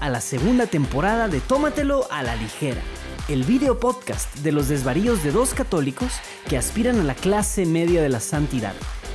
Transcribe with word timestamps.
a 0.00 0.08
la 0.08 0.20
segunda 0.20 0.66
temporada 0.66 1.28
de 1.28 1.40
Tómatelo 1.40 2.06
a 2.10 2.22
la 2.22 2.36
ligera, 2.36 2.80
el 3.28 3.44
video 3.44 3.78
podcast 3.78 4.34
de 4.38 4.52
los 4.52 4.68
desvaríos 4.68 5.22
de 5.22 5.30
dos 5.30 5.54
católicos 5.54 6.12
que 6.48 6.56
aspiran 6.56 7.00
a 7.00 7.04
la 7.04 7.14
clase 7.14 7.66
media 7.66 8.02
de 8.02 8.08
la 8.08 8.20
santidad 8.20 8.72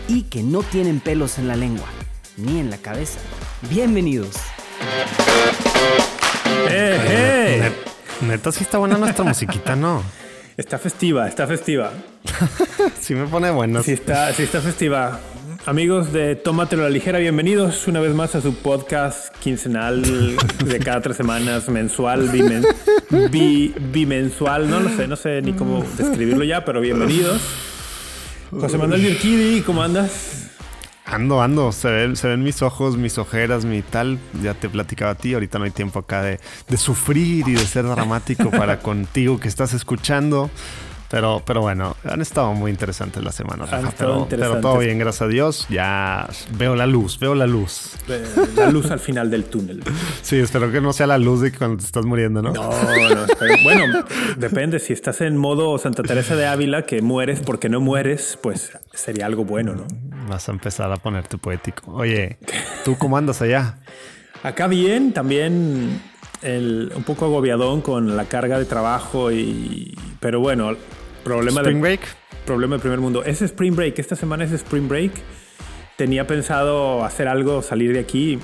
y 0.07 0.23
que 0.23 0.43
no 0.43 0.61
tienen 0.63 0.99
pelos 0.99 1.39
en 1.39 1.47
la 1.47 1.55
lengua 1.55 1.87
ni 2.37 2.59
en 2.59 2.69
la 2.69 2.77
cabeza. 2.77 3.19
Bienvenidos. 3.69 4.35
¡Eh, 6.69 6.99
eh! 7.07 7.71
Net- 8.21 8.27
Neta, 8.27 8.51
sí 8.51 8.63
está 8.63 8.77
buena 8.77 8.97
nuestra 8.97 9.23
musiquita, 9.25 9.75
¿no? 9.75 10.01
Está 10.57 10.77
festiva, 10.79 11.27
está 11.27 11.47
festiva. 11.47 11.91
Sí 12.99 13.13
me 13.13 13.27
pone 13.27 13.51
buena. 13.51 13.83
Sí 13.83 13.91
está, 13.91 14.33
sí 14.33 14.43
está 14.43 14.61
festiva. 14.61 15.19
Amigos 15.65 16.13
de 16.13 16.35
Tómatelo 16.35 16.83
a 16.83 16.85
la 16.85 16.91
ligera, 16.91 17.17
bienvenidos 17.17 17.87
una 17.87 17.99
vez 17.99 18.13
más 18.13 18.35
a 18.35 18.41
su 18.41 18.53
podcast 18.55 19.35
quincenal 19.37 20.03
de 20.63 20.79
cada 20.79 21.01
tres 21.01 21.17
semanas, 21.17 21.69
mensual, 21.69 22.29
bimen- 22.31 22.65
bi- 23.31 23.73
bimensual, 23.91 24.69
no 24.69 24.79
lo 24.79 24.89
sé, 24.89 25.07
no 25.07 25.15
sé 25.15 25.41
ni 25.41 25.53
cómo 25.53 25.83
describirlo 25.97 26.43
ya, 26.43 26.63
pero 26.65 26.81
bienvenidos. 26.81 27.41
José 28.51 28.77
Manuel 28.77 29.01
Virquidi, 29.01 29.61
¿cómo 29.61 29.81
andas? 29.81 30.51
Ando, 31.03 31.41
ando. 31.41 31.71
Se 31.71 31.89
ven, 31.89 32.15
se 32.15 32.27
ven 32.27 32.43
mis 32.43 32.61
ojos, 32.61 32.95
mis 32.97 33.17
ojeras, 33.17 33.65
mi 33.65 33.81
tal. 33.81 34.17
Ya 34.41 34.53
te 34.53 34.69
platicaba 34.69 35.11
a 35.11 35.15
ti. 35.15 35.33
Ahorita 35.35 35.59
no 35.59 35.65
hay 35.65 35.71
tiempo 35.71 35.99
acá 35.99 36.21
de, 36.23 36.39
de 36.67 36.77
sufrir 36.77 37.47
y 37.47 37.53
de 37.53 37.65
ser 37.65 37.85
dramático 37.85 38.49
para 38.49 38.79
contigo 38.81 39.39
que 39.39 39.47
estás 39.47 39.73
escuchando. 39.73 40.49
Pero, 41.15 41.41
pero 41.45 41.61
bueno, 41.61 41.95
han 42.03 42.19
estado 42.21 42.53
muy 42.53 42.69
interesantes 42.71 43.23
las 43.23 43.35
semanas. 43.35 43.71
Han 43.71 43.89
pero, 43.97 44.19
interesantes. 44.23 44.37
pero 44.37 44.59
todo 44.59 44.79
bien, 44.79 44.99
gracias 44.99 45.21
a 45.21 45.27
Dios. 45.29 45.65
Ya 45.69 46.27
veo 46.57 46.75
la 46.75 46.85
luz, 46.87 47.17
veo 47.19 47.33
la 47.35 47.47
luz. 47.47 47.91
Eh, 48.09 48.21
La 48.57 48.69
luz 48.69 48.91
al 48.91 48.99
final 48.99 49.31
del 49.31 49.45
túnel. 49.45 49.81
Sí, 50.21 50.35
espero 50.35 50.69
que 50.73 50.81
no 50.81 50.91
sea 50.91 51.07
la 51.07 51.17
luz 51.17 51.39
de 51.39 51.53
cuando 51.53 51.77
te 51.77 51.85
estás 51.85 52.05
muriendo, 52.05 52.41
¿no? 52.41 52.51
No, 52.51 52.69
no, 52.69 53.25
espera. 53.25 53.55
bueno, 53.63 54.03
depende. 54.35 54.79
Si 54.79 54.91
estás 54.91 55.21
en 55.21 55.37
modo 55.37 55.77
Santa 55.77 56.03
Teresa 56.03 56.35
de 56.35 56.47
Ávila, 56.47 56.81
que 56.85 57.01
mueres 57.01 57.39
porque 57.39 57.69
no 57.69 57.79
mueres, 57.79 58.37
pues 58.41 58.77
sería 58.93 59.25
algo 59.25 59.45
bueno, 59.45 59.73
¿no? 59.73 59.85
Vas 60.27 60.49
a 60.49 60.51
empezar 60.51 60.91
a 60.91 60.97
ponerte 60.97 61.37
poético. 61.37 61.93
Oye, 61.93 62.39
¿tú 62.83 62.97
cómo 62.97 63.15
andas 63.15 63.41
allá? 63.41 63.77
Acá 64.43 64.67
bien, 64.67 65.13
también 65.13 66.01
el- 66.41 66.91
un 66.93 67.03
poco 67.03 67.23
agobiadón 67.23 67.79
con 67.79 68.17
la 68.17 68.25
carga 68.25 68.59
de 68.59 68.65
trabajo 68.65 69.31
y... 69.31 69.97
Pero 70.19 70.39
bueno, 70.41 70.75
problema 71.25 71.61
Spring 71.61 71.77
de, 71.77 71.81
Break. 71.81 72.01
problema 72.45 72.75
de 72.75 72.79
primer 72.81 72.99
mundo. 72.99 73.23
Es 73.25 73.41
Spring 73.41 73.75
Break, 73.75 73.99
esta 73.99 74.15
semana 74.15 74.45
es 74.45 74.51
Spring 74.53 74.87
Break. 74.87 75.11
Tenía 75.97 76.27
pensado 76.27 77.03
hacer 77.03 77.27
algo, 77.27 77.61
salir 77.61 77.91
de 77.93 77.99
aquí, 77.99 78.39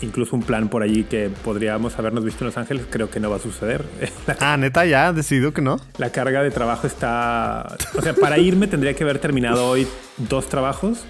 incluso 0.00 0.34
un 0.34 0.42
plan 0.42 0.68
por 0.68 0.82
allí 0.82 1.04
que 1.04 1.30
podríamos 1.44 1.98
habernos 1.98 2.24
visto 2.24 2.44
en 2.44 2.46
Los 2.46 2.56
Ángeles, 2.56 2.86
creo 2.88 3.10
que 3.10 3.20
no 3.20 3.30
va 3.30 3.36
a 3.36 3.40
suceder. 3.40 3.84
Ah, 4.40 4.56
neta, 4.56 4.86
ya 4.86 5.08
has 5.08 5.16
decidido 5.16 5.52
que 5.52 5.62
no. 5.62 5.76
la 5.98 6.10
carga 6.10 6.42
de 6.42 6.50
trabajo 6.50 6.86
está... 6.86 7.76
O 7.96 8.02
sea, 8.02 8.14
para 8.14 8.38
irme 8.38 8.66
tendría 8.66 8.94
que 8.94 9.04
haber 9.04 9.18
terminado 9.18 9.68
hoy 9.68 9.86
dos 10.16 10.48
trabajos. 10.48 11.04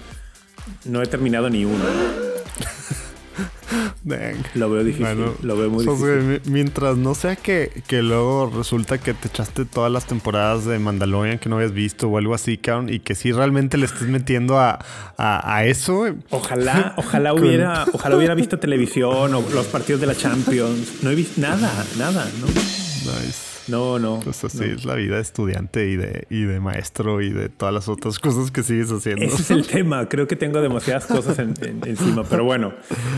No 0.85 1.01
he 1.01 1.05
terminado 1.07 1.49
ni 1.49 1.65
uno. 1.65 1.83
Dang. 4.03 4.43
Lo 4.55 4.69
veo 4.69 4.83
difícil. 4.83 5.05
Bueno, 5.05 5.33
lo 5.41 5.57
veo 5.57 5.69
muy 5.69 5.85
difícil. 5.85 6.23
güey, 6.23 6.41
mientras 6.45 6.97
no 6.97 7.15
sea 7.15 7.35
que, 7.35 7.83
que 7.87 8.01
luego 8.01 8.51
resulta 8.55 8.97
que 8.97 9.13
te 9.13 9.27
echaste 9.27 9.65
todas 9.65 9.91
las 9.91 10.05
temporadas 10.05 10.65
de 10.65 10.77
Mandalorian 10.79 11.39
que 11.39 11.49
no 11.49 11.55
habías 11.55 11.71
visto 11.71 12.07
o 12.09 12.17
algo 12.17 12.33
así, 12.33 12.57
cabrón, 12.57 12.91
y 12.93 12.99
que 12.99 13.15
sí 13.15 13.31
realmente 13.31 13.77
le 13.77 13.85
estés 13.85 14.07
metiendo 14.07 14.59
a, 14.59 14.79
a, 15.17 15.55
a 15.55 15.65
eso. 15.65 15.95
güey. 15.97 16.13
Ojalá, 16.29 16.93
ojalá 16.97 17.33
hubiera, 17.33 17.85
ojalá 17.93 18.17
hubiera 18.17 18.35
visto 18.35 18.59
televisión 18.59 19.33
o 19.33 19.41
los 19.53 19.65
partidos 19.67 20.01
de 20.01 20.07
la 20.07 20.15
Champions. 20.15 21.03
No 21.03 21.09
he 21.11 21.15
visto 21.15 21.39
nada, 21.41 21.71
nada, 21.97 22.27
¿no? 22.41 22.47
Nice. 22.47 23.52
No, 23.67 23.97
no. 23.99 24.19
Pues 24.23 24.43
así 24.43 24.57
no. 24.57 24.63
es 24.65 24.85
la 24.85 24.95
vida 24.95 25.15
de 25.15 25.21
estudiante 25.21 25.87
y 25.87 25.95
de, 25.95 26.27
y 26.29 26.43
de 26.43 26.59
maestro 26.59 27.21
y 27.21 27.29
de 27.31 27.49
todas 27.49 27.73
las 27.73 27.87
otras 27.87 28.19
cosas 28.19 28.51
que 28.51 28.61
sigues 28.63 28.91
haciendo. 28.91 29.23
Ese 29.25 29.41
es 29.41 29.51
el 29.51 29.65
tema. 29.67 30.07
Creo 30.09 30.27
que 30.27 30.35
tengo 30.35 30.61
demasiadas 30.61 31.05
cosas 31.05 31.39
en- 31.39 31.53
en- 31.61 31.81
encima, 31.87 32.23
pero 32.23 32.43
bueno. 32.43 32.73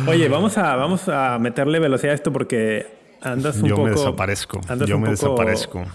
Oye, 0.07 0.27
vamos 0.29 0.57
a, 0.57 0.75
vamos 0.75 1.07
a 1.09 1.37
meterle 1.39 1.79
velocidad 1.79 2.11
a 2.11 2.15
esto 2.15 2.31
porque 2.31 2.85
andas 3.21 3.57
un 3.57 3.69
Yo 3.69 3.75
poco. 3.75 3.85
me 3.87 3.91
desaparezco. 3.91 4.61
andas 4.67 4.87
Yo 4.87 4.97
un 4.97 5.01
me 5.03 5.09
poco 5.09 5.21
desaparezco. 5.29 5.85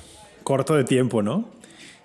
Corto 0.43 0.75
de 0.75 0.84
tiempo, 0.84 1.22
¿no? 1.22 1.49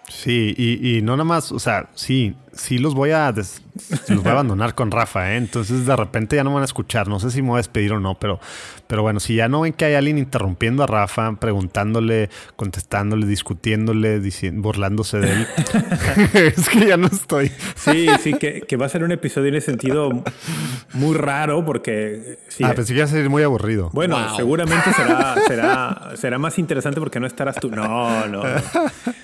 Sí, 0.07 0.53
y, 0.55 0.97
y 0.97 1.01
no 1.01 1.13
nada 1.13 1.23
más, 1.23 1.51
o 1.51 1.57
sea, 1.57 1.89
sí, 1.95 2.35
sí 2.55 2.77
los 2.77 2.93
voy 2.95 3.11
a 3.11 3.31
des- 3.31 3.61
los 4.09 4.23
voy 4.23 4.29
a 4.29 4.31
abandonar 4.31 4.73
con 4.75 4.89
Rafa, 4.91 5.33
¿eh? 5.33 5.37
Entonces 5.37 5.85
de 5.85 5.95
repente 5.95 6.35
ya 6.37 6.43
no 6.43 6.49
me 6.51 6.55
van 6.55 6.61
a 6.63 6.65
escuchar. 6.65 7.07
No 7.07 7.19
sé 7.19 7.29
si 7.31 7.41
me 7.41 7.49
voy 7.49 7.55
a 7.55 7.59
despedir 7.59 7.91
o 7.93 7.99
no, 7.99 8.15
pero, 8.15 8.39
pero 8.87 9.01
bueno, 9.01 9.19
si 9.19 9.35
ya 9.35 9.47
no 9.49 9.61
ven 9.61 9.73
que 9.73 9.85
hay 9.85 9.95
alguien 9.95 10.17
interrumpiendo 10.17 10.83
a 10.83 10.87
Rafa, 10.87 11.33
preguntándole, 11.33 12.29
contestándole, 12.55 13.25
discutiéndole, 13.27 14.19
diciendo, 14.19 14.61
burlándose 14.61 15.17
de 15.19 15.31
él, 15.33 15.47
es 16.33 16.69
que 16.69 16.87
ya 16.87 16.97
no 16.97 17.07
estoy. 17.07 17.51
Sí, 17.75 18.07
sí, 18.21 18.33
que, 18.35 18.61
que 18.61 18.77
va 18.77 18.85
a 18.85 18.89
ser 18.89 19.03
un 19.03 19.11
episodio 19.11 19.49
en 19.49 19.55
ese 19.55 19.65
sentido 19.67 20.23
muy 20.93 21.15
raro 21.15 21.65
porque. 21.65 22.39
sí, 22.47 22.63
ah, 22.63 22.73
pensé 22.73 22.93
que 22.93 22.99
iba 22.99 23.05
a 23.05 23.09
ser 23.09 23.29
muy 23.29 23.43
aburrido. 23.43 23.89
Bueno, 23.93 24.35
seguramente 24.35 24.93
será, 24.93 25.35
será, 25.47 26.11
será 26.15 26.37
más 26.37 26.57
interesante 26.59 26.99
porque 26.99 27.19
no 27.19 27.27
estarás 27.27 27.55
tú. 27.59 27.69
No, 27.69 28.27
no. 28.27 28.43
No, 28.43 28.61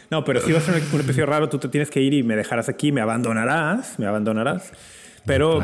No, 0.10 0.26
pero 0.26 0.42
si 0.42 0.52
va 0.52 0.60
a 0.60 0.62
ser 0.62 0.76
un, 0.76 0.82
un 0.94 1.00
episodio 1.02 1.26
raro, 1.26 1.48
tú 1.48 1.58
te 1.58 1.70
tienes 1.70 1.90
que 1.90 2.02
ir 2.02 2.14
y 2.14 2.22
me 2.24 2.36
dejarás 2.36 2.68
aquí, 2.68 2.92
me 2.92 3.00
abandonarás, 3.22 4.00
me 4.00 4.08
abandonarás. 4.08 4.72
Pero 5.26 5.62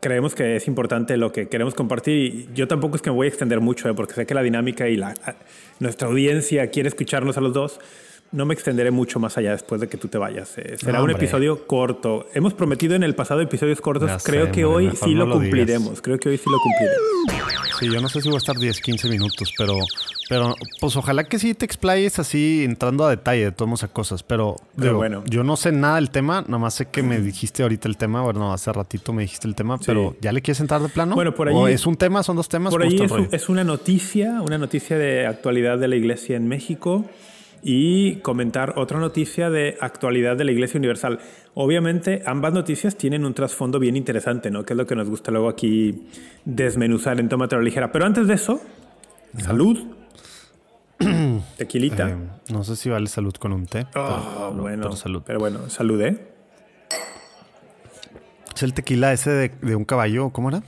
creemos 0.00 0.34
que 0.34 0.56
es 0.56 0.66
importante 0.68 1.16
lo 1.16 1.32
que 1.32 1.48
queremos 1.48 1.74
compartir. 1.74 2.14
Y 2.14 2.48
yo 2.54 2.68
tampoco 2.68 2.96
es 2.96 3.02
que 3.02 3.10
me 3.10 3.16
voy 3.16 3.26
a 3.26 3.28
extender 3.28 3.60
mucho, 3.60 3.88
¿eh? 3.88 3.94
porque 3.94 4.14
sé 4.14 4.26
que 4.26 4.34
la 4.34 4.42
dinámica 4.42 4.88
y 4.88 4.96
la, 4.96 5.14
nuestra 5.78 6.08
audiencia 6.08 6.68
quiere 6.70 6.88
escucharnos 6.88 7.36
a 7.38 7.40
los 7.40 7.52
dos. 7.52 7.80
No 8.30 8.44
me 8.44 8.52
extenderé 8.52 8.90
mucho 8.90 9.18
más 9.18 9.38
allá 9.38 9.52
después 9.52 9.80
de 9.80 9.88
que 9.88 9.96
tú 9.96 10.08
te 10.08 10.18
vayas. 10.18 10.58
eh. 10.58 10.76
Será 10.78 11.02
un 11.02 11.10
episodio 11.10 11.66
corto. 11.66 12.26
Hemos 12.34 12.52
prometido 12.52 12.94
en 12.94 13.02
el 13.02 13.14
pasado 13.14 13.40
episodios 13.40 13.80
cortos. 13.80 14.10
Ya 14.10 14.18
Creo 14.18 14.46
sé, 14.46 14.52
que 14.52 14.64
hoy 14.66 14.90
sí 15.02 15.14
lo, 15.14 15.24
lo 15.24 15.36
cumpliremos. 15.36 16.02
Creo 16.02 16.18
que 16.18 16.28
hoy 16.28 16.36
sí 16.36 16.44
lo 16.50 16.58
cumpliremos. 16.58 17.48
Sí, 17.80 17.86
yo 17.90 18.00
no 18.02 18.08
sé 18.10 18.20
si 18.20 18.28
voy 18.28 18.34
a 18.34 18.38
estar 18.38 18.56
10, 18.56 18.80
15 18.82 19.08
minutos, 19.08 19.52
pero, 19.56 19.76
pero 20.28 20.54
pues 20.80 20.96
ojalá 20.96 21.24
que 21.24 21.38
sí 21.38 21.54
te 21.54 21.64
explayes 21.64 22.18
así 22.18 22.64
entrando 22.64 23.06
a 23.06 23.10
detalle 23.10 23.44
de 23.44 23.52
todas 23.52 23.72
esas 23.80 23.90
cosas. 23.90 24.22
Pero, 24.22 24.56
Pero 24.76 24.88
digo, 24.88 24.96
bueno. 24.98 25.22
yo 25.26 25.42
no 25.42 25.56
sé 25.56 25.72
nada 25.72 25.94
del 25.94 26.10
tema, 26.10 26.42
nada 26.42 26.58
más 26.58 26.74
sé 26.74 26.86
que 26.86 27.02
me 27.02 27.20
dijiste 27.20 27.62
ahorita 27.62 27.88
el 27.88 27.96
tema, 27.96 28.20
bueno, 28.20 28.52
hace 28.52 28.70
ratito 28.72 29.12
me 29.14 29.22
dijiste 29.22 29.48
el 29.48 29.54
tema, 29.54 29.78
pero 29.78 30.16
¿ya 30.20 30.32
le 30.32 30.42
quieres 30.42 30.60
entrar 30.60 30.82
de 30.82 30.88
plano? 30.90 31.14
Bueno, 31.14 31.34
por 31.34 31.48
¿O 31.48 31.64
allí- 31.64 31.74
es 31.74 31.86
un 31.86 31.96
tema, 31.96 32.22
son 32.22 32.36
dos 32.36 32.48
temas? 32.48 32.72
Por 32.74 32.82
¿Cómo 32.82 33.16
ahí 33.16 33.26
es, 33.30 33.32
es 33.42 33.48
una 33.48 33.64
noticia, 33.64 34.42
una 34.42 34.58
noticia 34.58 34.98
de 34.98 35.26
actualidad 35.26 35.78
de 35.78 35.88
la 35.88 35.96
Iglesia 35.96 36.36
en 36.36 36.46
México 36.48 37.04
y 37.62 38.16
comentar 38.16 38.74
otra 38.78 38.98
noticia 38.98 39.50
de 39.50 39.76
actualidad 39.80 40.36
de 40.36 40.44
la 40.44 40.52
Iglesia 40.52 40.78
Universal. 40.78 41.18
Obviamente, 41.54 42.22
ambas 42.26 42.52
noticias 42.52 42.96
tienen 42.96 43.24
un 43.24 43.34
trasfondo 43.34 43.78
bien 43.78 43.96
interesante, 43.96 44.50
¿no? 44.50 44.64
Que 44.64 44.74
es 44.74 44.76
lo 44.76 44.86
que 44.86 44.94
nos 44.96 45.08
gusta 45.08 45.30
luego 45.30 45.48
aquí 45.48 46.06
desmenuzar 46.44 47.18
en 47.20 47.28
Tómate 47.28 47.54
a 47.54 47.58
la 47.58 47.64
Ligera. 47.64 47.90
Pero 47.92 48.04
antes 48.06 48.26
de 48.28 48.34
eso, 48.34 48.60
salud. 49.38 49.78
Tequilita. 51.56 52.10
Eh, 52.10 52.16
no 52.52 52.64
sé 52.64 52.76
si 52.76 52.88
vale 52.90 53.06
salud 53.08 53.34
con 53.34 53.52
un 53.52 53.66
té. 53.66 53.86
Ah, 53.94 54.50
pero- 54.50 54.62
bueno, 54.62 54.82
pero 54.84 54.96
salud. 54.96 55.22
Pero 55.24 55.38
bueno, 55.38 55.68
salud, 55.68 56.00
¿eh? 56.02 56.28
¿Es 58.54 58.62
el 58.64 58.74
tequila 58.74 59.12
ese 59.12 59.30
de, 59.30 59.48
de 59.62 59.76
un 59.76 59.84
caballo? 59.84 60.30
¿Cómo 60.30 60.48
era? 60.48 60.62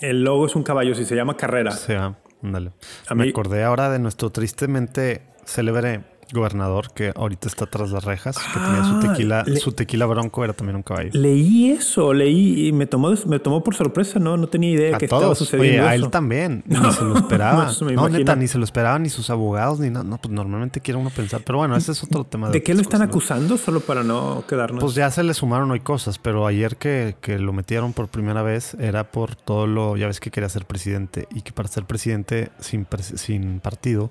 El 0.00 0.22
logo 0.22 0.46
es 0.46 0.54
un 0.54 0.62
caballo, 0.62 0.94
si 0.94 1.04
se 1.04 1.16
llama 1.16 1.36
Carrera. 1.36 1.72
Sí, 1.72 1.92
ah, 1.94 2.14
ándale. 2.42 2.72
Me 3.14 3.24
mí- 3.24 3.30
acordé 3.30 3.64
ahora 3.64 3.90
de 3.90 3.98
nuestro 3.98 4.30
tristemente 4.30 5.22
célebre 5.44 6.04
gobernador 6.32 6.92
que 6.92 7.12
ahorita 7.14 7.48
está 7.48 7.66
tras 7.66 7.90
las 7.90 8.04
rejas, 8.04 8.36
que 8.36 8.58
tenía 8.60 8.82
su 8.84 8.94
Ah, 8.96 9.00
tequila, 9.00 9.44
le- 9.46 9.60
su 9.60 9.72
tequila 9.72 10.06
bronco 10.06 10.42
era 10.44 10.52
también 10.52 10.76
un 10.76 10.82
caballo. 10.82 11.10
Leí 11.12 11.70
eso, 11.70 12.12
leí 12.12 12.66
y 12.66 12.72
me 12.72 12.86
tomó, 12.86 13.12
me 13.26 13.38
tomó 13.38 13.62
por 13.62 13.74
sorpresa, 13.76 14.18
¿no? 14.18 14.36
No 14.36 14.48
tenía 14.48 14.70
idea 14.70 14.96
A 14.96 14.98
que 14.98 15.04
estaba 15.06 15.34
sucediendo 15.34 15.82
oye, 15.82 15.88
a 15.90 15.94
eso. 15.94 16.04
él 16.06 16.10
también, 16.10 16.64
ni 16.66 16.76
se 16.92 17.04
lo 17.04 17.16
esperaba. 17.16 17.70
no, 17.80 17.90
imagino. 17.90 18.18
neta, 18.18 18.34
ni 18.36 18.48
se 18.48 18.58
lo 18.58 18.64
esperaba, 18.64 18.98
ni 18.98 19.08
sus 19.08 19.30
abogados, 19.30 19.78
ni 19.80 19.88
nada. 19.90 20.04
No, 20.04 20.18
pues 20.18 20.32
normalmente 20.34 20.80
quiere 20.80 20.98
uno 20.98 21.10
pensar. 21.10 21.42
Pero 21.44 21.58
bueno, 21.58 21.76
ese 21.76 21.92
es 21.92 22.02
otro 22.02 22.24
tema. 22.24 22.50
¿De 22.50 22.62
qué 22.62 22.74
lo 22.74 22.80
están 22.82 23.00
cosas, 23.00 23.08
¿no? 23.08 23.12
acusando? 23.12 23.56
Solo 23.58 23.80
para 23.80 24.02
no 24.02 24.44
quedarnos. 24.48 24.82
Pues 24.82 24.94
ya 24.96 25.10
se 25.10 25.22
le 25.22 25.32
sumaron 25.34 25.70
hoy 25.70 25.80
cosas, 25.80 26.18
pero 26.18 26.46
ayer 26.46 26.76
que, 26.76 27.16
que 27.20 27.38
lo 27.38 27.52
metieron 27.52 27.92
por 27.92 28.08
primera 28.08 28.42
vez 28.42 28.74
era 28.80 29.04
por 29.12 29.36
todo 29.36 29.66
lo, 29.66 29.96
ya 29.96 30.06
ves 30.08 30.20
que 30.20 30.30
quería 30.30 30.48
ser 30.48 30.64
presidente 30.66 31.28
y 31.30 31.42
que 31.42 31.52
para 31.52 31.68
ser 31.68 31.84
presidente 31.84 32.50
sin, 32.58 32.84
pres- 32.86 33.16
sin 33.16 33.60
partido, 33.60 34.10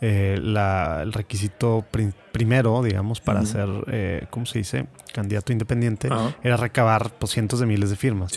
eh, 0.00 0.38
la, 0.42 1.00
el 1.02 1.12
requisito 1.12 1.84
pri- 1.90 2.12
primero, 2.32 2.82
digamos, 2.82 3.20
para 3.20 3.44
ser, 3.46 3.68
eh, 3.88 4.26
¿cómo 4.30 4.44
se 4.46 4.58
dice? 4.58 4.86
Candidato 5.12 5.52
independiente, 5.52 6.08
era 6.42 6.56
recabar 6.56 7.10
pues, 7.18 7.32
cientos 7.32 7.60
de 7.60 7.66
miles 7.66 7.90
de 7.90 7.96
firmas. 7.96 8.32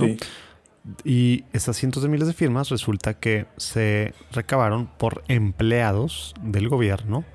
Y 1.04 1.44
esas 1.52 1.76
cientos 1.76 2.02
de 2.04 2.10
miles 2.10 2.28
de 2.28 2.34
firmas 2.34 2.70
resulta 2.70 3.14
que 3.16 3.46
se 3.58 4.14
recabaron 4.32 4.88
por 4.88 5.22
empleados 5.28 6.34
del 6.42 6.70
gobierno 6.70 7.26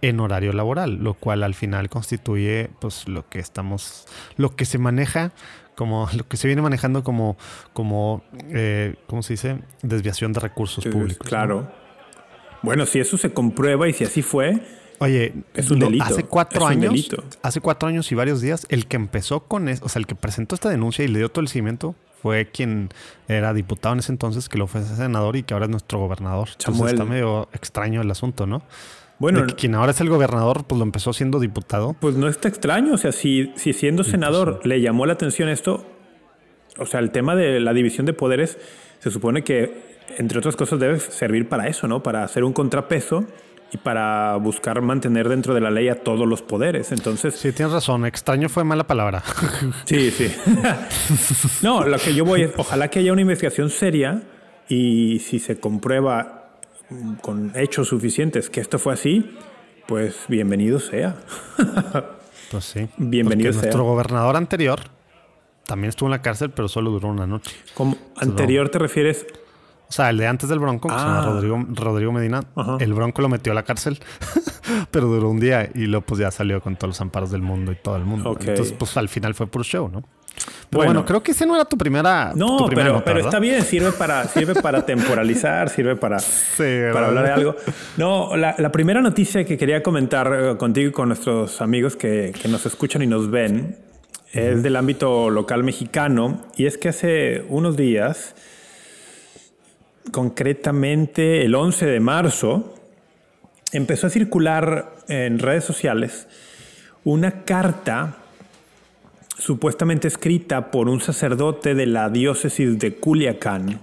en 0.00 0.20
horario 0.20 0.52
laboral, 0.52 0.96
lo 1.02 1.14
cual 1.14 1.42
al 1.42 1.54
final 1.54 1.88
constituye 1.90 2.70
pues 2.80 3.06
lo 3.08 3.28
que 3.28 3.40
estamos, 3.40 4.06
lo 4.36 4.54
que 4.56 4.64
se 4.64 4.78
maneja 4.78 5.32
como 5.76 6.08
lo 6.16 6.26
que 6.28 6.36
se 6.36 6.46
viene 6.46 6.62
manejando 6.62 7.02
como, 7.04 7.36
como 7.74 8.22
eh, 8.50 8.94
¿cómo 9.06 9.22
se 9.22 9.34
dice? 9.34 9.58
Desviación 9.82 10.32
de 10.32 10.40
recursos 10.40 10.84
públicos. 10.86 11.28
Claro. 11.28 11.70
Bueno, 12.64 12.86
si 12.86 12.98
eso 12.98 13.16
se 13.16 13.32
comprueba 13.32 13.88
y 13.88 13.92
si 13.92 14.04
así 14.04 14.22
fue, 14.22 14.60
Oye, 14.98 15.34
es 15.54 15.70
un 15.70 15.80
delito. 15.80 16.04
Hace 16.04 16.24
cuatro 16.24 16.62
Es 16.62 16.70
años, 16.70 16.92
delito. 16.92 17.24
hace 17.42 17.60
cuatro 17.60 17.88
años 17.88 18.10
y 18.12 18.14
varios 18.14 18.40
días, 18.40 18.66
el 18.70 18.86
que 18.86 18.96
empezó 18.96 19.40
con 19.40 19.68
eso, 19.68 19.84
o 19.84 19.88
sea, 19.88 20.00
el 20.00 20.06
que 20.06 20.14
presentó 20.14 20.54
esta 20.54 20.70
denuncia 20.70 21.04
y 21.04 21.08
le 21.08 21.18
dio 21.18 21.28
todo 21.28 21.42
el 21.42 21.48
seguimiento 21.48 21.94
fue 22.22 22.46
quien 22.46 22.88
era 23.28 23.52
diputado 23.52 23.92
en 23.92 23.98
ese 23.98 24.12
entonces, 24.12 24.48
que 24.48 24.56
lo 24.56 24.66
fue 24.66 24.82
senador 24.82 25.36
y 25.36 25.42
que 25.42 25.52
ahora 25.52 25.66
es 25.66 25.70
nuestro 25.70 25.98
gobernador. 25.98 26.48
Entonces 26.58 26.92
está 26.92 27.04
medio 27.04 27.48
extraño 27.52 28.00
el 28.00 28.10
asunto, 28.10 28.46
¿no? 28.46 28.62
bueno, 29.18 29.46
que 29.46 29.54
quien 29.54 29.74
ahora 29.74 29.92
es 29.92 30.00
el 30.00 30.08
gobernador, 30.08 30.64
pues 30.64 30.78
lo 30.78 30.84
empezó 30.84 31.12
siendo 31.12 31.38
diputado. 31.38 31.94
pues 32.00 32.16
no 32.16 32.28
está 32.28 32.48
extraño. 32.48 32.94
O 32.94 32.98
sea, 32.98 33.12
si, 33.12 33.52
si 33.56 33.72
siendo 33.72 34.04
senador 34.04 34.60
le 34.64 34.80
llamó 34.80 35.06
la 35.06 35.12
atención 35.12 35.48
esto, 35.48 35.86
o 36.78 36.86
sea, 36.86 37.00
el 37.00 37.10
tema 37.10 37.36
de 37.36 37.60
la 37.60 37.72
división 37.74 38.06
de 38.06 38.12
poderes 38.14 38.58
se 39.00 39.10
supone 39.10 39.44
que, 39.44 39.93
entre 40.16 40.38
otras 40.38 40.56
cosas, 40.56 40.78
debe 40.78 41.00
servir 41.00 41.48
para 41.48 41.68
eso, 41.68 41.88
¿no? 41.88 42.02
Para 42.02 42.24
hacer 42.24 42.44
un 42.44 42.52
contrapeso 42.52 43.24
y 43.72 43.76
para 43.78 44.36
buscar 44.36 44.80
mantener 44.82 45.28
dentro 45.28 45.54
de 45.54 45.60
la 45.60 45.70
ley 45.70 45.88
a 45.88 45.96
todos 45.96 46.28
los 46.28 46.42
poderes. 46.42 46.92
Entonces, 46.92 47.34
Sí, 47.34 47.52
tienes 47.52 47.72
razón. 47.72 48.06
Extraño 48.06 48.48
fue 48.48 48.64
mala 48.64 48.86
palabra. 48.86 49.22
Sí, 49.84 50.10
sí. 50.10 50.32
no, 51.62 51.84
lo 51.84 51.98
que 51.98 52.14
yo 52.14 52.24
voy 52.24 52.42
es, 52.42 52.52
ojalá 52.56 52.88
que 52.88 53.00
haya 53.00 53.12
una 53.12 53.22
investigación 53.22 53.70
seria 53.70 54.22
y 54.68 55.18
si 55.18 55.38
se 55.38 55.58
comprueba 55.58 56.58
con 57.20 57.52
hechos 57.56 57.88
suficientes 57.88 58.50
que 58.50 58.60
esto 58.60 58.78
fue 58.78 58.94
así, 58.94 59.36
pues 59.86 60.16
bienvenido 60.28 60.78
sea. 60.78 61.16
pues 62.50 62.64
sí. 62.64 62.88
Bienvenido 62.96 63.50
Porque 63.50 63.52
sea. 63.52 63.62
Nuestro 63.62 63.84
gobernador 63.84 64.36
anterior 64.36 64.80
también 65.66 65.88
estuvo 65.88 66.08
en 66.08 66.12
la 66.12 66.22
cárcel, 66.22 66.50
pero 66.50 66.68
solo 66.68 66.90
duró 66.90 67.08
una 67.08 67.26
noche. 67.26 67.56
Como 67.74 67.96
anterior 68.16 68.68
te 68.68 68.78
refieres, 68.78 69.26
sea, 69.94 70.10
el 70.10 70.18
de 70.18 70.26
antes 70.26 70.48
del 70.48 70.58
Bronco, 70.58 70.88
que 70.88 70.94
se 70.94 71.00
llama 71.00 71.20
Ah. 71.20 71.26
Rodrigo, 71.26 71.64
Rodrigo 71.72 72.12
Medina, 72.12 72.42
Ajá. 72.56 72.76
el 72.80 72.92
Bronco 72.94 73.22
lo 73.22 73.28
metió 73.28 73.52
a 73.52 73.54
la 73.54 73.62
cárcel, 73.62 73.98
pero 74.90 75.06
duró 75.06 75.30
un 75.30 75.40
día 75.40 75.68
y 75.74 75.86
luego 75.86 76.04
pues 76.06 76.20
ya 76.20 76.30
salió 76.30 76.60
con 76.60 76.76
todos 76.76 76.90
los 76.90 77.00
amparos 77.00 77.30
del 77.30 77.42
mundo 77.42 77.72
y 77.72 77.76
todo 77.76 77.96
el 77.96 78.04
mundo. 78.04 78.30
Ok. 78.30 78.44
Entonces, 78.46 78.74
pues 78.78 78.96
al 78.96 79.08
final 79.08 79.34
fue 79.34 79.46
puro 79.46 79.64
show, 79.64 79.88
¿no? 79.88 80.02
Pero 80.68 80.78
Bueno. 80.82 80.92
bueno, 80.94 81.04
creo 81.06 81.22
que 81.22 81.30
ese 81.30 81.46
no 81.46 81.54
era 81.54 81.64
tu 81.64 81.78
primera. 81.78 82.32
no, 82.34 82.56
tu 82.56 82.66
primera 82.66 82.88
pero, 82.88 82.94
nota, 82.98 83.04
pero 83.04 83.20
está 83.20 83.38
bien, 83.38 83.62
sirve 83.62 83.92
para, 83.92 84.24
sirve 84.26 84.54
para 84.60 84.84
temporalizar, 84.84 85.68
sirve 85.70 85.94
para, 85.94 86.16
para 86.58 87.06
hablar 87.06 87.24
de 87.26 87.30
algo. 87.32 87.56
No, 87.96 88.36
la, 88.36 88.56
la 88.58 88.72
primera 88.72 89.00
noticia 89.00 89.44
que 89.44 89.56
quería 89.56 89.82
comentar 89.82 90.32
eh, 90.36 90.56
contigo 90.56 90.88
y 90.88 90.92
con 90.92 91.08
nuestros 91.08 91.60
amigos 91.62 91.94
que, 91.94 92.32
que 92.40 92.48
nos 92.48 92.66
escuchan 92.66 93.02
y 93.02 93.06
nos 93.06 93.30
ven 93.30 93.78
es 94.32 94.64
del 94.64 94.74
ámbito 94.74 95.30
local 95.30 95.62
mexicano 95.62 96.40
y 96.56 96.66
es 96.66 96.76
que 96.78 96.88
hace 96.88 97.44
unos 97.48 97.76
días, 97.76 98.34
concretamente 100.12 101.44
el 101.44 101.54
11 101.54 101.86
de 101.86 102.00
marzo, 102.00 102.74
empezó 103.72 104.06
a 104.06 104.10
circular 104.10 104.92
en 105.08 105.38
redes 105.38 105.64
sociales 105.64 106.28
una 107.04 107.44
carta 107.44 108.16
supuestamente 109.36 110.08
escrita 110.08 110.70
por 110.70 110.88
un 110.88 111.00
sacerdote 111.00 111.74
de 111.74 111.86
la 111.86 112.08
diócesis 112.08 112.78
de 112.78 112.94
Culiacán. 112.94 113.80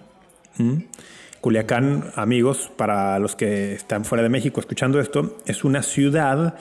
Culiacán, 1.41 2.11
amigos, 2.15 2.71
para 2.75 3.19
los 3.19 3.35
que 3.35 3.73
están 3.73 4.05
fuera 4.05 4.23
de 4.23 4.29
México 4.29 4.59
escuchando 4.59 4.99
esto, 4.99 5.37
es 5.45 5.63
una 5.63 5.83
ciudad 5.83 6.55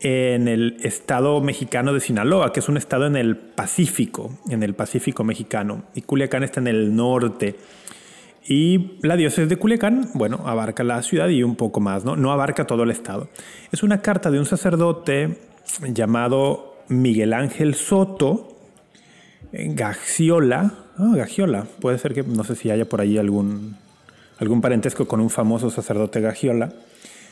en 0.00 0.46
el 0.46 0.76
estado 0.82 1.40
mexicano 1.40 1.92
de 1.92 2.00
Sinaloa, 2.00 2.52
que 2.52 2.60
es 2.60 2.68
un 2.68 2.76
estado 2.76 3.06
en 3.06 3.16
el 3.16 3.36
Pacífico, 3.36 4.38
en 4.48 4.62
el 4.62 4.74
Pacífico 4.74 5.24
mexicano. 5.24 5.84
Y 5.94 6.02
Culiacán 6.02 6.44
está 6.44 6.60
en 6.60 6.68
el 6.68 6.94
norte. 6.94 7.56
Y 8.48 8.98
la 9.02 9.16
diócesis 9.16 9.50
de 9.50 9.56
Culiacán, 9.56 10.08
bueno, 10.14 10.40
abarca 10.46 10.82
la 10.82 11.02
ciudad 11.02 11.28
y 11.28 11.42
un 11.42 11.54
poco 11.54 11.80
más, 11.80 12.06
¿no? 12.06 12.16
No 12.16 12.32
abarca 12.32 12.66
todo 12.66 12.82
el 12.84 12.90
estado. 12.90 13.28
Es 13.72 13.82
una 13.82 14.00
carta 14.00 14.30
de 14.30 14.38
un 14.38 14.46
sacerdote 14.46 15.36
llamado 15.92 16.78
Miguel 16.88 17.34
Ángel 17.34 17.74
Soto 17.74 18.56
eh, 19.52 19.66
Gagiola. 19.74 20.72
Ah, 20.96 21.12
Gagiola. 21.14 21.66
Puede 21.78 21.98
ser 21.98 22.14
que, 22.14 22.22
no 22.22 22.42
sé 22.42 22.54
si 22.54 22.70
haya 22.70 22.88
por 22.88 23.02
ahí 23.02 23.18
algún, 23.18 23.76
algún 24.38 24.62
parentesco 24.62 25.06
con 25.06 25.20
un 25.20 25.28
famoso 25.28 25.68
sacerdote 25.68 26.22
Gagiola. 26.22 26.72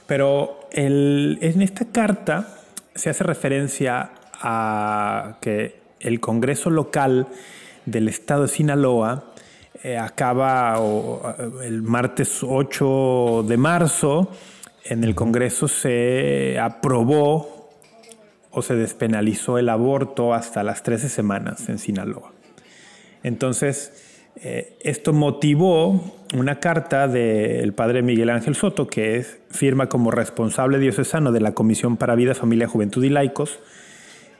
Pero 0.06 0.68
en 0.70 1.62
esta 1.62 1.86
carta 1.86 2.58
se 2.94 3.08
hace 3.08 3.24
referencia 3.24 4.10
a 4.34 5.38
que 5.40 5.80
el 6.00 6.20
Congreso 6.20 6.68
local 6.68 7.26
del 7.86 8.08
estado 8.08 8.42
de 8.42 8.48
Sinaloa 8.48 9.32
eh, 9.82 9.98
acaba 9.98 10.80
el 11.62 11.82
martes 11.82 12.40
8 12.42 13.44
de 13.46 13.56
marzo. 13.56 14.30
En 14.84 15.04
el 15.04 15.14
Congreso 15.14 15.68
se 15.68 16.58
aprobó 16.58 17.70
o 18.50 18.62
se 18.62 18.74
despenalizó 18.74 19.58
el 19.58 19.68
aborto 19.68 20.32
hasta 20.32 20.62
las 20.62 20.82
13 20.82 21.08
semanas 21.08 21.68
en 21.68 21.78
Sinaloa. 21.78 22.32
Entonces, 23.22 24.30
eh, 24.36 24.76
esto 24.80 25.12
motivó 25.12 26.14
una 26.34 26.60
carta 26.60 27.08
del 27.08 27.72
padre 27.72 28.02
Miguel 28.02 28.30
Ángel 28.30 28.54
Soto, 28.54 28.86
que 28.86 29.16
es, 29.16 29.38
firma 29.50 29.88
como 29.88 30.10
responsable 30.10 30.78
diocesano 30.78 31.32
de 31.32 31.40
la 31.40 31.52
Comisión 31.52 31.96
para 31.96 32.14
Vida, 32.14 32.34
Familia, 32.34 32.68
Juventud 32.68 33.02
y 33.04 33.08
Laicos, 33.08 33.58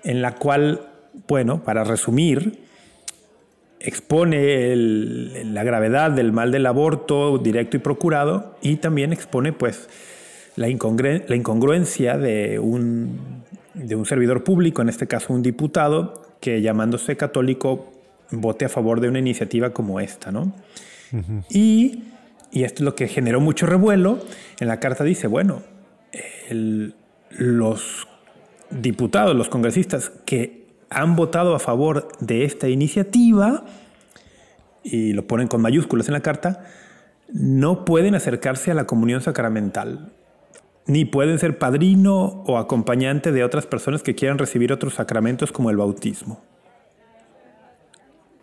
en 0.04 0.22
la 0.22 0.34
cual, 0.34 0.88
bueno, 1.26 1.62
para 1.62 1.84
resumir, 1.84 2.65
expone 3.86 4.72
el- 4.72 5.54
la 5.54 5.64
gravedad 5.64 6.10
del 6.10 6.32
mal 6.32 6.50
del 6.52 6.66
aborto 6.66 7.38
directo 7.38 7.76
y 7.76 7.80
procurado 7.80 8.56
y 8.62 8.76
también 8.76 9.12
expone 9.12 9.52
pues 9.52 9.88
la, 10.56 10.68
incongruencia 10.68 12.18
de 12.18 12.58
un, 12.58 13.42
de 13.74 13.94
un 13.94 14.04
servidor 14.06 14.42
público, 14.44 14.82
en 14.82 14.88
este 14.88 15.06
caso 15.06 15.32
un 15.32 15.42
diputado, 15.42 16.22
que 16.40 16.60
llamándose 16.62 17.16
católico 17.16 17.92
vote 18.30 18.64
a 18.64 18.68
favor 18.68 19.00
de 19.00 19.08
una 19.08 19.18
iniciativa 19.18 19.70
como 19.70 20.00
esta, 20.00 20.32
¿no? 20.32 20.52
y, 21.50 22.02
y 22.50 22.64
esto 22.64 22.82
es 22.82 22.84
lo 22.84 22.94
que 22.94 23.06
generó 23.08 23.40
mucho 23.40 23.66
revuelo. 23.66 24.18
En 24.60 24.68
la 24.68 24.80
carta 24.80 25.04
dice, 25.04 25.26
bueno, 25.28 25.62
el- 26.50 26.94
los 27.30 28.06
diputados, 28.70 29.36
los 29.36 29.48
congresistas 29.48 30.10
que 30.24 30.64
han 30.90 31.16
votado 31.16 31.54
a 31.54 31.58
favor 31.58 32.08
de 32.20 32.44
esta 32.44 32.68
iniciativa, 32.68 33.64
y 34.86 35.12
lo 35.12 35.26
ponen 35.26 35.48
con 35.48 35.60
mayúsculas 35.60 36.08
en 36.08 36.14
la 36.14 36.20
carta, 36.20 36.64
no 37.32 37.84
pueden 37.84 38.14
acercarse 38.14 38.70
a 38.70 38.74
la 38.74 38.86
comunión 38.86 39.20
sacramental, 39.20 40.12
ni 40.86 41.04
pueden 41.04 41.38
ser 41.38 41.58
padrino 41.58 42.44
o 42.46 42.58
acompañante 42.58 43.32
de 43.32 43.42
otras 43.44 43.66
personas 43.66 44.02
que 44.02 44.14
quieran 44.14 44.38
recibir 44.38 44.72
otros 44.72 44.94
sacramentos 44.94 45.50
como 45.52 45.70
el 45.70 45.76
bautismo. 45.76 46.40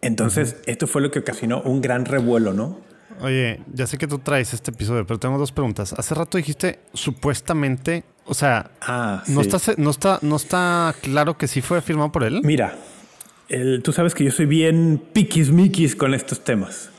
Entonces, 0.01 0.57
esto 0.65 0.85
fue 0.87 1.01
lo 1.01 1.11
que 1.11 1.19
ocasionó 1.19 1.61
un 1.61 1.81
gran 1.81 2.03
revuelo, 2.05 2.53
¿no? 2.53 2.77
Oye, 3.21 3.61
ya 3.73 3.87
sé 3.87 3.97
que 3.97 4.07
tú 4.07 4.19
traes 4.19 4.53
este 4.53 4.71
episodio, 4.71 5.05
pero 5.07 5.17
tengo 5.19 5.37
dos 5.37 5.51
preguntas. 5.53 5.93
Hace 5.97 6.13
rato 6.15 6.37
dijiste 6.37 6.79
supuestamente, 6.93 8.03
o 8.25 8.33
sea, 8.33 8.71
Ah, 8.81 9.23
no, 9.27 9.41
sí. 9.41 9.47
está, 9.47 9.59
se- 9.59 9.75
no, 9.77 9.91
está, 9.91 10.19
no 10.21 10.35
está 10.35 10.93
claro 11.01 11.37
que 11.37 11.47
sí 11.47 11.61
fue 11.61 11.81
firmado 11.81 12.11
por 12.11 12.23
él. 12.23 12.41
Mira, 12.43 12.75
el- 13.49 13.81
tú 13.83 13.91
sabes 13.93 14.13
que 14.13 14.23
yo 14.23 14.31
soy 14.31 14.45
bien 14.45 15.01
piquismiquis 15.13 15.95
con 15.95 16.13
estos 16.13 16.43
temas. 16.43 16.89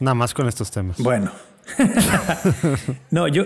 Nada 0.00 0.14
más 0.14 0.34
con 0.34 0.48
estos 0.48 0.70
temas. 0.70 0.98
Bueno. 0.98 1.30
no, 3.10 3.28
yo, 3.28 3.44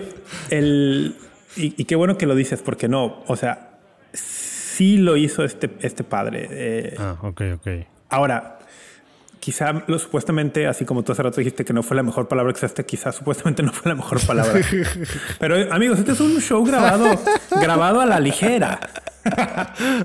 el, 0.50 1.16
y, 1.56 1.74
y 1.80 1.84
qué 1.84 1.96
bueno 1.96 2.16
que 2.16 2.26
lo 2.26 2.34
dices, 2.34 2.62
porque 2.62 2.88
no, 2.88 3.22
o 3.26 3.36
sea, 3.36 3.78
sí 4.12 4.96
lo 4.96 5.16
hizo 5.16 5.44
este, 5.44 5.70
este 5.80 6.02
padre. 6.04 6.48
eh, 6.50 6.94
Ah, 6.98 7.16
ok, 7.22 7.42
ok. 7.56 7.68
Ahora, 8.08 8.55
quizá 9.46 9.84
lo 9.86 9.96
supuestamente, 10.00 10.66
así 10.66 10.84
como 10.84 11.04
tú 11.04 11.12
hace 11.12 11.22
rato 11.22 11.36
dijiste 11.36 11.64
que 11.64 11.72
no 11.72 11.84
fue 11.84 11.96
la 11.96 12.02
mejor 12.02 12.26
palabra 12.26 12.52
que 12.52 12.56
usaste, 12.56 12.84
quizá 12.84 13.12
supuestamente 13.12 13.62
no 13.62 13.72
fue 13.72 13.90
la 13.90 13.94
mejor 13.94 14.18
palabra. 14.26 14.60
Pero 15.38 15.72
amigos, 15.72 16.00
este 16.00 16.10
es 16.10 16.20
un 16.20 16.40
show 16.40 16.64
grabado, 16.64 17.04
grabado 17.60 18.00
a 18.00 18.06
la 18.06 18.18
ligera. 18.18 18.80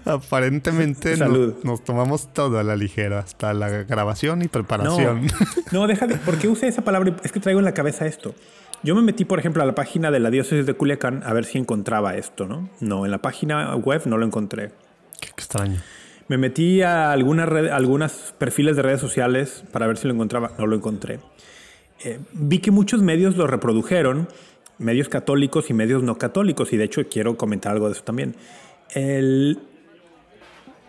Aparentemente 0.06 1.18
Salud. 1.18 1.56
nos, 1.64 1.84
tomamos 1.84 2.32
todo 2.34 2.60
a 2.60 2.64
la 2.64 2.76
ligera, 2.76 3.18
hasta 3.18 3.56
la 3.56 3.70
grabación 3.70 4.44
y 4.44 4.46
No, 4.46 4.52
preparación. 4.52 5.26
no, 5.72 5.88
deja 5.88 6.06
de. 6.06 6.18
¿Por 6.18 6.38
qué 6.38 6.48
usé 6.48 6.68
esa 6.68 6.84
palabra? 6.84 7.16
Es 7.24 7.32
que 7.32 7.40
traigo 7.40 7.60
en 7.60 7.66
la 7.66 7.74
cabeza 7.74 8.06
esto. 8.06 8.36
Yo 8.84 8.94
me 8.94 9.02
metí, 9.02 9.26
por 9.26 9.40
ejemplo, 9.40 9.64
a 9.64 9.66
la 9.66 9.74
página 9.74 10.12
de 10.12 10.20
la 10.20 10.30
diócesis 10.30 10.68
de 10.68 10.76
Culiacán 10.76 11.24
a 11.26 11.34
ver 11.34 11.46
si 11.46 11.58
encontraba 11.58 12.16
esto, 12.16 12.46
¿no? 12.46 12.70
No, 12.80 13.06
en 13.06 13.12
la 13.12 13.24
página 13.24 13.76
web 13.76 14.04
no 14.06 14.20
lo 14.20 14.26
encontré. 14.28 14.72
Qué 15.20 15.30
extraño. 15.30 15.82
Me 16.32 16.38
metí 16.38 16.82
a 16.82 17.12
algunas 17.12 18.34
perfiles 18.38 18.78
de 18.78 18.82
redes 18.82 19.02
sociales 19.02 19.66
para 19.74 19.86
ver 19.86 19.98
si 19.98 20.08
lo 20.08 20.14
encontraba. 20.14 20.54
No 20.58 20.66
lo 20.66 20.78
encontré. 20.78 21.20
Eh, 22.06 22.20
vi 22.32 22.60
que 22.60 22.72
muchos 22.72 23.02
medios 23.02 23.36
lo 23.36 23.48
reprodujeron, 23.48 24.30
medios 24.78 25.10
católicos 25.10 25.70
y 25.70 25.74
medios 25.74 26.04
no 26.04 26.18
católicos, 26.18 26.72
y 26.72 26.78
de 26.78 26.86
hecho 26.86 27.02
quiero 27.10 27.36
comentar 27.36 27.74
algo 27.74 27.88
de 27.88 27.92
eso 27.92 28.04
también. 28.06 28.38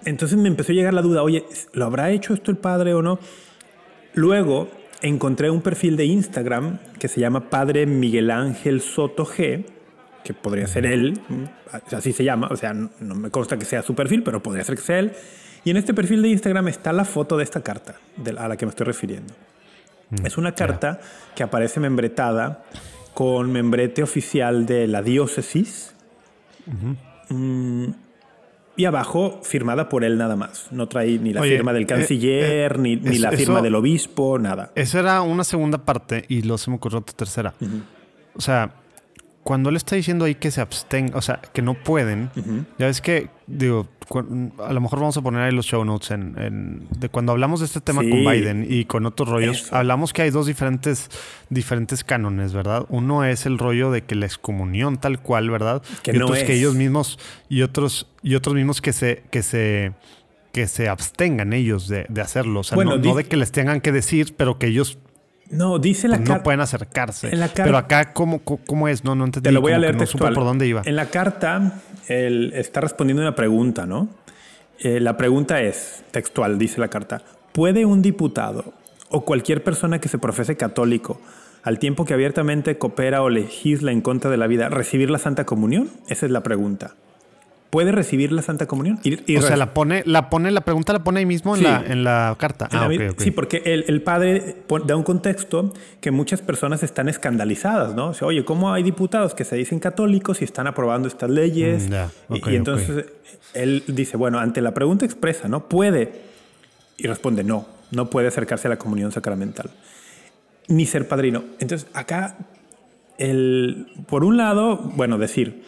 Entonces 0.05 0.39
me 0.39 0.47
empezó 0.47 0.71
a 0.71 0.77
llegar 0.77 0.95
la 0.95 1.03
duda, 1.03 1.25
oye, 1.25 1.45
¿lo 1.73 1.87
habrá 1.87 2.13
hecho 2.13 2.35
esto 2.35 2.53
el 2.53 2.57
padre 2.57 2.95
o 2.95 3.03
no? 3.03 3.19
Luego 4.15 4.69
encontré 5.01 5.51
un 5.51 5.61
perfil 5.61 5.97
de 5.97 6.05
Instagram 6.05 6.79
que 7.01 7.09
se 7.09 7.19
llama 7.19 7.51
Padre 7.51 7.87
Miguel 7.87 8.31
Ángel 8.31 8.81
Soto 8.81 9.27
G, 9.27 9.65
que 10.23 10.35
podría 10.35 10.67
ser 10.67 10.87
él, 10.87 11.21
así 11.91 12.13
se 12.13 12.25
llama, 12.25 12.49
o 12.51 12.57
sea, 12.57 12.73
no 12.75 13.15
me 13.15 13.31
consta 13.31 13.59
que 13.59 13.65
sea 13.65 13.83
su 13.83 13.95
perfil, 13.95 14.23
pero 14.23 14.43
podría 14.43 14.65
ser 14.65 14.77
que 14.77 14.83
sea 14.83 14.99
él. 14.99 15.13
Y 15.65 15.71
en 15.71 15.77
este 15.77 15.95
perfil 15.95 16.23
de 16.23 16.29
Instagram 16.29 16.69
está 16.69 16.93
la 16.93 17.05
foto 17.05 17.37
de 17.37 17.45
esta 17.45 17.63
carta 17.63 17.97
a 18.37 18.49
la 18.49 18.57
que 18.57 18.67
me 18.67 18.71
estoy 18.71 18.87
refiriendo. 18.87 19.33
Mm, 20.11 20.27
es 20.27 20.37
una 20.37 20.53
carta 20.53 21.01
que 21.35 21.43
aparece 21.43 21.81
membretada 21.81 22.65
con 23.15 23.53
membrete 23.53 24.03
oficial 24.03 24.67
de 24.67 24.87
la 24.87 25.03
diócesis 25.03 25.95
mm, 27.29 27.87
y 28.77 28.85
abajo 28.87 29.41
firmada 29.43 29.89
por 29.89 30.03
él 30.03 30.19
nada 30.19 30.35
más. 30.35 30.69
No 30.73 30.89
trae 30.89 31.19
ni 31.19 31.33
la 31.33 31.43
firma 31.43 31.73
del 31.73 31.85
eh, 31.85 31.87
canciller, 31.87 32.73
eh, 32.73 32.79
ni, 32.79 32.97
la 33.19 33.31
firma 33.33 33.63
del 33.63 33.75
obispo, 33.75 34.39
nada. 34.39 34.73
Esa 34.75 35.01
era 35.01 35.23
una 35.23 35.45
segunda 35.45 35.79
parte 35.79 36.25
y 36.29 36.43
lo 36.43 36.59
se 36.59 36.71
me 36.71 36.77
ocurrió 36.77 36.99
otra 36.99 37.15
tercera. 37.15 37.55
O 38.35 38.41
sea, 38.41 38.82
cuando 39.43 39.71
él 39.71 39.77
está 39.77 39.97
diciendo 39.97 40.25
ahí 40.25 40.37
que 40.37 40.51
se 40.51 40.61
abstengan, 40.61 41.17
o 41.17 41.23
sea, 41.23 41.41
que 41.53 41.63
no 41.63 41.75
pueden, 41.75 42.31
ya 42.79 42.87
ves 42.87 43.01
que, 43.01 43.29
digo, 43.47 43.89
a 44.59 44.73
lo 44.73 44.81
mejor 44.81 45.01
vamos 45.01 45.17
a 45.17 45.23
poner 45.23 45.43
ahí 45.43 45.53
los 45.53 45.67
show 45.67 45.85
notes 45.85 46.13
en, 46.13 46.87
de 46.91 47.09
cuando 47.09 47.33
hablamos 47.33 47.61
de 47.61 47.67
este 47.67 47.81
tema 47.81 48.03
con 48.03 48.25
Biden 48.25 48.67
y 48.69 48.85
con 48.85 49.05
otros 49.05 49.29
rollos, 49.29 49.73
hablamos 49.73 50.13
que 50.13 50.23
hay 50.23 50.31
dos 50.31 50.47
diferentes, 50.47 51.11
diferentes 51.51 52.05
cánones, 52.05 52.53
¿verdad? 52.53 52.87
Uno 52.89 53.25
es 53.25 53.45
el 53.47 53.59
rollo 53.59 53.91
de 53.91 54.03
que 54.03 54.15
la 54.15 54.27
excomunión 54.27 54.99
tal 54.99 55.21
cual, 55.21 55.51
¿verdad? 55.51 55.83
Que 56.03 56.13
y 56.13 56.21
otros 56.21 56.39
que 56.45 56.55
ellos 56.55 56.77
mismos, 56.77 57.19
y 57.49 57.63
otros, 57.63 58.09
y 58.23 58.37
otros 58.37 58.55
mismos 58.55 58.81
que 58.81 58.93
se, 58.93 59.25
que 59.31 59.43
se, 59.43 59.93
que 60.53 60.69
se 60.69 60.89
abstengan 60.89 61.53
ellos 61.53 61.89
de, 61.89 62.07
hacerlo. 62.21 62.61
O 62.61 62.65
sea, 62.65 62.79
no, 62.79 62.97
no 62.97 63.15
de 63.15 63.25
que 63.25 63.37
les 63.37 63.51
tengan 63.51 63.81
que 63.81 63.91
decir, 63.91 64.35
pero 64.37 64.59
que 64.59 64.69
ellos 64.69 64.99
no, 65.53 65.79
dice 65.79 66.09
la 66.09 66.19
carta. 66.19 66.37
No 66.39 66.43
pueden 66.43 66.61
acercarse. 66.61 67.31
Pero 67.55 67.77
acá, 67.77 68.13
¿cómo, 68.13 68.41
¿cómo, 68.41 68.89
es? 68.89 69.05
No, 69.05 69.15
no 69.15 69.25
entendí. 69.25 69.49
Te 69.49 69.53
lo 69.53 69.61
voy 69.61 69.73
a 69.73 69.79
leer 69.79 69.97
no 69.97 70.05
por 70.07 70.45
dónde 70.45 70.67
iba. 70.67 70.83
En 70.85 70.97
la 70.97 71.07
carta, 71.07 71.81
él 72.09 72.53
está 72.55 72.81
respondiendo 72.81 73.23
una 73.23 73.35
pregunta, 73.35 73.87
¿no? 73.87 74.09
Eh, 74.81 74.99
la 74.99 75.17
pregunta 75.17 75.61
es, 75.61 76.05
textual, 76.11 76.59
dice 76.59 76.81
la 76.81 76.89
carta. 76.89 77.23
¿Puede 77.53 77.85
un 77.85 78.03
diputado 78.03 78.73
o 79.11 79.25
cualquier 79.25 79.63
persona 79.63 80.01
que 80.01 80.09
se 80.09 80.19
profese 80.19 80.57
católico, 80.57 81.21
al 81.63 81.79
tiempo 81.79 82.05
que 82.05 82.15
abiertamente 82.15 82.79
coopera 82.79 83.23
o 83.23 83.29
legisla 83.29 83.93
en 83.93 84.01
contra 84.01 84.31
de 84.31 84.39
la 84.39 84.47
vida, 84.47 84.69
recibir 84.71 85.11
la 85.11 85.19
Santa 85.19 85.45
Comunión? 85.45 85.91
Esa 86.09 86.27
es 86.27 86.33
la 86.33 86.43
pregunta 86.43 86.97
puede 87.73 87.91
recibir 87.91 88.33
la 88.33 88.43
Santa 88.43 88.67
Comunión. 88.67 89.01
o 89.03 89.41
sea, 89.41 89.57
la 89.57 89.73
pone, 89.73 90.03
la 90.05 90.29
pone, 90.29 90.51
la 90.51 90.61
pregunta 90.61 90.93
la 90.93 91.03
pone 91.03 91.21
ahí 91.21 91.27
mismo 91.27 91.57
en, 91.57 91.63
la, 91.63 91.83
en 91.87 92.05
la 92.05 92.37
carta. 92.39 92.69
Ah, 92.71 92.87
sí, 93.17 93.31
porque 93.31 93.63
el, 93.65 94.03
padre 94.03 94.57
da 94.85 94.95
un 94.95 95.03
contexto 95.03 95.73
que 96.03 96.11
muchas 96.11 96.43
personas 96.43 96.83
están 96.83 97.09
escandalizadas, 97.09 97.95
¿no? 97.95 98.09
O 98.09 98.15
sea, 98.15 98.29
oye, 98.29 98.45
¿cómo 98.45 98.75
hay 98.75 98.83
diputados 98.83 99.35
que 99.35 99.45
se 99.45 99.57
dicen 99.57 99.81
católicos 99.81 100.43
y 100.43 100.45
están 100.45 100.67
aprobando 100.67 101.09
estas 101.09 101.31
leyes? 101.31 101.89
Mm, 102.29 102.35
y, 102.35 102.57
entonces 102.57 103.07
él 103.55 103.85
dice, 103.87 104.19
bueno, 104.19 104.39
ante 104.39 104.61
la 104.61 104.75
pregunta 104.75 105.07
expresa, 105.07 105.49
¿no? 105.49 105.67
Puede. 105.71 106.13
Y 106.99 107.07
responde, 107.07 107.43
no, 107.43 107.67
no 107.91 108.11
puede 108.11 108.29
acercarse 108.29 108.69
a 108.69 108.71
la 108.71 108.77
comunión 108.77 109.13
sacramental. 109.13 109.71
Ni 110.69 110.85
ser 110.85 111.09
padrino. 111.09 111.43
Entonces, 111.59 111.89
acá, 111.95 112.37
el, 113.17 113.87
por 114.09 114.25
un 114.25 114.37
lado, 114.37 114.77
bueno, 114.95 115.17
decir, 115.17 115.63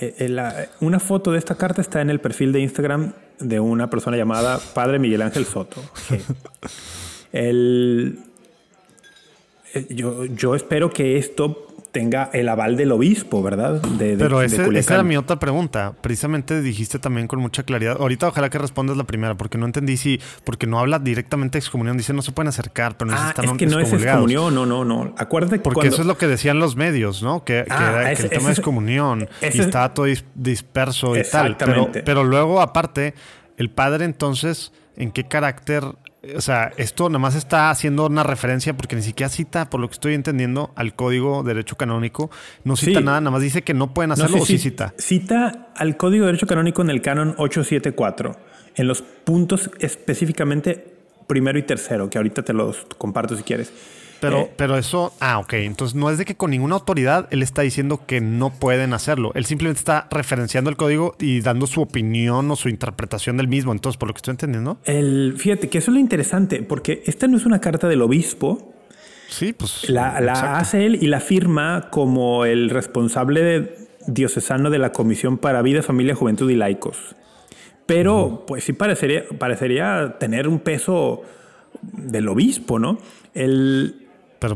eh, 0.00 0.68
una 0.80 1.00
foto 1.00 1.32
de 1.32 1.38
esta 1.38 1.56
carta 1.56 1.80
está 1.80 2.00
en 2.00 2.10
el 2.10 2.20
perfil 2.20 2.52
de 2.52 2.60
Instagram 2.60 3.12
de 3.38 3.60
una 3.60 3.90
persona 3.90 4.16
llamada 4.16 4.60
Padre 4.74 4.98
Miguel 4.98 5.22
Ángel 5.22 5.44
Soto. 5.44 5.82
el, 7.32 8.20
eh, 9.74 9.86
yo, 9.90 10.24
yo 10.26 10.54
espero 10.54 10.90
que 10.90 11.18
esto 11.18 11.71
tenga 11.92 12.30
el 12.32 12.48
aval 12.48 12.76
del 12.76 12.90
obispo, 12.90 13.42
¿verdad? 13.42 13.80
De, 13.82 14.16
Pero 14.16 14.42
esa 14.42 14.94
era 14.94 15.02
mi 15.02 15.16
otra 15.16 15.38
pregunta. 15.38 15.94
Precisamente 16.00 16.62
dijiste 16.62 16.98
también 16.98 17.28
con 17.28 17.38
mucha 17.38 17.62
claridad. 17.62 17.98
Ahorita 18.00 18.28
ojalá 18.28 18.48
que 18.48 18.58
respondas 18.58 18.96
la 18.96 19.04
primera, 19.04 19.36
porque 19.36 19.58
no 19.58 19.66
entendí 19.66 19.98
si, 19.98 20.18
porque 20.44 20.66
no 20.66 20.78
habla 20.78 20.98
directamente 20.98 21.56
de 21.56 21.60
excomunión, 21.60 21.98
dice 21.98 22.14
no 22.14 22.22
se 22.22 22.32
pueden 22.32 22.48
acercar, 22.48 22.96
pero 22.96 23.10
no 23.10 23.16
ah, 23.18 23.34
es 23.36 23.52
que 23.52 23.66
no 23.66 23.78
es 23.78 23.92
excomunión, 23.92 24.54
no, 24.54 24.64
no, 24.64 24.84
no. 24.84 25.14
Acuérdate 25.18 25.58
que 25.58 25.62
Porque 25.62 25.88
eso 25.88 26.00
es 26.00 26.06
lo 26.06 26.16
que 26.16 26.26
decían 26.26 26.58
los 26.58 26.76
medios, 26.76 27.22
¿no? 27.22 27.44
Que, 27.44 27.66
ah, 27.68 28.10
el 28.10 28.30
tema 28.30 28.50
es 28.50 28.58
excomunión 28.58 29.28
y 29.42 29.60
está 29.60 29.92
todo 29.92 30.06
disperso 30.34 31.14
y 31.16 31.22
tal. 31.24 31.56
Pero, 31.58 31.90
pero 32.04 32.24
luego, 32.24 32.62
aparte, 32.62 33.14
el 33.58 33.70
padre 33.70 34.06
entonces, 34.06 34.72
¿en 34.96 35.12
qué 35.12 35.24
carácter 35.24 35.84
o 36.36 36.40
sea, 36.40 36.72
esto 36.76 37.08
nada 37.08 37.18
más 37.18 37.34
está 37.34 37.70
haciendo 37.70 38.06
una 38.06 38.22
referencia 38.22 38.76
porque 38.76 38.94
ni 38.94 39.02
siquiera 39.02 39.28
cita, 39.28 39.68
por 39.68 39.80
lo 39.80 39.88
que 39.88 39.94
estoy 39.94 40.14
entendiendo, 40.14 40.72
al 40.76 40.94
código 40.94 41.42
de 41.42 41.54
derecho 41.54 41.76
canónico. 41.76 42.30
No 42.64 42.76
cita 42.76 43.00
nada, 43.00 43.20
nada 43.20 43.32
más 43.32 43.42
dice 43.42 43.62
que 43.62 43.74
no 43.74 43.92
pueden 43.92 44.12
hacerlo 44.12 44.38
o 44.40 44.46
sí 44.46 44.58
cita. 44.58 44.94
Cita 44.98 45.72
al 45.74 45.96
código 45.96 46.24
de 46.24 46.32
derecho 46.32 46.46
canónico 46.46 46.82
en 46.82 46.90
el 46.90 47.02
canon 47.02 47.34
874, 47.38 48.36
en 48.76 48.86
los 48.86 49.02
puntos 49.02 49.70
específicamente 49.80 50.94
primero 51.26 51.58
y 51.58 51.62
tercero, 51.62 52.08
que 52.08 52.18
ahorita 52.18 52.42
te 52.42 52.52
los 52.52 52.86
comparto 52.98 53.36
si 53.36 53.42
quieres. 53.42 53.72
Pero, 54.22 54.38
eh, 54.42 54.50
pero 54.56 54.78
eso, 54.78 55.12
ah, 55.18 55.40
ok. 55.40 55.54
Entonces 55.54 55.96
no 55.96 56.08
es 56.08 56.16
de 56.16 56.24
que 56.24 56.36
con 56.36 56.52
ninguna 56.52 56.76
autoridad 56.76 57.26
él 57.32 57.42
está 57.42 57.62
diciendo 57.62 58.02
que 58.06 58.20
no 58.20 58.50
pueden 58.50 58.94
hacerlo. 58.94 59.32
Él 59.34 59.44
simplemente 59.46 59.80
está 59.80 60.06
referenciando 60.12 60.70
el 60.70 60.76
código 60.76 61.16
y 61.18 61.40
dando 61.40 61.66
su 61.66 61.82
opinión 61.82 62.48
o 62.48 62.54
su 62.54 62.68
interpretación 62.68 63.36
del 63.36 63.48
mismo. 63.48 63.72
Entonces, 63.72 63.98
por 63.98 64.08
lo 64.08 64.14
que 64.14 64.18
estoy 64.18 64.30
entendiendo. 64.30 64.78
El, 64.84 65.34
fíjate 65.36 65.68
que 65.68 65.78
eso 65.78 65.90
es 65.90 65.94
lo 65.94 65.98
interesante, 65.98 66.62
porque 66.62 67.02
esta 67.06 67.26
no 67.26 67.36
es 67.36 67.46
una 67.46 67.60
carta 67.60 67.88
del 67.88 68.00
obispo. 68.00 68.72
Sí, 69.28 69.52
pues. 69.52 69.90
La, 69.90 70.20
la 70.20 70.56
hace 70.56 70.86
él 70.86 70.98
y 71.02 71.08
la 71.08 71.18
firma 71.18 71.88
como 71.90 72.44
el 72.44 72.70
responsable 72.70 73.74
diocesano 74.06 74.70
de 74.70 74.78
la 74.78 74.92
Comisión 74.92 75.36
para 75.36 75.62
Vida, 75.62 75.82
Familia, 75.82 76.14
Juventud 76.14 76.48
y 76.48 76.54
Laicos. 76.54 77.16
Pero, 77.86 78.44
pues 78.46 78.62
sí 78.62 78.72
parecería, 78.72 79.24
parecería 79.36 80.14
tener 80.20 80.46
un 80.46 80.60
peso 80.60 81.22
del 81.82 82.28
obispo, 82.28 82.78
¿no? 82.78 82.98
El, 83.34 84.01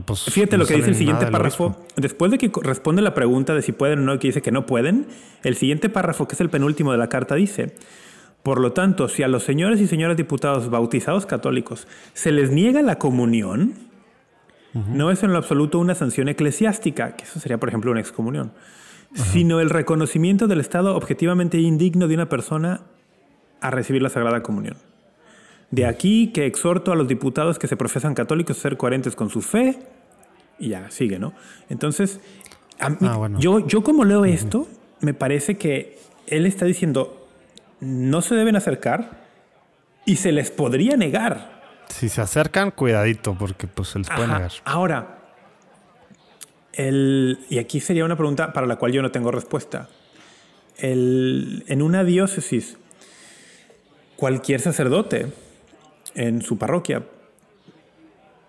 pues, 0.04 0.24
Fíjate 0.24 0.56
lo 0.58 0.66
que 0.66 0.74
dice 0.74 0.88
el 0.88 0.96
siguiente 0.96 1.26
párrafo. 1.26 1.76
Después 1.96 2.30
de 2.30 2.38
que 2.38 2.50
responde 2.62 3.02
la 3.02 3.14
pregunta 3.14 3.54
de 3.54 3.62
si 3.62 3.72
pueden 3.72 4.00
o 4.00 4.02
no, 4.02 4.18
que 4.18 4.28
dice 4.28 4.42
que 4.42 4.50
no 4.50 4.66
pueden, 4.66 5.06
el 5.42 5.56
siguiente 5.56 5.88
párrafo, 5.88 6.26
que 6.28 6.34
es 6.34 6.40
el 6.40 6.50
penúltimo 6.50 6.92
de 6.92 6.98
la 6.98 7.08
carta, 7.08 7.34
dice: 7.34 7.74
Por 8.42 8.60
lo 8.60 8.72
tanto, 8.72 9.08
si 9.08 9.22
a 9.22 9.28
los 9.28 9.42
señores 9.44 9.80
y 9.80 9.86
señoras 9.86 10.16
diputados 10.16 10.70
bautizados 10.70 11.26
católicos 11.26 11.86
se 12.14 12.32
les 12.32 12.50
niega 12.50 12.82
la 12.82 12.98
comunión, 12.98 13.74
no 14.74 15.10
es 15.10 15.22
en 15.22 15.32
lo 15.32 15.38
absoluto 15.38 15.78
una 15.78 15.94
sanción 15.94 16.28
eclesiástica, 16.28 17.16
que 17.16 17.24
eso 17.24 17.40
sería, 17.40 17.58
por 17.58 17.70
ejemplo, 17.70 17.90
una 17.90 18.00
excomunión, 18.00 18.52
sino 19.14 19.60
el 19.60 19.70
reconocimiento 19.70 20.46
del 20.48 20.60
estado 20.60 20.94
objetivamente 20.94 21.58
indigno 21.58 22.08
de 22.08 22.14
una 22.14 22.28
persona 22.28 22.82
a 23.60 23.70
recibir 23.70 24.02
la 24.02 24.10
Sagrada 24.10 24.42
Comunión. 24.42 24.76
De 25.70 25.86
aquí 25.86 26.32
que 26.32 26.46
exhorto 26.46 26.92
a 26.92 26.96
los 26.96 27.08
diputados 27.08 27.58
que 27.58 27.66
se 27.66 27.76
profesan 27.76 28.14
católicos 28.14 28.58
a 28.58 28.60
ser 28.60 28.76
coherentes 28.76 29.16
con 29.16 29.30
su 29.30 29.42
fe. 29.42 29.78
Y 30.58 30.70
ya, 30.70 30.90
sigue, 30.90 31.18
¿no? 31.18 31.34
Entonces, 31.68 32.20
ah, 32.80 33.28
yo, 33.38 33.66
yo 33.66 33.82
como 33.82 34.04
leo 34.04 34.24
esto, 34.24 34.68
me 35.00 35.12
parece 35.12 35.58
que 35.58 35.98
él 36.26 36.46
está 36.46 36.64
diciendo, 36.64 37.28
no 37.80 38.22
se 38.22 38.34
deben 38.34 38.56
acercar 38.56 39.26
y 40.06 40.16
se 40.16 40.32
les 40.32 40.50
podría 40.50 40.96
negar. 40.96 41.56
Si 41.88 42.08
se 42.08 42.20
acercan, 42.20 42.70
cuidadito, 42.70 43.36
porque 43.38 43.66
pues 43.66 43.88
se 43.88 43.98
les 43.98 44.08
puede 44.08 44.28
negar. 44.28 44.52
Ahora, 44.64 45.18
el, 46.72 47.40
y 47.50 47.58
aquí 47.58 47.80
sería 47.80 48.04
una 48.04 48.16
pregunta 48.16 48.52
para 48.52 48.66
la 48.66 48.76
cual 48.76 48.92
yo 48.92 49.02
no 49.02 49.10
tengo 49.10 49.30
respuesta. 49.30 49.88
El, 50.78 51.64
en 51.68 51.82
una 51.82 52.04
diócesis, 52.04 52.76
cualquier 54.16 54.60
sacerdote 54.60 55.32
en 56.16 56.42
su 56.42 56.58
parroquia 56.58 57.04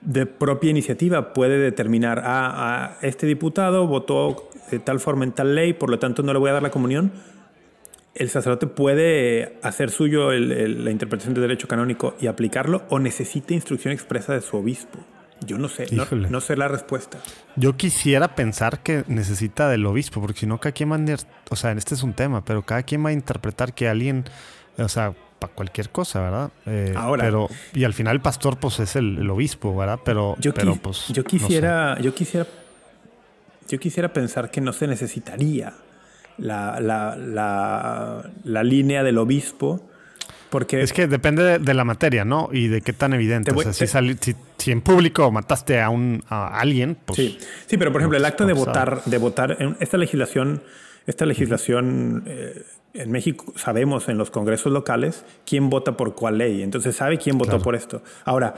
de 0.02 0.26
propia 0.26 0.70
iniciativa 0.70 1.34
puede 1.34 1.58
determinar, 1.58 2.20
a 2.20 2.24
ah, 2.26 2.54
ah, 2.56 2.98
este 3.02 3.28
diputado 3.28 3.88
votó 3.88 4.50
de 4.72 4.80
tal 4.80 5.00
forma 5.00 5.26
en 5.26 5.32
tal 5.32 5.56
ley, 5.56 5.74
por 5.74 5.90
lo 5.90 6.00
tanto 6.00 6.24
no 6.24 6.34
le 6.34 6.40
voy 6.40 6.50
a 6.50 6.54
dar 6.54 6.64
la 6.64 6.72
comunión. 6.72 7.12
El 8.16 8.30
sacerdote 8.30 8.68
puede 8.68 9.60
hacer 9.62 9.92
suyo 9.92 10.32
la 10.32 10.92
interpretación 10.92 11.36
de 11.36 11.42
derecho 11.42 11.68
canónico 11.68 12.16
y 12.20 12.28
aplicarlo 12.28 12.84
o 12.90 13.00
necesita 13.00 13.54
instrucción 13.54 13.94
expresa 13.94 14.34
de 14.34 14.42
su 14.42 14.58
obispo. 14.58 15.00
Yo 15.46 15.60
no 15.60 15.70
sé, 15.70 15.86
no, 15.94 16.42
sé 16.42 16.58
la 16.58 16.68
respuesta. 16.68 17.20
Yo 17.56 17.78
quisiera 17.78 18.34
pensar 18.34 18.80
que 18.80 19.04
necesita 19.08 19.70
del 19.70 19.86
obispo, 19.86 20.20
porque 20.20 20.40
si 20.40 20.46
no, 20.48 20.60
cada 20.60 20.72
quien 20.72 20.92
va 20.92 20.96
a, 20.96 21.18
o 21.52 21.56
sea, 21.56 21.74
este 21.74 21.94
es 21.94 22.02
un 22.02 22.14
tema, 22.14 22.44
pero 22.44 22.64
cada 22.64 22.82
quien 22.82 23.06
va 23.06 23.10
a 23.10 23.14
interpretar 23.14 23.76
que 23.76 23.88
alguien, 23.88 24.26
o 24.80 24.88
sea, 24.90 25.14
para 25.40 25.54
cualquier 25.54 25.90
cosa, 25.90 26.22
¿verdad? 26.22 26.52
Eh, 26.66 26.94
Ahora. 26.96 27.24
Pero, 27.24 27.48
y 27.74 27.84
al 27.84 27.94
final 27.94 28.16
el 28.16 28.22
pastor, 28.22 28.58
pues, 28.58 28.80
es 28.80 28.96
el, 28.96 29.30
obispo, 29.30 29.76
¿verdad? 29.76 30.00
Pero, 30.04 30.36
yo, 30.40 30.54
pero 30.54 30.76
pues. 30.76 31.08
Yo 31.10 31.24
quisiera, 31.24 31.98
yo 32.00 32.14
quisiera. 32.14 32.48
Yo 33.70 33.80
quisiera 33.80 34.14
pensar 34.14 34.50
que 34.50 34.62
no 34.62 34.72
se 34.72 34.88
necesitaría 34.88 35.74
la, 36.38 36.80
la, 36.80 38.24
la, 38.44 38.64
línea 38.64 39.04
del 39.04 39.18
obispo. 39.18 39.82
Porque 40.50 40.82
Es 40.82 40.94
que 40.94 41.08
depende 41.08 41.44
de, 41.44 41.60
de 41.60 41.74
la 41.74 41.84
materia, 41.84 42.24
¿no? 42.24 42.48
Y 42.54 42.70
de 42.70 42.82
qué 42.82 42.94
tan 42.94 43.14
evidente. 43.14 43.52
Voy- 43.52 43.66
o 43.66 43.74
sea, 43.74 43.74
si, 43.74 43.92
sali- 43.92 44.18
si, 44.22 44.36
si 44.58 44.72
en 44.72 44.80
público 44.82 45.30
mataste 45.32 45.82
a 45.82 45.90
un 45.90 46.24
a 46.30 46.58
alguien, 46.60 46.98
pues 47.06 47.18
Sí, 47.18 47.38
sí, 47.66 47.78
pero 47.78 47.92
por 47.92 48.00
ejemplo, 48.00 48.18
el 48.18 48.24
acto 48.24 48.46
de 48.46 48.54
votar, 48.54 49.04
de 49.04 49.18
votar, 49.18 49.58
en 49.60 49.76
esta 49.82 49.98
legislación, 49.98 50.64
esta 51.06 51.26
legislación 51.26 52.24
eh, 52.26 52.64
en 52.94 53.12
México 53.12 53.54
sabemos 53.56 54.10
en 54.10 54.18
los 54.18 54.32
congresos 54.32 54.72
locales 54.72 55.24
quién 55.46 55.70
vota 55.70 55.96
por 55.98 56.16
cuál 56.16 56.38
ley, 56.40 56.62
entonces 56.64 56.96
sabe 56.96 57.18
quién 57.18 57.38
votó 57.38 57.52
Claro. 57.52 57.64
por 57.64 57.76
esto. 57.76 58.02
Ahora, 58.26 58.56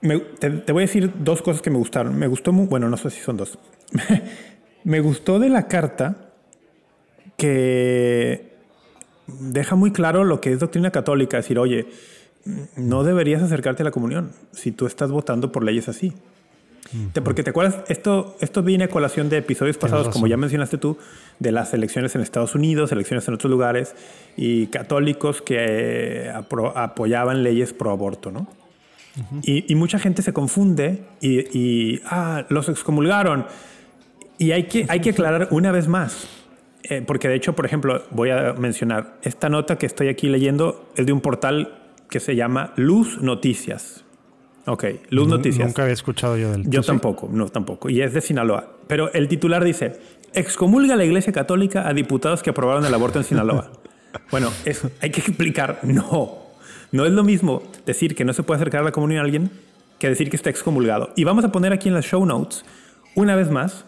me- 0.00 0.18
te, 0.20 0.50
te 0.50 0.72
voy 0.72 0.82
a 0.82 0.86
decir 0.86 1.12
dos 1.18 1.42
cosas 1.42 1.60
que 1.62 1.70
me 1.70 1.78
gustaron. 1.78 2.16
Me 2.18 2.26
gustó, 2.26 2.52
mu- 2.52 2.66
bueno, 2.66 2.88
no 2.88 2.96
sé 2.96 3.10
si 3.10 3.20
son 3.20 3.36
dos. 3.36 3.58
me 4.84 5.00
gustó 5.00 5.38
de 5.38 5.48
la 5.48 5.66
carta 5.68 6.30
que 7.36 8.52
deja 9.26 9.74
muy 9.76 9.92
claro 9.92 10.24
lo 10.24 10.40
que 10.40 10.52
es 10.52 10.58
doctrina 10.60 10.90
católica, 10.90 11.36
decir, 11.38 11.58
oye, 11.58 11.86
no 12.76 13.04
deberías 13.04 13.42
acercarte 13.42 13.82
a 13.82 13.84
la 13.84 13.90
comunión 13.90 14.32
si 14.52 14.72
tú 14.72 14.86
estás 14.86 15.10
votando 15.10 15.52
por 15.52 15.64
leyes 15.64 15.88
así. 15.88 16.12
Porque 17.24 17.42
te 17.42 17.50
acuerdas, 17.50 17.78
esto, 17.88 18.36
esto 18.40 18.62
viene 18.62 18.84
a 18.84 18.88
colación 18.88 19.28
de 19.30 19.38
episodios 19.38 19.78
pasados, 19.78 20.08
como 20.10 20.26
ya 20.26 20.36
mencionaste 20.36 20.76
tú, 20.78 20.98
de 21.38 21.50
las 21.52 21.72
elecciones 21.72 22.14
en 22.14 22.20
Estados 22.20 22.54
Unidos, 22.54 22.92
elecciones 22.92 23.26
en 23.28 23.34
otros 23.34 23.50
lugares, 23.50 23.94
y 24.36 24.66
católicos 24.66 25.40
que 25.40 25.56
eh, 25.58 26.32
apro- 26.34 26.72
apoyaban 26.74 27.42
leyes 27.42 27.72
pro 27.72 27.90
aborto, 27.92 28.30
¿no? 28.30 28.46
y, 29.42 29.70
y 29.70 29.74
mucha 29.74 29.98
gente 29.98 30.22
se 30.22 30.32
confunde 30.32 31.04
y, 31.20 31.40
y, 31.58 32.00
ah, 32.06 32.46
los 32.48 32.68
excomulgaron. 32.68 33.46
Y 34.38 34.52
hay 34.52 34.64
que, 34.64 34.86
hay 34.88 35.00
que 35.00 35.10
aclarar 35.14 35.48
una 35.50 35.70
vez 35.72 35.86
más, 35.88 36.26
eh, 36.82 37.02
porque 37.06 37.28
de 37.28 37.36
hecho, 37.36 37.54
por 37.54 37.64
ejemplo, 37.64 38.02
voy 38.10 38.30
a 38.30 38.54
mencionar, 38.54 39.14
esta 39.22 39.48
nota 39.48 39.78
que 39.78 39.86
estoy 39.86 40.08
aquí 40.08 40.28
leyendo 40.28 40.90
es 40.96 41.06
de 41.06 41.12
un 41.12 41.20
portal 41.20 41.78
que 42.10 42.20
se 42.20 42.36
llama 42.36 42.72
Luz 42.76 43.22
Noticias. 43.22 44.04
Ok, 44.66 44.84
Luz 45.10 45.28
Noticias. 45.28 45.66
Nunca 45.66 45.82
había 45.82 45.94
escuchado 45.94 46.36
yo 46.36 46.52
del 46.52 46.68
Yo 46.68 46.82
tampoco, 46.82 47.28
no 47.32 47.48
tampoco. 47.48 47.90
Y 47.90 48.00
es 48.00 48.14
de 48.14 48.20
Sinaloa. 48.20 48.76
Pero 48.86 49.12
el 49.12 49.28
titular 49.28 49.64
dice, 49.64 49.98
excomulga 50.34 50.94
la 50.96 51.04
Iglesia 51.04 51.32
Católica 51.32 51.88
a 51.88 51.92
diputados 51.92 52.42
que 52.42 52.50
aprobaron 52.50 52.84
el 52.84 52.94
aborto 52.94 53.18
en 53.18 53.24
Sinaloa. 53.24 53.72
bueno, 54.30 54.50
es, 54.64 54.86
hay 55.00 55.10
que 55.10 55.20
explicar, 55.20 55.80
no. 55.82 56.42
No 56.92 57.06
es 57.06 57.12
lo 57.12 57.24
mismo 57.24 57.62
decir 57.86 58.14
que 58.14 58.24
no 58.24 58.32
se 58.32 58.42
puede 58.42 58.60
acercar 58.60 58.82
a 58.82 58.84
la 58.84 58.92
comunión 58.92 59.20
a 59.20 59.24
alguien 59.24 59.50
que 59.98 60.08
decir 60.08 60.30
que 60.30 60.36
está 60.36 60.50
excomulgado. 60.50 61.10
Y 61.16 61.24
vamos 61.24 61.44
a 61.44 61.50
poner 61.50 61.72
aquí 61.72 61.88
en 61.88 61.94
las 61.94 62.04
show 62.04 62.24
notes, 62.24 62.64
una 63.14 63.34
vez 63.34 63.50
más, 63.50 63.84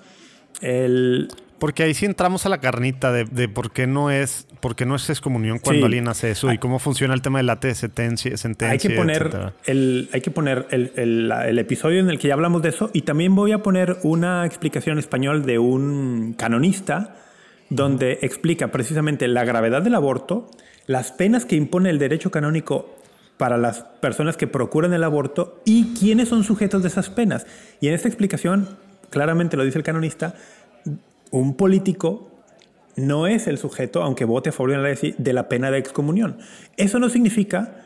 el... 0.61 1.29
Porque 1.59 1.83
ahí 1.85 1.95
sí 1.95 2.05
entramos 2.05 2.45
a 2.47 2.49
la 2.49 2.59
carnita 2.59 3.13
de, 3.13 3.25
de 3.25 3.49
por 3.49 3.71
qué 3.71 3.87
no 3.87 4.11
es, 4.11 4.47
por 4.61 4.75
qué 4.77 4.85
no 4.87 4.97
es 4.97 5.09
excomunión 5.09 5.59
cuando 5.61 5.81
Sí. 5.81 5.85
alguien 5.85 6.09
hace 6.09 6.31
eso 6.31 6.53
y 6.53 6.59
cómo 6.59 6.79
funciona 6.79 7.15
el 7.15 7.23
tema 7.23 7.39
del 7.39 7.47
late 7.47 7.69
de 7.69 7.75
sentencia, 7.75 8.37
sentencia 8.37 8.73
Hay 8.73 8.79
que 8.79 8.91
poner, 8.91 9.53
el, 9.65 10.09
hay 10.13 10.21
que 10.21 10.31
poner 10.31 10.67
el, 10.71 10.93
el- 10.97 11.33
el 11.33 11.59
episodio 11.59 12.01
en 12.01 12.11
el 12.11 12.19
que 12.19 12.29
ya 12.29 12.35
hablamos 12.35 12.61
de 12.63 12.71
eso 12.71 12.91
y 12.93 13.03
también 13.03 13.35
voy 13.35 13.53
a 13.53 13.63
poner 13.63 13.97
una 14.03 14.45
explicación 14.45 14.95
en 14.95 14.99
español 14.99 15.47
de 15.47 15.59
un 15.59 16.35
canonista 16.37 17.17
donde 17.71 18.19
explica 18.23 18.69
precisamente 18.69 19.27
la 19.29 19.45
gravedad 19.45 19.81
del 19.83 19.95
aborto, 19.95 20.51
las 20.87 21.13
penas 21.13 21.45
que 21.47 21.57
impone 21.57 21.89
el 21.91 21.99
derecho 21.99 22.31
canónico 22.31 22.95
para 23.39 23.57
las 23.59 23.81
personas 24.01 24.37
que 24.37 24.47
procuran 24.47 24.93
el 24.93 25.03
aborto 25.03 25.61
y 25.65 25.95
quiénes 25.99 26.29
son 26.29 26.45
sujetos 26.45 26.83
de 26.83 26.89
esas 26.89 27.11
penas. 27.11 27.47
Y 27.81 27.89
en 27.89 27.95
esta 27.95 28.07
explicación, 28.09 28.69
claramente 29.11 29.57
lo 29.57 29.65
dice 29.65 29.79
el 29.79 29.85
canonista, 29.85 30.35
un 31.41 31.55
político 31.57 32.31
no 32.97 33.27
es 33.27 33.47
el 33.49 33.59
sujeto, 33.59 34.03
aunque 34.03 34.25
vote 34.25 34.51
a 34.51 34.53
favor 34.53 34.71
de 34.71 34.79
ley, 34.79 35.15
de 35.19 35.33
la 35.33 35.49
pena 35.49 35.71
de 35.71 35.79
excomunión. 35.79 36.39
Eso 36.77 36.99
no 37.01 37.09
significa 37.09 37.77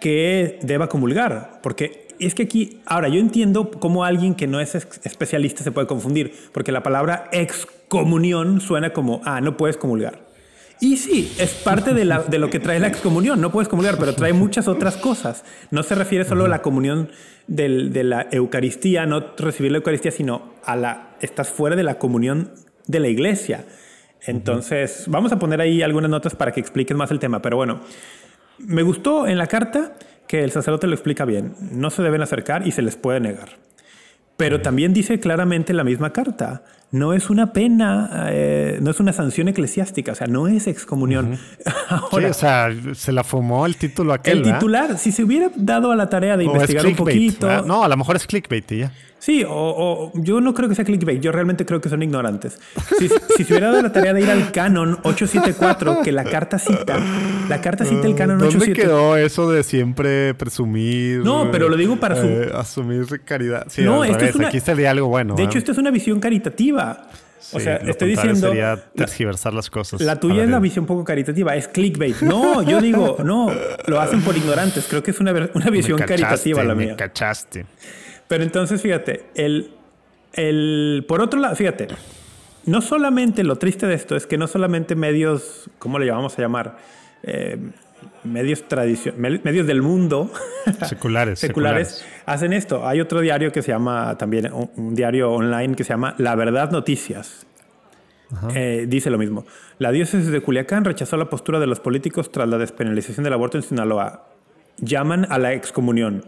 que 0.00 0.58
deba 0.62 0.88
comulgar, 0.88 1.60
porque 1.62 2.08
es 2.18 2.34
que 2.34 2.42
aquí, 2.44 2.80
ahora 2.86 3.08
yo 3.08 3.20
entiendo 3.20 3.70
cómo 3.70 4.04
alguien 4.04 4.34
que 4.34 4.46
no 4.48 4.60
es 4.60 4.74
especialista 4.74 5.62
se 5.62 5.70
puede 5.70 5.86
confundir, 5.86 6.32
porque 6.52 6.72
la 6.72 6.82
palabra 6.82 7.28
excomunión 7.32 8.60
suena 8.60 8.92
como, 8.92 9.20
ah, 9.24 9.40
no 9.40 9.56
puedes 9.56 9.76
comulgar. 9.76 10.20
Y 10.80 10.96
sí, 10.96 11.32
es 11.38 11.50
parte 11.54 11.94
de, 11.94 12.04
la- 12.04 12.22
de 12.24 12.40
lo 12.40 12.50
que 12.50 12.58
trae 12.58 12.80
la 12.80 12.88
excomunión, 12.88 13.40
no 13.40 13.52
puedes 13.52 13.68
comulgar, 13.68 13.96
pero 13.98 14.16
trae 14.16 14.32
muchas 14.32 14.66
otras 14.66 14.96
cosas. 14.96 15.44
No 15.70 15.84
se 15.84 15.94
refiere 15.94 16.24
solo 16.24 16.46
a 16.46 16.48
la 16.48 16.62
comunión 16.62 17.10
del- 17.46 17.92
de 17.92 18.02
la 18.02 18.26
Eucaristía, 18.32 19.06
no 19.06 19.20
recibir 19.38 19.70
la 19.70 19.78
Eucaristía, 19.78 20.10
sino 20.10 20.54
a 20.64 20.74
la, 20.74 21.10
estás 21.20 21.50
fuera 21.50 21.76
de 21.76 21.84
la 21.84 21.98
comunión 22.00 22.50
de 22.92 23.00
la 23.00 23.08
iglesia. 23.08 23.64
Entonces, 24.24 25.06
vamos 25.08 25.32
a 25.32 25.38
poner 25.38 25.60
ahí 25.60 25.82
algunas 25.82 26.08
notas 26.08 26.36
para 26.36 26.52
que 26.52 26.60
expliquen 26.60 26.96
más 26.96 27.10
el 27.10 27.18
tema, 27.18 27.42
pero 27.42 27.56
bueno, 27.56 27.80
me 28.58 28.82
gustó 28.82 29.26
en 29.26 29.36
la 29.38 29.48
carta 29.48 29.94
que 30.28 30.44
el 30.44 30.52
sacerdote 30.52 30.86
lo 30.86 30.94
explica 30.94 31.24
bien. 31.24 31.54
No 31.72 31.90
se 31.90 32.02
deben 32.02 32.22
acercar 32.22 32.66
y 32.66 32.70
se 32.70 32.82
les 32.82 32.96
puede 32.96 33.18
negar. 33.18 33.48
Pero 34.36 34.60
también 34.60 34.92
dice 34.92 35.20
claramente 35.20 35.72
en 35.72 35.76
la 35.76 35.84
misma 35.84 36.12
carta, 36.12 36.64
no 36.90 37.12
es 37.12 37.30
una 37.30 37.52
pena, 37.52 38.26
eh, 38.30 38.78
no 38.80 38.90
es 38.90 38.98
una 38.98 39.12
sanción 39.12 39.48
eclesiástica, 39.48 40.12
o 40.12 40.14
sea, 40.14 40.26
no 40.26 40.48
es 40.48 40.66
excomunión. 40.66 41.38
Ahora, 41.88 42.30
o 42.30 42.32
sea, 42.32 42.70
se 42.94 43.12
la 43.12 43.24
fumó 43.24 43.66
el 43.66 43.76
título 43.76 44.12
aquel, 44.12 44.38
el 44.38 44.44
¿verdad? 44.44 44.58
titular, 44.58 44.98
si 44.98 45.12
se 45.12 45.22
hubiera 45.22 45.50
dado 45.54 45.92
a 45.92 45.96
la 45.96 46.08
tarea 46.08 46.36
de 46.36 46.46
O 46.46 46.48
es 46.48 46.54
investigar 46.54 46.86
un 46.86 46.96
poquito. 46.96 47.46
¿verdad? 47.46 47.64
No, 47.66 47.84
a 47.84 47.88
lo 47.88 47.96
mejor 47.96 48.16
es 48.16 48.26
clickbait 48.26 48.72
y 48.72 48.78
ya. 48.78 48.92
Sí, 49.24 49.44
o, 49.44 49.50
o- 49.54 50.12
yo 50.14 50.40
no 50.40 50.52
creo 50.52 50.68
que 50.68 50.74
sea 50.74 50.84
clickbait, 50.84 51.20
yo 51.20 51.30
realmente 51.30 51.64
creo 51.64 51.80
que 51.80 51.88
son 51.88 52.02
ignorantes. 52.02 52.58
Si, 52.98 53.08
si 53.36 53.44
se 53.44 53.52
hubiera 53.52 53.68
dado 53.68 53.80
la 53.80 53.92
tarea 53.92 54.12
de 54.12 54.20
ir 54.20 54.28
al 54.28 54.50
canon 54.50 54.98
874, 55.04 56.02
que 56.02 56.10
la 56.10 56.24
carta 56.24 56.58
cita, 56.58 56.98
la 57.48 57.60
carta 57.60 57.84
cita 57.84 58.08
el 58.08 58.16
canon 58.16 58.38
¿Dónde 58.40 58.56
874. 58.56 58.74
quedó 58.82 59.16
eso 59.16 59.48
de 59.52 59.62
siempre 59.62 60.34
presumir? 60.34 61.18
No, 61.20 61.52
pero 61.52 61.68
lo 61.68 61.76
digo 61.76 61.96
para 62.00 62.16
su- 62.16 62.26
eh, 62.26 62.50
asumir 62.52 63.06
caridad. 63.24 63.66
Sí, 63.68 63.82
No, 63.82 64.02
esto 64.02 64.24
es 64.24 64.34
una- 64.34 64.48
Aquí 64.48 64.58
sería 64.58 64.90
algo 64.90 65.06
bueno. 65.06 65.36
De 65.36 65.44
¿eh? 65.44 65.46
hecho, 65.46 65.56
esta 65.58 65.70
es 65.70 65.78
una 65.78 65.92
visión 65.92 66.18
caritativa. 66.18 67.06
o 67.52 67.58
Sí, 67.58 67.64
sea, 67.64 67.80
lo 67.80 67.90
estoy 67.92 68.08
diciendo. 68.10 68.48
Sería 68.48 68.74
la- 68.74 68.82
tergiversar 68.92 69.52
las 69.54 69.70
cosas. 69.70 70.00
La 70.00 70.18
tuya 70.18 70.42
es 70.42 70.48
la 70.48 70.58
visión 70.58 70.84
poco 70.84 71.04
caritativa, 71.04 71.54
es 71.54 71.68
clickbait. 71.68 72.22
No, 72.22 72.62
yo 72.62 72.80
digo, 72.80 73.18
no, 73.24 73.52
lo 73.86 74.00
hacen 74.00 74.20
por 74.22 74.36
ignorantes. 74.36 74.86
Creo 74.90 75.02
que 75.02 75.12
es 75.12 75.20
una, 75.20 75.30
una 75.32 75.64
Me 75.66 75.70
visión 75.70 75.96
cachaste, 75.98 76.22
caritativa 76.24 76.64
la 76.64 76.74
me 76.74 76.86
mía. 76.86 76.96
cachaste. 76.96 77.66
Pero 78.32 78.44
entonces, 78.44 78.80
fíjate, 78.80 79.26
el, 79.34 79.72
el, 80.32 81.04
por 81.06 81.20
otro 81.20 81.38
lado, 81.38 81.54
fíjate, 81.54 81.88
no 82.64 82.80
solamente 82.80 83.44
lo 83.44 83.56
triste 83.56 83.86
de 83.86 83.92
esto 83.92 84.16
es 84.16 84.26
que 84.26 84.38
no 84.38 84.46
solamente 84.46 84.94
medios, 84.94 85.68
¿cómo 85.78 85.98
le 85.98 86.06
llamamos 86.06 86.38
a 86.38 86.40
llamar? 86.40 86.78
Eh, 87.24 87.58
medios 88.24 88.66
tradicio- 88.66 89.12
me- 89.18 89.38
medios 89.44 89.66
del 89.66 89.82
mundo 89.82 90.30
Seculares. 90.88 91.40
seculares 91.40 92.06
hacen 92.24 92.54
esto. 92.54 92.88
Hay 92.88 93.02
otro 93.02 93.20
diario 93.20 93.52
que 93.52 93.60
se 93.60 93.70
llama 93.70 94.16
también 94.16 94.50
un, 94.50 94.70
un 94.76 94.94
diario 94.94 95.30
online 95.30 95.74
que 95.74 95.84
se 95.84 95.90
llama 95.90 96.14
La 96.16 96.34
Verdad 96.34 96.70
Noticias. 96.70 97.46
Eh, 98.54 98.86
dice 98.88 99.10
lo 99.10 99.18
mismo. 99.18 99.44
La 99.78 99.92
diócesis 99.92 100.28
de 100.28 100.40
Culiacán 100.40 100.86
rechazó 100.86 101.18
la 101.18 101.28
postura 101.28 101.60
de 101.60 101.66
los 101.66 101.80
políticos 101.80 102.32
tras 102.32 102.48
la 102.48 102.56
despenalización 102.56 103.24
del 103.24 103.34
aborto 103.34 103.58
en 103.58 103.62
Sinaloa. 103.62 104.24
Llaman 104.78 105.26
a 105.28 105.38
la 105.38 105.52
excomunión. 105.52 106.24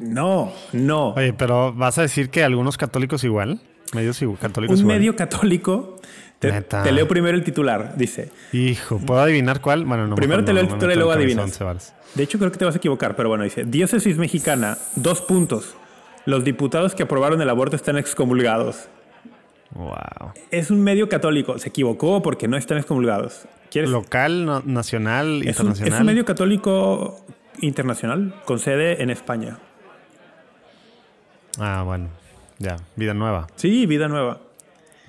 No, 0.00 0.52
no. 0.72 1.10
Oye, 1.10 1.32
pero 1.32 1.72
vas 1.72 1.98
a 1.98 2.02
decir 2.02 2.30
que 2.30 2.44
algunos 2.44 2.76
católicos 2.76 3.24
igual. 3.24 3.60
Medios 3.94 4.20
católicos 4.40 4.76
Un 4.78 4.84
igual. 4.84 4.98
medio 4.98 5.16
católico. 5.16 6.00
Te, 6.38 6.90
leo 6.90 7.06
primero 7.06 7.36
el 7.36 7.44
titular. 7.44 7.94
Dice. 7.96 8.30
Hijo, 8.52 8.98
¿puedo 8.98 9.20
adivinar 9.20 9.60
cuál? 9.60 9.84
Bueno, 9.84 10.08
no. 10.08 10.16
Primero 10.16 10.44
te 10.44 10.52
leo 10.52 10.64
no, 10.64 10.68
el 10.68 10.74
titular 10.74 10.96
y 10.96 10.98
luego 10.98 11.12
adivinas. 11.12 11.60
De 12.14 12.22
hecho, 12.22 12.38
creo 12.38 12.50
que 12.50 12.58
te 12.58 12.64
vas 12.64 12.74
a 12.74 12.78
equivocar, 12.78 13.14
pero 13.14 13.28
bueno, 13.28 13.44
dice, 13.44 13.64
diócesis 13.64 14.18
mexicana, 14.18 14.76
dos 14.96 15.20
puntos. 15.20 15.76
Los 16.24 16.42
diputados 16.42 16.94
que 16.94 17.04
aprobaron 17.04 17.40
el 17.40 17.48
aborto 17.48 17.76
están 17.76 17.96
excomulgados. 17.96 18.88
Wow. 19.74 20.32
Es 20.50 20.70
un 20.70 20.82
medio 20.82 21.08
católico, 21.08 21.58
se 21.58 21.68
equivocó 21.68 22.22
porque 22.22 22.48
no 22.48 22.56
están 22.56 22.78
excomulgados. 22.78 23.46
¿Quieres? 23.70 23.90
Local, 23.90 24.44
no- 24.44 24.62
nacional, 24.66 25.42
es, 25.44 25.58
un, 25.60 25.68
internacional. 25.68 25.92
es 25.94 26.00
un 26.00 26.06
medio 26.06 26.24
católico 26.24 27.24
internacional 27.60 28.34
con 28.44 28.58
sede 28.58 29.02
en 29.02 29.10
España. 29.10 29.58
Ah, 31.58 31.82
bueno. 31.84 32.08
Ya, 32.58 32.76
vida 32.96 33.14
nueva. 33.14 33.46
Sí, 33.56 33.86
vida 33.86 34.08
nueva. 34.08 34.40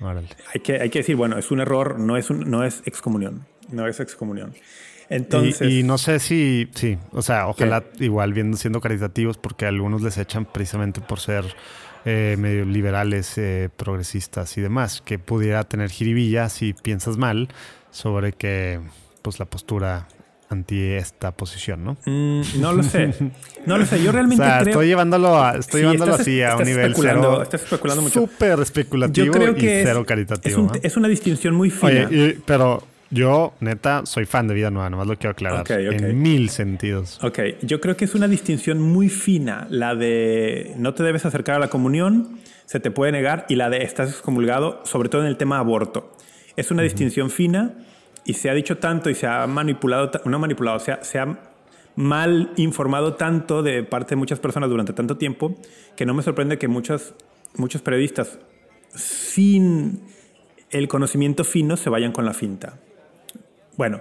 Órale. 0.00 0.28
Hay 0.52 0.60
que, 0.60 0.80
hay 0.80 0.90
que 0.90 0.98
decir, 1.00 1.16
bueno, 1.16 1.38
es 1.38 1.50
un 1.50 1.60
error, 1.60 1.98
no 1.98 2.16
es, 2.16 2.28
un- 2.30 2.50
no 2.50 2.64
es 2.64 2.82
excomunión. 2.86 3.46
No 3.70 3.86
es 3.86 4.00
excomunión. 4.00 4.54
Entonces, 5.08 5.70
y, 5.70 5.80
y 5.80 5.82
no 5.82 5.98
sé 5.98 6.18
si, 6.18 6.68
sí, 6.74 6.98
o 7.12 7.22
sea, 7.22 7.46
ojalá 7.48 7.84
igual 8.00 8.32
viendo 8.32 8.56
siendo 8.56 8.80
caritativos, 8.80 9.36
porque 9.38 9.66
algunos 9.66 10.02
les 10.02 10.16
echan 10.18 10.46
precisamente 10.46 11.00
por 11.00 11.20
ser 11.20 11.44
eh, 12.06 12.36
medio 12.38 12.64
liberales, 12.64 13.36
eh, 13.38 13.68
progresistas 13.76 14.56
y 14.58 14.60
demás, 14.62 15.00
que 15.02 15.18
pudiera 15.18 15.62
tener 15.64 15.90
jiribilla 15.90 16.48
si 16.48 16.72
piensas 16.72 17.16
mal 17.18 17.48
sobre 17.90 18.32
que, 18.32 18.80
pues, 19.22 19.38
la 19.38 19.44
postura 19.44 20.08
anti 20.50 20.80
esta 20.80 21.32
posición, 21.32 21.84
¿no? 21.84 21.96
mm, 22.04 22.60
no 22.60 22.72
lo 22.72 22.82
sé. 22.82 23.14
No 23.66 23.78
lo 23.78 23.86
sé. 23.86 24.02
Yo 24.02 24.08
O 24.10 24.12
realmente 24.12 24.44
sea, 24.44 24.58
creo. 24.60 24.68
estoy 24.70 24.86
llevándolo, 24.88 25.42
a, 25.42 25.56
estoy 25.56 25.80
Sí, 25.80 25.86
llevándolo 25.86 26.14
así 26.14 26.42
a 26.42 26.56
un 26.56 26.64
nivel 26.64 26.86
especulando, 26.92 27.30
cero, 27.30 27.42
estás 27.42 27.62
especulando 27.62 28.02
mucho. 28.02 28.20
súper 28.20 28.60
especulativo 28.60 29.26
Yo 29.26 29.32
creo 29.32 29.50
y 29.52 29.54
que 29.54 29.80
es, 29.80 29.86
cero 29.88 30.00
es, 30.02 30.06
caritativo. 30.06 30.60
un- 30.62 30.66
¿no? 30.68 30.72
es 30.82 30.96
una 30.96 31.08
distinción 31.08 31.54
muy 31.54 31.70
fina. 31.70 32.06
Oye, 32.08 32.26
y- 32.36 32.42
pero 32.46 32.82
Yo, 33.10 33.52
neta, 33.60 34.02
soy 34.06 34.24
fan 34.24 34.48
de 34.48 34.54
Vida 34.54 34.70
Nueva, 34.70 34.90
nomás 34.90 35.06
lo 35.06 35.16
quiero 35.16 35.32
aclarar. 35.32 35.60
Ok, 35.60 35.70
ok. 35.70 36.00
En 36.00 36.20
mil 36.20 36.50
sentidos. 36.50 37.20
Ok, 37.22 37.38
yo 37.62 37.80
creo 37.80 37.96
que 37.96 38.06
es 38.06 38.14
una 38.16 38.26
distinción 38.26 38.80
muy 38.80 39.08
fina, 39.08 39.68
la 39.70 39.94
de 39.94 40.72
no 40.78 40.94
te 40.94 41.04
debes 41.04 41.24
acercar 41.24 41.54
a 41.56 41.58
la 41.60 41.68
comunión, 41.68 42.40
se 42.64 42.80
te 42.80 42.90
puede 42.90 43.12
negar, 43.12 43.46
y 43.48 43.54
la 43.54 43.70
de 43.70 43.84
estás 43.84 44.08
excomulgado, 44.10 44.80
sobre 44.84 45.10
todo 45.10 45.20
en 45.20 45.28
el 45.28 45.36
tema 45.36 45.58
aborto. 45.58 46.16
Es 46.56 46.72
una 46.72 46.82
distinción 46.82 47.30
fina 47.30 47.74
y 48.24 48.34
se 48.34 48.50
ha 48.50 48.54
dicho 48.54 48.78
tanto 48.78 49.10
y 49.10 49.14
se 49.14 49.26
ha 49.26 49.46
manipulado, 49.46 50.10
no 50.24 50.38
manipulado, 50.38 50.78
se 50.78 50.92
ha, 50.92 51.04
se 51.04 51.18
ha 51.18 51.38
mal 51.96 52.52
informado 52.56 53.14
tanto 53.14 53.62
de 53.62 53.82
parte 53.84 54.10
de 54.10 54.16
muchas 54.16 54.40
personas 54.40 54.68
durante 54.70 54.92
tanto 54.92 55.16
tiempo 55.16 55.56
que 55.96 56.06
no 56.06 56.14
me 56.14 56.22
sorprende 56.22 56.58
que 56.58 56.66
muchos, 56.68 57.14
muchos 57.56 57.82
periodistas 57.82 58.38
sin 58.94 60.00
el 60.70 60.88
conocimiento 60.88 61.44
fino 61.44 61.76
se 61.76 61.90
vayan 61.90 62.12
con 62.12 62.24
la 62.24 62.34
finta. 62.34 62.78
Bueno, 63.76 64.00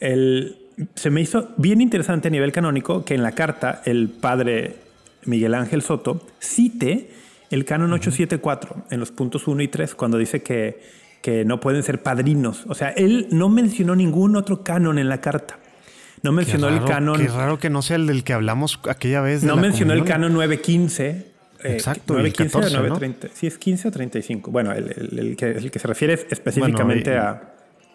el- 0.00 0.58
se 0.94 1.10
me 1.10 1.20
hizo 1.20 1.48
bien 1.56 1.80
interesante 1.80 2.28
a 2.28 2.30
nivel 2.30 2.52
canónico 2.52 3.04
que 3.04 3.14
en 3.14 3.22
la 3.22 3.32
carta 3.32 3.82
el 3.86 4.08
padre 4.10 4.76
Miguel 5.24 5.54
Ángel 5.54 5.82
Soto 5.82 6.24
cite 6.40 7.10
el 7.50 7.64
canon 7.64 7.92
874 7.92 8.84
en 8.90 9.00
los 9.00 9.10
puntos 9.10 9.48
1 9.48 9.62
y 9.62 9.68
3 9.68 9.94
cuando 9.94 10.18
dice 10.18 10.42
que, 10.42 10.80
que 11.26 11.44
no 11.44 11.58
pueden 11.58 11.82
ser 11.82 12.04
padrinos. 12.04 12.64
O 12.68 12.74
sea, 12.76 12.90
él 12.90 13.26
no 13.32 13.48
mencionó 13.48 13.96
ningún 13.96 14.36
otro 14.36 14.62
canon 14.62 14.96
en 15.00 15.08
la 15.08 15.20
carta. 15.20 15.58
No 16.22 16.30
mencionó 16.30 16.68
el 16.68 16.84
canon. 16.84 17.18
Qué 17.18 17.26
raro 17.26 17.58
que 17.58 17.68
no 17.68 17.82
sea 17.82 17.96
el 17.96 18.06
del 18.06 18.22
que 18.22 18.32
hablamos 18.32 18.78
aquella 18.88 19.20
vez. 19.22 19.40
de 19.40 19.48
No 19.48 19.56
la 19.56 19.62
mencionó 19.62 19.92
el 19.92 20.04
canon 20.04 20.32
915. 20.34 21.08
eh, 21.08 21.72
Exacto, 21.72 22.12
el 22.16 22.20
915 22.32 22.56
o 22.56 22.60
14, 22.60 22.76
¿no? 22.76 22.82
930. 22.94 23.28
Sí, 23.36 23.48
es 23.48 23.58
15 23.58 23.88
o 23.88 23.90
35. 23.90 24.50
Bueno, 24.52 24.70
el, 24.72 24.84
el- 24.96 25.18
el 25.18 25.36
que, 25.36 25.46
el 25.50 25.68
que 25.72 25.78
se 25.80 25.88
refiere 25.88 26.12
específicamente 26.30 27.10
Bueno, 27.10 27.24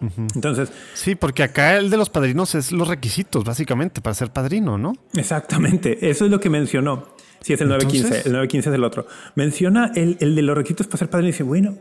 y- 0.02 0.12
a. 0.12 0.17
Entonces, 0.36 0.70
Sí, 0.94 1.15
porque 1.15 1.44
acá 1.44 1.78
el 1.78 1.89
de 1.89 1.96
los 1.96 2.10
padrinos 2.10 2.54
es 2.56 2.74
los 2.74 2.88
requisitos, 2.89 3.46
básicamente, 3.46 4.02
para 4.02 4.13
ser 4.13 4.30
padrino, 4.32 4.78
¿no? 4.78 4.94
exactamente, 5.13 6.10
eso 6.10 6.26
es 6.26 6.32
lo 6.32 6.39
que 6.41 6.50
mencionó. 6.50 7.15
Sí, 7.39 7.54
es 7.54 7.62
el 7.62 7.70
915. 7.70 8.08
Entonces- 8.08 8.26
El 8.26 8.32
915 8.34 8.70
es 8.72 8.76
el 8.76 8.84
otro. 8.84 9.08
Menciona 9.36 9.91
el, 9.96 10.17
el 10.20 10.36
de 10.36 10.41
los 10.41 10.58
requisitos 10.58 10.88
para 10.88 10.98
ser 10.98 11.10
padrino 11.10 11.30
y 11.30 11.32
dice, 11.32 11.44
bueno, 11.44 11.78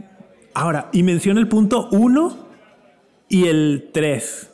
ahora, 0.55 0.89
y 0.93 1.03
menciona 1.03 1.41
el 1.41 1.49
punto 1.49 1.89
1 1.93 2.49
y 3.29 3.47
el 3.47 3.91
3. 3.93 4.51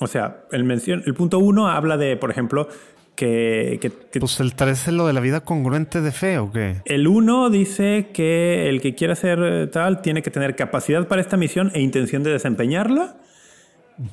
O 0.00 0.06
sea, 0.06 0.44
el, 0.52 0.64
mencion- 0.64 1.02
el 1.06 1.14
punto 1.14 1.38
1 1.38 1.68
habla 1.68 1.96
de, 1.96 2.16
por 2.16 2.30
ejemplo, 2.30 2.68
que, 3.14 3.78
que- 3.80 3.90
que 4.10 4.20
Pues 4.20 4.40
el 4.40 4.54
3 4.54 4.88
es 4.88 4.92
lo 4.94 5.06
de 5.06 5.12
la 5.12 5.20
vida 5.20 5.40
congruente 5.40 6.00
de 6.00 6.10
fe, 6.12 6.38
¿o 6.38 6.50
qué? 6.50 6.76
El 6.84 7.06
1 7.06 7.48
dice 7.50 8.08
que 8.12 8.68
el 8.68 8.80
que 8.80 8.94
quiera 8.94 9.14
ser 9.14 9.38
eh, 9.42 9.66
tal 9.68 10.02
tiene 10.02 10.22
que 10.22 10.30
tener 10.30 10.56
capacidad 10.56 11.06
para 11.06 11.20
esta 11.22 11.36
misión 11.36 11.70
e 11.74 11.80
intención 11.80 12.22
de 12.22 12.30
desempeñarla. 12.32 13.16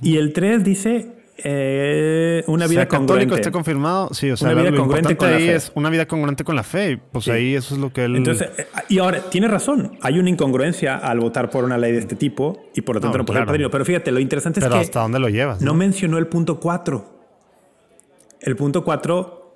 Y 0.03 0.17
el 0.17 0.31
3 0.33 0.63
dice 0.63 1.20
eh, 1.43 2.43
una 2.47 2.65
vida 2.67 2.81
sea 2.81 2.87
católico 2.87 3.07
congruente. 3.07 3.35
esté 3.35 3.51
confirmado, 3.51 4.09
sí, 4.13 4.31
o 4.31 4.37
sea, 4.37 4.49
Una 4.51 4.61
vida 4.61 4.71
lo 4.71 4.77
congruente 4.77 5.15
con 5.17 5.31
la 5.31 5.37
ahí 5.37 5.47
fe. 5.47 5.55
es 5.55 5.71
una 5.75 5.89
vida 5.89 6.05
congruente 6.07 6.43
con 6.43 6.55
la 6.55 6.63
fe. 6.63 6.99
Pues 7.11 7.27
ahí 7.27 7.55
eso 7.55 7.75
es 7.75 7.81
lo 7.81 7.91
que 7.91 8.05
él. 8.05 8.15
Entonces, 8.15 8.49
eh, 8.57 8.67
y 8.89 8.99
ahora, 8.99 9.19
tiene 9.29 9.47
razón. 9.47 9.97
Hay 10.01 10.19
una 10.19 10.29
incongruencia 10.29 10.95
al 10.97 11.19
votar 11.19 11.49
por 11.49 11.63
una 11.63 11.77
ley 11.77 11.91
de 11.91 11.99
este 11.99 12.15
tipo 12.15 12.63
y 12.75 12.81
por 12.81 12.95
lo 12.95 13.01
tanto 13.01 13.17
No, 13.17 13.21
no, 13.23 13.25
puede 13.25 13.37
ser 13.37 13.43
claro. 13.45 13.51
padrino. 13.53 13.69
Pero 13.71 13.85
fíjate, 13.85 14.11
lo 14.11 14.19
interesante 14.19 14.59
es 14.59 14.65
que 14.67 14.73
hasta 14.75 14.99
dónde 15.01 15.19
lo 15.19 15.29
llevas. 15.29 15.61
no 15.61 15.67
¿no? 15.71 15.73
mencionó 15.77 16.17
el 16.17 16.27
punto 16.27 16.59
4. 16.59 17.19
El 18.41 18.55
punto 18.55 18.83
4, 18.83 19.55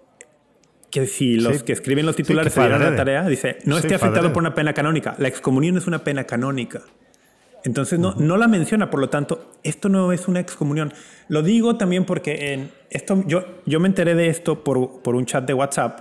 que 0.92 1.08
si 1.08 1.38
los 1.38 1.58
Sí. 1.58 1.64
que 1.66 1.74
escriben 1.74 2.06
los 2.06 2.16
Sí, 2.16 2.24
titulares 2.24 2.54
que 2.54 2.60
se 2.62 2.68
dieran 2.68 2.82
la 2.84 2.96
tarea, 2.96 3.26
dice, 3.28 3.58
no 3.66 3.76
Sí, 3.76 3.82
esté 3.82 3.96
afectado 3.96 4.32
por 4.32 4.42
una 4.44 4.54
pena 4.54 4.74
canónica. 4.74 5.16
La 5.18 5.28
excomunión 5.28 5.78
es 5.78 5.88
una 5.88 6.04
pena 6.04 6.24
canónica. 6.26 6.82
Entonces 7.66 8.00
no, 8.00 8.14
no 8.16 8.38
la 8.38 8.48
menciona, 8.48 8.90
por 8.90 9.00
lo 9.02 9.10
tanto, 9.10 9.52
esto 9.64 9.90
no 9.90 10.12
es 10.14 10.28
una 10.30 10.40
excomunión. 10.40 10.94
Lo 11.28 11.42
digo 11.42 11.76
también 11.78 12.06
porque 12.06 12.54
en 12.54 12.72
esto, 12.90 13.22
yo, 13.28 13.44
yo 13.66 13.80
me 13.80 13.88
enteré 13.88 14.16
de 14.16 14.28
esto 14.30 14.64
por, 14.64 15.02
por 15.02 15.16
un 15.16 15.26
chat 15.26 15.46
de 15.46 15.54
WhatsApp 15.54 16.00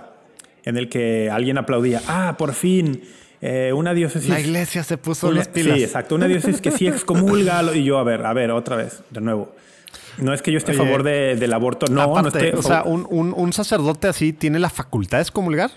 en 0.63 0.77
el 0.77 0.87
que 0.89 1.29
alguien 1.29 1.57
aplaudía, 1.57 2.01
ah, 2.07 2.35
por 2.37 2.53
fin, 2.53 3.01
eh, 3.41 3.73
una 3.73 3.93
diócesis... 3.93 4.29
La 4.29 4.39
iglesia 4.39 4.83
se 4.83 4.97
puso 4.97 5.27
Una- 5.27 5.37
las 5.39 5.47
pilas. 5.47 5.77
Sí, 5.77 5.83
exacto. 5.83 6.15
Una 6.15 6.27
diócesis 6.27 6.61
que 6.61 6.69
sí 6.71 6.87
excomulga. 6.87 7.61
Y 7.75 7.83
yo, 7.83 7.97
a 7.97 8.03
ver, 8.03 8.25
a 8.25 8.33
ver, 8.33 8.51
otra 8.51 8.75
vez, 8.75 9.01
de 9.09 9.21
nuevo. 9.21 9.53
No 10.19 10.33
es 10.33 10.41
que 10.43 10.51
yo 10.51 10.57
esté 10.59 10.71
a 10.71 10.75
Oye, 10.75 10.83
favor 10.85 11.03
de- 11.03 11.35
del 11.35 11.51
aborto, 11.51 11.87
no, 11.87 11.95
no 12.07 12.17
Aparte, 12.17 12.45
esté. 12.45 12.55
a 12.55 12.59
o 12.59 12.63
sea, 12.63 12.83
un, 12.83 13.05
un- 13.09 13.33
un 13.35 13.53
sacerdote 13.53 14.07
así 14.07 14.33
tiene 14.33 14.59
la 14.59 14.69
facultad 14.69 15.17
de 15.17 15.23
excomulgar, 15.23 15.71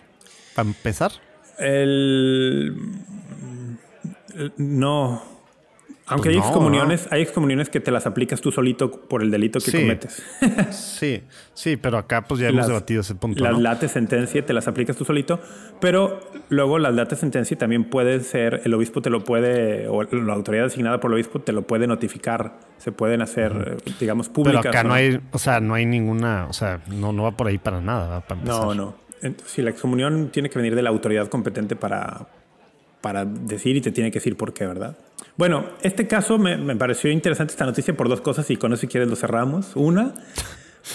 para 0.55 0.68
empezar. 0.68 1.12
el, 1.59 2.74
el- 4.37 4.53
no. 4.59 5.38
Aunque 6.11 6.29
Pues 6.31 6.37
hay 6.37 6.40
no, 6.40 6.47
excomuniones, 6.47 7.09
hay 7.11 7.23
excomuniones 7.23 7.68
que 7.68 7.81
te 7.81 7.90
las 7.90 8.07
aplicas 8.07 8.40
tú 8.40 8.51
solito 8.51 8.90
por 8.90 9.23
el 9.23 9.31
delito 9.31 9.59
que 9.61 9.71
Sí. 9.71 9.81
cometes. 9.83 10.23
Sí, 10.71 11.23
sí, 11.55 11.77
pero 11.77 11.99
acá 11.99 12.25
pues 12.25 12.40
ya 12.40 12.49
hemos 12.49 12.59
Las- 12.61 12.68
debatido 12.68 13.01
ese 13.03 13.14
punto. 13.14 13.44
Las 13.44 13.53
¿no? 13.53 13.61
late 13.61 13.88
sentencia 13.88 14.44
te 14.44 14.53
las 14.53 14.66
aplicas 14.68 14.97
tú 14.97 15.05
solito, 15.05 15.38
pero 15.81 16.21
luego 16.49 16.79
las 16.79 16.94
late 16.94 17.14
sentencia 17.16 17.57
también 17.59 17.85
pueden 17.85 18.23
ser, 18.25 18.62
el 18.64 18.73
obispo 18.75 19.03
te 19.03 19.11
lo 19.11 19.23
puede, 19.25 19.87
o 19.88 20.03
la 20.03 20.33
autoridad 20.35 20.64
designada 20.64 20.99
por 21.01 21.11
el 21.11 21.14
obispo 21.16 21.40
te 21.40 21.53
lo 21.53 21.62
puede 21.62 21.87
notificar, 21.87 22.59
se 22.79 22.90
pueden 22.92 23.21
hacer, 23.23 23.77
digamos, 24.01 24.29
Pero 24.29 24.35
públicas. 24.35 24.66
acá 24.66 24.85
no 24.85 24.94
hay, 24.94 25.21
o 25.33 25.38
sea, 25.38 25.61
no 25.61 25.75
hay 25.75 25.85
ninguna, 25.87 26.47
o 26.49 26.53
sea, 26.53 26.81
no, 26.88 27.12
no 27.12 27.25
va 27.25 27.33
por 27.33 27.47
ahí 27.49 27.59
para 27.59 27.81
nada. 27.81 28.25
No, 28.44 28.75
no. 28.75 28.94
Entonces, 29.21 29.53
si 29.53 29.62
la 29.62 29.71
excomunión 29.71 30.31
tiene 30.33 30.49
que 30.49 30.59
venir 30.59 30.75
de 30.75 30.83
la 30.83 30.90
autoridad 30.90 31.29
competente 31.29 31.77
para, 31.77 32.29
para 33.01 33.25
decir 33.25 33.77
y 33.77 33.81
te 33.81 33.90
tiene 33.90 34.11
que 34.11 34.21
decir 34.21 34.37
por 34.37 34.53
qué, 34.55 34.64
¿verdad? 34.66 34.97
Bueno, 35.38 35.66
este 35.83 36.09
caso 36.09 36.37
me, 36.37 36.59
me 36.59 36.74
pareció 36.74 37.12
interesante 37.12 37.53
esta 37.53 37.64
noticia 37.64 37.96
por 37.96 38.09
dos 38.09 38.20
cosas 38.20 38.51
y 38.51 38.57
con 38.57 38.72
eso 38.72 38.81
si 38.81 38.88
quieres 38.88 39.09
lo 39.09 39.14
cerramos. 39.14 39.77
Una, 39.77 40.12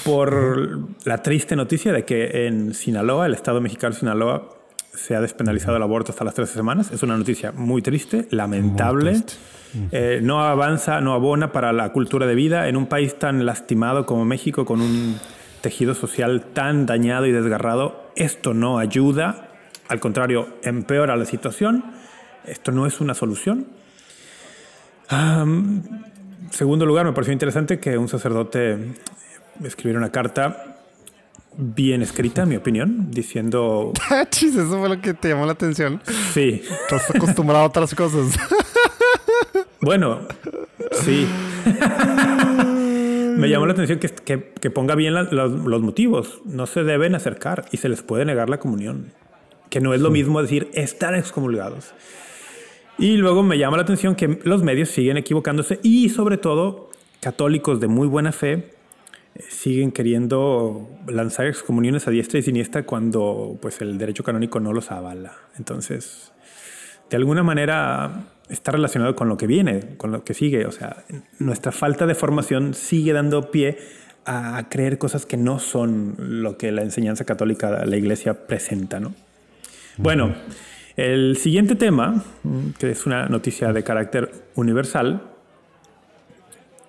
por 0.03 0.79
la 1.05 1.23
triste 1.23 1.55
noticia 1.55 1.93
de 1.93 2.03
que 2.03 2.45
en 2.45 2.73
Sinaloa, 2.73 3.25
el 3.25 3.33
Estado 3.33 3.61
mexicano 3.61 3.93
de 3.93 3.99
Sinaloa, 4.01 4.49
se 4.93 5.15
ha 5.15 5.21
despenalizado 5.21 5.77
el 5.77 5.83
aborto 5.83 6.11
hasta 6.11 6.25
las 6.25 6.33
13 6.33 6.53
semanas. 6.53 6.91
Es 6.91 7.03
una 7.03 7.15
noticia 7.17 7.53
muy 7.53 7.81
triste, 7.81 8.27
lamentable. 8.31 9.11
triste. 9.11 9.33
Eh, 9.91 10.19
no 10.21 10.43
avanza, 10.43 10.99
no 10.99 11.13
abona 11.13 11.53
para 11.53 11.71
la 11.71 11.93
cultura 11.93 12.27
de 12.27 12.35
vida 12.35 12.67
en 12.67 12.75
un 12.75 12.87
país 12.87 13.17
tan 13.17 13.45
lastimado 13.45 14.05
como 14.05 14.25
México, 14.25 14.65
con 14.65 14.81
un 14.81 15.17
tejido 15.61 15.95
social 15.95 16.47
tan 16.53 16.85
dañado 16.85 17.27
y 17.27 17.31
desgarrado. 17.31 18.11
Esto 18.17 18.53
no 18.53 18.77
ayuda, 18.77 19.51
al 19.87 20.01
contrario, 20.01 20.49
empeora 20.63 21.15
la 21.15 21.25
situación. 21.25 21.85
Esto 22.45 22.73
no 22.73 22.85
es 22.85 22.99
una 22.99 23.13
solución. 23.13 23.67
Am, 25.09 25.83
segundo 26.51 26.85
lugar, 26.85 27.05
me 27.05 27.13
pareció 27.13 27.33
interesante 27.33 27.79
que 27.79 27.97
un 27.97 28.07
sacerdote 28.07 28.93
escribiera 29.63 29.99
una 29.99 30.11
carta 30.11 30.77
bien 31.55 32.01
escrita, 32.01 32.43
en 32.43 32.49
mi 32.49 32.55
opinión, 32.55 33.11
diciendo, 33.11 33.93
Chis, 34.29 34.55
eso 34.55 34.79
fue 34.79 34.89
lo 34.89 34.99
que 35.01 35.13
te 35.13 35.29
llamó 35.29 35.45
la 35.45 35.51
atención. 35.53 36.01
sí, 36.33 36.61
Estás 36.83 37.09
acostumbrado 37.15 37.63
a 37.63 37.67
otras 37.67 37.93
cosas. 37.95 38.37
Bueno, 39.85 40.19
sí. 40.93 41.27
Me 43.37 43.49
llamó 43.49 43.65
la 43.65 43.73
atención 43.73 43.99
que, 43.99 44.07
que- 44.09 44.53
que 44.53 44.69
ponga 44.69 44.95
bien 44.95 45.13
la- 45.13 45.23
los, 45.23 45.51
los 45.51 45.81
motivos. 45.81 46.39
No 46.45 46.67
se 46.67 46.83
deben 46.85 47.15
acercar 47.15 47.65
y 47.73 47.77
se 47.77 47.89
les 47.89 48.01
puede 48.01 48.23
negar 48.23 48.49
la 48.49 48.59
comunión. 48.59 49.11
Que 49.69 49.81
no 49.81 49.93
es 49.93 49.99
lo 49.99 50.09
mismo 50.09 50.41
decir 50.41 50.69
están 50.73 51.15
excomulgados. 51.15 51.93
Y 52.97 53.17
luego 53.17 53.43
me 53.43 53.57
llama 53.57 53.77
la 53.77 53.83
atención 53.83 54.15
que 54.15 54.39
los 54.43 54.63
medios 54.63 54.89
siguen 54.89 55.17
equivocándose 55.17 55.79
y 55.83 56.09
sobre 56.09 56.37
todo 56.37 56.89
católicos 57.19 57.79
de 57.79 57.87
muy 57.87 58.07
buena 58.07 58.31
fe 58.31 58.73
eh, 59.35 59.43
siguen 59.49 59.91
queriendo 59.91 60.89
lanzar 61.07 61.47
excomuniones 61.47 62.07
a 62.07 62.11
diestra 62.11 62.39
y 62.39 62.43
siniestra 62.43 62.83
cuando 62.83 63.57
pues 63.61 63.81
el 63.81 63.97
derecho 63.97 64.23
canónico 64.23 64.59
no 64.59 64.73
los 64.73 64.91
avala. 64.91 65.33
Entonces, 65.57 66.31
de 67.09 67.17
alguna 67.17 67.43
manera 67.43 68.25
está 68.49 68.71
relacionado 68.71 69.15
con 69.15 69.27
lo 69.27 69.37
que 69.37 69.47
viene, 69.47 69.97
con 69.97 70.11
lo 70.11 70.23
que 70.23 70.33
sigue. 70.33 70.65
O 70.65 70.71
sea, 70.71 71.03
nuestra 71.39 71.71
falta 71.71 72.05
de 72.05 72.15
formación 72.15 72.73
sigue 72.73 73.13
dando 73.13 73.49
pie 73.49 73.77
a 74.25 74.67
creer 74.69 74.97
cosas 74.97 75.25
que 75.25 75.37
no 75.37 75.59
son 75.59 76.15
lo 76.17 76.57
que 76.57 76.71
la 76.71 76.83
enseñanza 76.83 77.25
católica, 77.25 77.85
la 77.85 77.97
iglesia 77.97 78.47
presenta, 78.47 78.99
¿no? 78.99 79.13
Bueno, 79.97 80.33
el 80.95 81.37
siguiente 81.37 81.75
tema, 81.75 82.23
que 82.77 82.91
es 82.91 83.05
una 83.05 83.27
noticia 83.27 83.73
de 83.73 83.83
carácter 83.83 84.31
universal, 84.55 85.21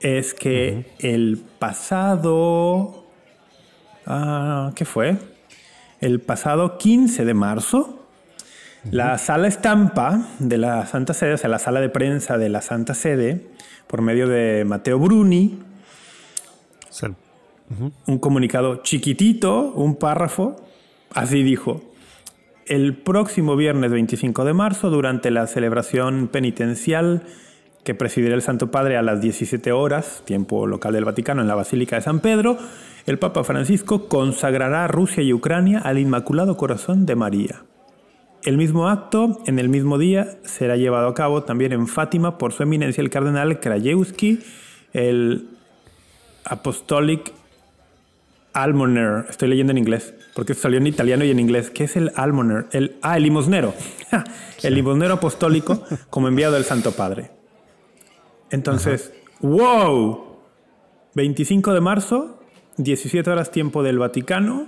es 0.00 0.34
que 0.34 0.92
el 0.98 1.42
pasado... 1.58 3.06
ah, 4.06 4.72
¿Qué 4.74 4.84
fue? 4.84 5.16
El 6.00 6.20
pasado 6.20 6.76
15 6.76 7.24
de 7.24 7.34
marzo, 7.34 8.06
la 8.90 9.16
sala 9.16 9.48
estampa 9.48 10.28
de 10.38 10.58
la 10.58 10.84
Santa 10.86 11.14
Sede, 11.14 11.34
o 11.34 11.38
sea, 11.38 11.48
la 11.48 11.58
sala 11.58 11.80
de 11.80 11.88
prensa 11.88 12.36
de 12.36 12.50
la 12.50 12.60
Santa 12.60 12.92
Sede, 12.92 13.46
por 13.86 14.02
medio 14.02 14.28
de 14.28 14.66
Mateo 14.66 14.98
Bruni, 14.98 15.60
un 18.06 18.18
comunicado 18.18 18.82
chiquitito, 18.82 19.72
un 19.72 19.96
párrafo, 19.96 20.56
así 21.14 21.42
dijo. 21.42 21.93
El 22.66 22.94
próximo 22.94 23.56
viernes 23.56 23.90
25 23.90 24.42
de 24.46 24.54
marzo, 24.54 24.88
durante 24.88 25.30
la 25.30 25.46
celebración 25.46 26.28
penitencial 26.28 27.22
que 27.84 27.94
presidirá 27.94 28.34
el 28.34 28.40
Santo 28.40 28.70
Padre 28.70 28.96
a 28.96 29.02
las 29.02 29.20
17 29.20 29.70
horas, 29.72 30.22
tiempo 30.24 30.66
local 30.66 30.94
del 30.94 31.04
Vaticano, 31.04 31.42
en 31.42 31.48
la 31.48 31.54
Basílica 31.54 31.96
de 31.96 32.02
San 32.02 32.20
Pedro, 32.20 32.56
el 33.04 33.18
Papa 33.18 33.44
Francisco 33.44 34.08
consagrará 34.08 34.84
a 34.84 34.88
Rusia 34.88 35.22
y 35.22 35.34
Ucrania 35.34 35.80
al 35.80 35.98
Inmaculado 35.98 36.56
Corazón 36.56 37.04
de 37.04 37.16
María. 37.16 37.64
El 38.44 38.56
mismo 38.56 38.88
acto, 38.88 39.42
en 39.44 39.58
el 39.58 39.68
mismo 39.68 39.98
día, 39.98 40.38
será 40.44 40.76
llevado 40.76 41.08
a 41.08 41.14
cabo 41.14 41.42
también 41.42 41.72
en 41.72 41.86
Fátima 41.86 42.38
por 42.38 42.52
su 42.54 42.62
eminencia 42.62 43.02
el 43.02 43.10
cardenal 43.10 43.60
Krajewski, 43.60 44.40
el 44.94 45.48
Apostolic 46.46 47.30
Almoner. 48.54 49.26
Estoy 49.28 49.48
leyendo 49.50 49.72
en 49.72 49.78
inglés, 49.78 50.14
porque 50.34 50.54
salió 50.54 50.78
en 50.78 50.86
italiano 50.86 51.24
y 51.24 51.30
en 51.30 51.38
inglés. 51.38 51.70
¿Qué 51.70 51.84
es 51.84 51.96
el 51.96 52.12
Almoner? 52.16 52.66
El, 52.72 52.96
ah, 53.02 53.16
el 53.16 53.22
limosnero. 53.22 53.74
el 54.62 54.74
limosnero 54.74 55.14
apostólico 55.14 55.82
como 56.10 56.28
enviado 56.28 56.54
del 56.54 56.64
Santo 56.64 56.92
Padre. 56.92 57.30
Entonces, 58.50 59.12
wow. 59.40 60.34
25 61.14 61.72
de 61.72 61.80
marzo, 61.80 62.40
17 62.78 63.30
horas 63.30 63.52
tiempo 63.52 63.82
del 63.84 63.98
Vaticano, 63.98 64.66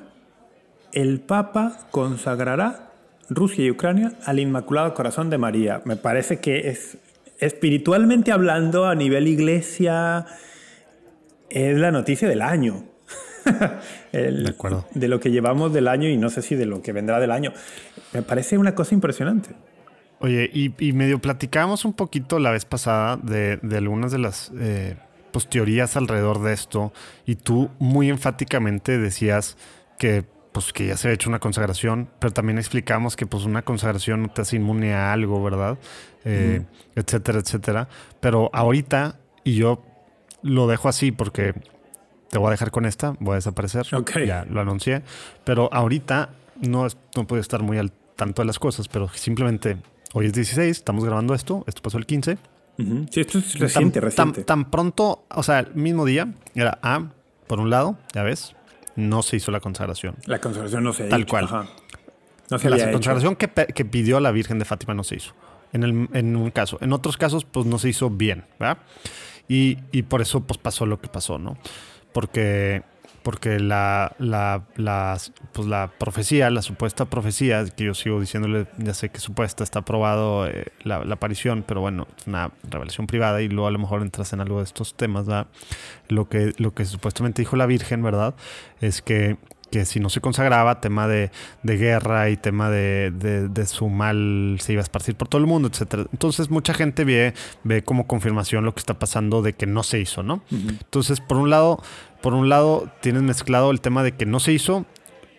el 0.93 1.21
Papa 1.21 1.89
consagrará 1.91 2.93
Rusia 3.29 3.65
y 3.65 3.71
Ucrania 3.71 4.13
al 4.25 4.39
Inmaculado 4.39 4.95
Corazón 4.95 5.31
de 5.31 5.39
María. 5.39 5.83
Me 5.85 5.97
parece 5.97 6.39
que 6.39 6.69
es 6.69 6.99
espiritualmente 7.39 8.31
hablando 8.31 8.87
a 8.87 8.95
nivel 8.95 9.27
iglesia, 9.27 10.27
es 11.51 11.77
la 11.77 11.91
noticia 11.91 12.29
del 12.29 12.43
año. 12.43 12.85
de 14.13 14.49
acuerdo. 14.49 14.87
De 14.95 15.09
lo 15.09 15.21
que 15.21 15.31
llevamos 15.31 15.73
del 15.73 15.89
año 15.89 16.09
y 16.09 16.17
no 16.17 16.31
sé 16.31 16.43
si 16.43 16.55
de 16.55 16.67
lo 16.67 16.83
que 16.83 16.93
vendrá 16.93 17.21
del 17.21 17.31
año. 17.31 17.53
Me 18.13 18.23
parece 18.23 18.59
una 18.59 18.75
cosa 18.75 18.95
impresionante. 18.95 19.51
Oye, 20.19 20.51
y, 20.53 20.93
medio 20.93 21.19
platicábamos 21.19 21.85
un 21.85 21.93
poquito 21.93 22.39
la 22.39 22.51
vez 22.51 22.65
pasada 22.65 23.17
de, 23.17 23.61
algunas 23.77 24.13
de 24.13 24.19
las 24.19 24.51
eh, 24.59 24.97
pues, 25.31 25.47
teorías 25.47 25.97
alrededor 25.97 26.43
de 26.43 26.55
esto 26.55 26.93
y 27.27 27.35
tú 27.37 27.69
muy 27.79 28.09
enfáticamente 28.09 28.99
decías 28.99 29.59
que 29.99 30.25
pues 30.53 30.73
que 30.73 30.87
ya 30.87 30.97
se 30.97 31.09
ha 31.09 31.13
hecho 31.13 31.29
una 31.29 31.39
consagración, 31.39 32.09
pero 32.19 32.33
también 32.33 32.57
explicamos 32.57 33.15
que 33.15 33.27
pues 33.27 33.45
una 33.45 33.61
consagración 33.61 34.23
no 34.23 34.29
te 34.31 34.41
hace 34.41 34.57
inmune 34.57 34.95
a 34.95 35.13
algo, 35.13 35.43
¿verdad? 35.43 35.77
Eh, 36.25 36.63
etcétera, 36.95 37.41
etcétera. 37.41 37.89
Pero 38.21 38.49
ahorita, 38.55 39.19
y 39.45 39.57
yo 39.57 39.85
lo 40.41 40.67
dejo 40.67 40.89
así 40.89 41.13
porque 41.13 41.53
te 42.37 42.39
voy 42.39 42.49
a 42.49 42.51
dejar 42.51 42.71
con 42.71 42.85
esta, 42.85 43.15
voy 43.19 43.33
a 43.33 43.35
desaparecer. 43.37 43.87
Ya 44.27 44.45
lo 44.45 44.61
anuncié. 44.61 45.01
Pero 45.45 45.73
ahorita 45.73 46.29
no, 46.61 46.87
no 47.17 47.27
puedo 47.27 47.41
estar 47.41 47.63
muy 47.63 47.79
al 47.79 47.91
tanto 48.15 48.43
de 48.43 48.47
las 48.47 48.59
cosas, 48.59 48.89
pero 48.89 49.09
simplemente 49.09 49.79
hoy 50.13 50.27
es 50.27 50.35
16, 50.35 50.77
estamos 50.77 51.03
grabando 51.03 51.33
esto, 51.33 51.65
esto 51.67 51.81
pasó 51.81 51.97
el 51.97 52.05
15. 52.05 52.37
Sí, 53.11 53.21
esto 53.21 53.39
es 53.39 53.59
reciente, 53.59 54.01
tan, 54.01 54.11
reciente. 54.11 54.45
Tan, 54.45 54.71
pronto, 54.71 55.25
o 55.31 55.43
sea, 55.43 55.61
el 55.61 55.75
mismo 55.77 56.05
día, 56.05 56.35
era 56.55 56.79
A, 56.83 57.09
por 57.47 57.59
un 57.59 57.71
lado, 57.71 57.97
ya 58.13 58.23
ves, 58.23 58.55
no 58.97 59.23
se 59.23 59.37
hizo 59.37 59.51
la 59.51 59.61
consagración. 59.61 60.17
La 60.27 60.39
consagración 60.39 60.85
no 60.85 60.93
se 60.93 61.05
ha 61.05 61.09
Tal 61.09 61.25
cual. 61.25 61.49
No 62.51 62.59
se 62.59 62.69
la 62.69 62.93
consagración 62.93 63.37
que, 63.37 63.49
que, 63.49 63.85
pidió 63.87 64.21
la 64.21 64.31
Virgen 64.31 64.59
de 64.59 64.67
Fátima 64.67 64.93
no 64.93 65.05
se 65.05 65.17
hizo. 65.17 65.33
En, 65.73 65.85
el, 65.85 66.09
en, 66.13 66.37
un 66.37 66.51
caso. 66.51 66.77
En 66.83 66.93
otros 66.93 67.17
casos, 67.17 67.47
pues 67.47 67.65
no 67.65 67.79
se 67.79 67.89
hizo 67.89 68.11
bien, 68.11 68.45
¿verdad? 68.61 68.77
Y, 69.49 69.79
y 69.91 70.03
por 70.03 70.21
eso, 70.21 70.41
pues 70.41 70.59
pasó 70.59 70.85
lo 70.85 71.01
que 71.01 71.09
pasó, 71.09 71.39
¿no? 71.39 71.57
Porque 72.17 72.83
porque 73.27 73.59
la, 73.59 74.15
la, 74.21 74.63
pues 75.53 75.67
la 75.67 75.91
profecía, 75.99 76.49
la 76.49 76.63
supuesta 76.63 77.07
profecía, 77.07 77.65
que 77.65 77.83
yo 77.83 77.93
sigo 77.93 78.21
diciéndole, 78.21 78.69
ya 78.79 78.95
sé 78.95 79.09
que 79.09 79.19
supuesta, 79.19 79.65
está 79.65 79.81
aprobado 79.81 80.47
eh, 80.47 80.67
la, 80.85 80.99
aparición, 80.99 81.65
pero 81.67 81.81
bueno, 81.81 82.07
es 82.17 82.29
una 82.29 82.53
revelación 82.71 83.09
privada 83.09 83.43
y 83.43 83.49
luego 83.49 83.67
a 83.67 83.73
lo 83.73 83.81
mejor 83.81 84.03
entras 84.03 84.33
en 84.33 84.41
algo 84.41 84.59
de 84.59 84.65
estos 84.65 84.95
temas, 84.95 85.27
¿verdad? 85.27 85.49
Lo 86.09 86.29
que, 86.29 86.55
lo 86.59 86.73
que 86.73 86.85
supuestamente 86.85 87.43
dijo 87.43 87.57
la 87.57 87.67
Virgen, 87.67 88.01
¿verdad? 88.01 88.37
Es 88.81 89.03
que 89.03 89.39
que 89.77 89.85
si 89.85 90.01
no 90.01 90.09
se 90.09 90.23
consagraba, 90.23 90.81
tema 90.81 91.07
de, 91.07 91.31
guerra 91.63 92.31
y 92.31 92.39
tema 92.39 92.71
de, 92.71 93.11
de, 93.11 93.67
su 93.67 93.91
mal 93.91 94.57
se 94.59 94.73
iba 94.73 94.81
a 94.81 94.83
esparcir 94.83 95.17
por 95.17 95.29
todo 95.29 95.39
el 95.39 95.47
mundo, 95.47 95.69
etcétera. 95.69 96.07
Entonces 96.13 96.49
mucha 96.51 96.73
gente 96.73 97.05
ve, 97.05 97.35
ve 97.63 97.83
como 97.83 98.07
confirmación 98.07 98.65
lo 98.65 98.75
que 98.75 98.81
está 98.81 98.99
pasando 98.99 99.43
de 99.43 99.53
que 99.53 99.67
no 99.67 99.83
se 99.83 100.01
hizo, 100.01 100.23
¿no? 100.23 100.43
Entonces, 100.51 101.21
por 101.21 101.37
un 101.37 101.51
lado, 101.51 101.83
por 102.23 102.33
un 102.33 102.49
lado, 102.49 102.91
tienes 103.01 103.23
mezclado 103.23 103.71
el 103.71 103.83
tema 103.83 104.03
de 104.03 104.13
que 104.13 104.25
no 104.25 104.41
se 104.41 104.53
hizo, 104.53 104.87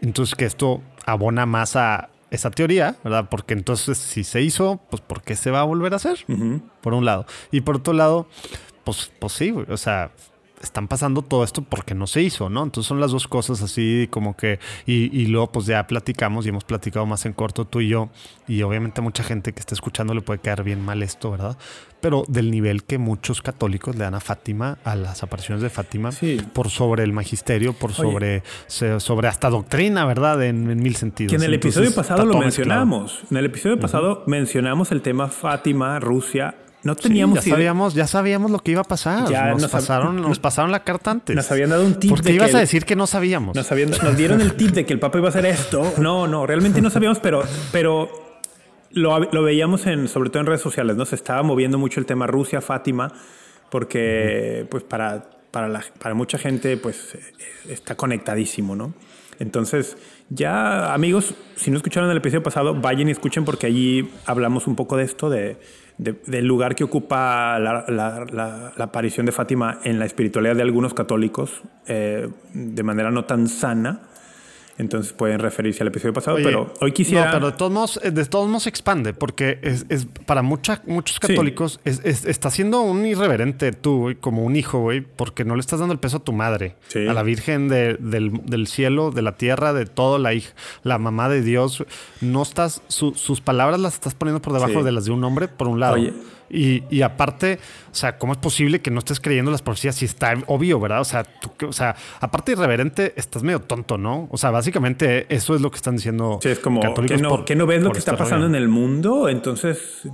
entonces 0.02 0.36
que 0.36 0.46
esto 0.46 0.84
abona 1.08 1.48
más 1.48 1.76
a 1.76 2.10
esa 2.30 2.52
teoría, 2.52 2.96
¿verdad? 3.04 3.30
Porque 3.32 3.56
entonces 3.56 3.98
si 3.98 4.24
se 4.24 4.42
hizo, 4.44 4.80
pues 4.92 5.02
¿por 5.02 5.24
qué 5.24 5.36
se 5.36 5.50
va 5.50 5.62
a 5.62 5.64
volver 5.64 5.94
a 5.94 5.96
hacer? 5.96 6.20
Por 6.82 6.94
un 6.94 7.06
lado. 7.06 7.26
Y 7.52 7.62
por 7.62 7.78
otro 7.78 7.94
lado, 7.94 8.28
pues, 8.84 9.12
pues 9.20 9.34
sí, 9.34 9.52
o 9.52 9.78
sea, 9.78 10.12
están 10.62 10.88
pasando 10.88 11.22
todo 11.22 11.44
esto 11.44 11.62
porque 11.62 11.94
no 11.94 12.08
se 12.08 12.22
hizo, 12.22 12.50
¿no? 12.50 12.64
Entonces 12.64 12.88
son 12.88 13.00
las 13.00 13.12
dos 13.12 13.28
cosas 13.28 13.62
así 13.62 14.08
como 14.10 14.36
que, 14.36 14.60
y, 14.86 15.26
luego 15.28 15.52
pues 15.52 15.66
ya 15.66 15.86
platicamos 15.88 16.46
y 16.46 16.50
hemos 16.50 16.64
platicado 16.64 17.06
más 17.06 17.26
en 17.26 17.34
corto 17.34 17.66
tú 17.66 17.82
y 17.82 17.90
yo, 17.90 18.10
y 18.48 18.62
obviamente 18.62 19.02
mucha 19.02 19.24
gente 19.24 19.54
que 19.54 19.60
está 19.60 19.76
escuchando 19.76 20.14
le 20.14 20.22
puede 20.22 20.40
quedar 20.40 20.64
bien 20.64 20.84
mal 20.84 21.04
esto, 21.04 21.32
¿verdad? 21.32 21.58
Pero 22.02 22.24
del 22.28 22.52
nivel 22.52 22.84
que 22.84 22.98
muchos 22.98 23.42
católicos 23.42 23.96
le 23.96 24.04
dan 24.04 24.16
a 24.16 24.20
Fátima, 24.20 24.78
a 24.84 24.96
las 24.96 25.24
apariciones 25.24 25.62
de 25.62 25.70
Fátima, 25.70 26.12
por 26.54 26.70
sobre 26.70 27.04
el 27.04 27.14
magisterio, 27.14 27.74
por 27.74 27.94
sobre, 27.94 28.44
sobre 28.68 29.28
hasta 29.28 29.50
doctrina, 29.50 30.06
¿verdad? 30.06 30.44
En, 30.44 30.68
mil 30.78 30.96
sentidos. 30.96 31.32
Que 31.32 31.38
en 31.38 31.44
el 31.44 31.54
episodio 31.54 31.94
pasado 31.94 32.26
lo 32.26 32.38
mencionamos. 32.38 33.24
En 33.32 33.38
el 33.38 33.46
episodio 33.46 33.80
pasado 33.80 34.24
mencionamos 34.28 34.92
el 34.92 35.02
tema 35.02 35.28
Fátima, 35.28 36.00
Rusia, 36.00 36.56
no 36.88 36.96
teníamos 36.96 37.44
ya 37.44 37.52
sabíamos, 37.52 37.94
ya 37.94 38.08
sabíamos 38.08 38.50
lo 38.50 38.60
que 38.60 38.72
iba 38.72 38.80
a 38.80 38.86
pasar. 38.86 39.30
Ya 39.30 39.54
nos, 39.54 39.68
pasaron, 39.68 40.22
nos 40.22 40.40
pasaron 40.40 40.72
la 40.72 40.86
carta 40.86 41.12
antes. 41.12 41.36
Nos 41.36 41.52
habían 41.52 41.70
dado 41.70 41.86
un 41.86 41.96
tip. 41.96 42.10
¿Por 42.10 42.22
qué 42.22 42.32
ibas 42.32 42.56
a 42.56 42.60
decir 42.60 42.86
que 42.86 42.96
no 42.96 43.08
sabíamos? 43.08 43.58
Nos, 43.58 43.70
nos 43.70 44.16
dieron 44.16 44.40
el 44.40 44.54
tip 44.54 44.72
de 44.72 44.86
que 44.86 44.94
el 44.94 45.00
Papa 45.00 45.18
iba 45.18 45.28
a 45.28 45.30
hacer 45.30 45.46
esto. 45.46 45.94
No, 45.98 46.28
no, 46.28 46.48
realmente 46.48 46.82
no 46.82 46.90
sabíamos, 46.90 47.20
pero, 47.20 47.44
pero 47.74 48.40
lo, 48.92 49.20
lo, 49.20 49.44
veíamos 49.44 49.86
en, 49.86 50.08
sobre 50.08 50.30
todo 50.30 50.40
en 50.40 50.46
redes 50.46 50.62
sociales, 50.62 50.96
¿no? 50.96 51.06
Se 51.06 51.16
estaba 51.16 51.44
moviendo 51.44 51.78
mucho 51.78 52.00
el 52.00 52.06
tema 52.06 52.26
Rusia, 52.26 52.62
Fátima, 52.62 53.12
porque 53.70 54.66
pues 54.72 54.84
para, 54.84 55.30
para, 55.52 55.68
la, 55.68 55.84
para 56.00 56.16
mucha 56.16 56.38
gente 56.38 56.78
pues 56.78 57.18
está 57.68 57.96
conectadísimo, 57.96 58.78
¿no? 58.78 58.94
Entonces, 59.40 59.98
ya 60.30 60.94
amigos, 60.94 61.36
si 61.58 61.70
no 61.70 61.78
escucharon 61.78 62.10
el 62.10 62.18
episodio 62.18 62.44
pasado, 62.44 62.76
vayan 62.76 63.10
y 63.10 63.12
escuchen 63.12 63.44
porque 63.44 63.68
allí 63.68 64.10
hablamos 64.26 64.68
un 64.68 64.78
poco 64.78 64.96
de 64.96 65.04
esto, 65.04 65.30
de 65.30 65.58
del 65.98 66.46
lugar 66.46 66.76
que 66.76 66.84
ocupa 66.84 67.58
la, 67.60 68.74
aparición 68.78 69.26
de 69.26 69.32
Fátima 69.32 69.80
en 69.84 69.98
la 69.98 70.06
espiritualidad 70.06 70.56
de 70.56 70.62
algunos 70.62 70.94
católicos 70.94 71.64
eh, 71.88 72.30
de 72.54 72.84
manera 72.84 73.10
no 73.12 73.26
tan 73.26 73.48
sana. 73.48 74.02
Entonces 74.78 75.12
pueden 75.12 75.40
referirse 75.40 75.82
al 75.82 75.88
episodio 75.88 76.14
pasado, 76.14 76.38
pero 76.38 76.74
hoy 76.82 76.92
quisiera... 76.92 77.26
No, 77.26 77.32
pero 77.32 77.52
de 77.52 77.58
todos 77.58 77.72
modos, 77.72 78.00
eh, 78.04 78.12
de 78.12 78.26
todos 78.26 78.48
modos 78.48 78.68
expande, 78.68 79.14
porque 79.14 79.60
es, 79.64 79.86
para 80.26 80.44
mucha, 80.44 80.84
muchos 80.86 81.20
católicos 81.20 81.80
está 81.84 82.52
siendo 82.52 82.82
un 82.82 83.06
irreverente 83.06 83.72
tú, 83.72 84.16
como 84.22 84.44
un 84.44 84.56
hijo, 84.56 84.80
güey, 84.80 85.02
porque 85.02 85.46
no 85.46 85.56
le 85.56 85.62
estás 85.62 85.80
dando 85.80 85.94
el 85.94 86.00
peso 86.00 86.18
a 86.18 86.20
tu 86.20 86.32
madre, 86.32 86.76
a 86.96 87.14
la 87.14 87.24
Virgen 87.24 87.70
del, 87.70 88.68
cielo, 88.68 89.10
de 89.10 89.22
la 89.24 89.36
tierra, 89.36 89.74
de 89.74 89.86
todo, 89.86 90.20
la 90.20 90.36
hija, 90.36 90.54
la 90.84 91.00
mamá 91.00 91.28
de 91.28 91.42
Dios. 91.42 91.84
No 92.22 92.44
estás, 92.44 92.84
sus 92.88 93.42
palabras 93.42 93.80
las 93.80 93.96
estás 93.96 94.14
poniendo 94.14 94.42
por 94.42 94.54
debajo 94.54 94.84
de 94.84 94.92
las 94.92 95.06
de 95.06 95.12
un 95.12 95.24
hombre, 95.24 95.48
por 95.48 95.68
un 95.68 95.80
lado. 95.80 95.96
Oye, 95.96 96.14
y, 96.50 97.02
aparte, 97.02 97.60
o 97.92 97.96
sea, 97.96 98.18
¿cómo 98.18 98.34
es 98.34 98.40
posible 98.40 98.82
que 98.82 98.92
no 98.92 99.00
estés 99.00 99.20
creyendo 99.20 99.52
las 99.52 99.62
profecías 99.62 99.96
si 99.96 100.06
está 100.06 100.34
obvio, 100.48 100.80
verdad? 100.80 101.02
O 101.02 101.06
sea, 101.06 101.24
tú, 101.24 101.68
o 101.68 101.74
sea, 101.74 101.96
aparte 102.20 102.54
irreverente, 102.54 103.14
estás 103.16 103.44
medio 103.44 103.62
tonto, 103.62 103.98
¿no? 103.98 104.28
O 104.32 104.38
sea, 104.38 104.52
básicamente 104.52 105.26
eso 105.34 105.56
es 105.56 105.62
lo 105.62 105.72
que 105.72 105.78
están 105.78 105.96
diciendo. 105.96 106.40
Sí, 106.42 106.50
es 106.50 106.60
como 106.60 106.82
que 106.82 107.18
no, 107.18 107.46
que 107.46 107.56
no 107.56 107.66
ves 107.66 107.82
lo 107.82 107.92
que 107.92 108.00
está 108.00 108.16
pasando 108.16 108.46
en 108.46 108.56
el 108.56 108.68
mundo, 108.68 109.30
entonces 109.30 110.08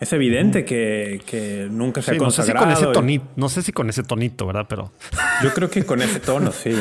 es 0.00 0.12
evidente 0.12 0.64
que, 0.64 1.68
nunca 1.70 2.02
se 2.02 2.12
ha 2.12 2.18
consagrado. 2.18 2.66
No 2.66 2.72
sé, 2.72 2.82
si 2.82 2.82
con 2.82 2.88
ese 2.88 2.92
tonito, 2.92 3.24
no 3.36 3.48
sé 3.48 3.62
si 3.62 3.72
con 3.72 3.90
ese 3.90 4.02
tonito, 4.04 4.46
¿verdad? 4.46 4.66
Pero. 4.68 4.92
Yo 5.42 5.52
creo 5.52 5.70
que 5.70 5.84
con 5.84 6.02
ese 6.02 6.20
tono, 6.20 6.52
sí. 6.52 6.72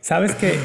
Sabes 0.00 0.34
que 0.34 0.58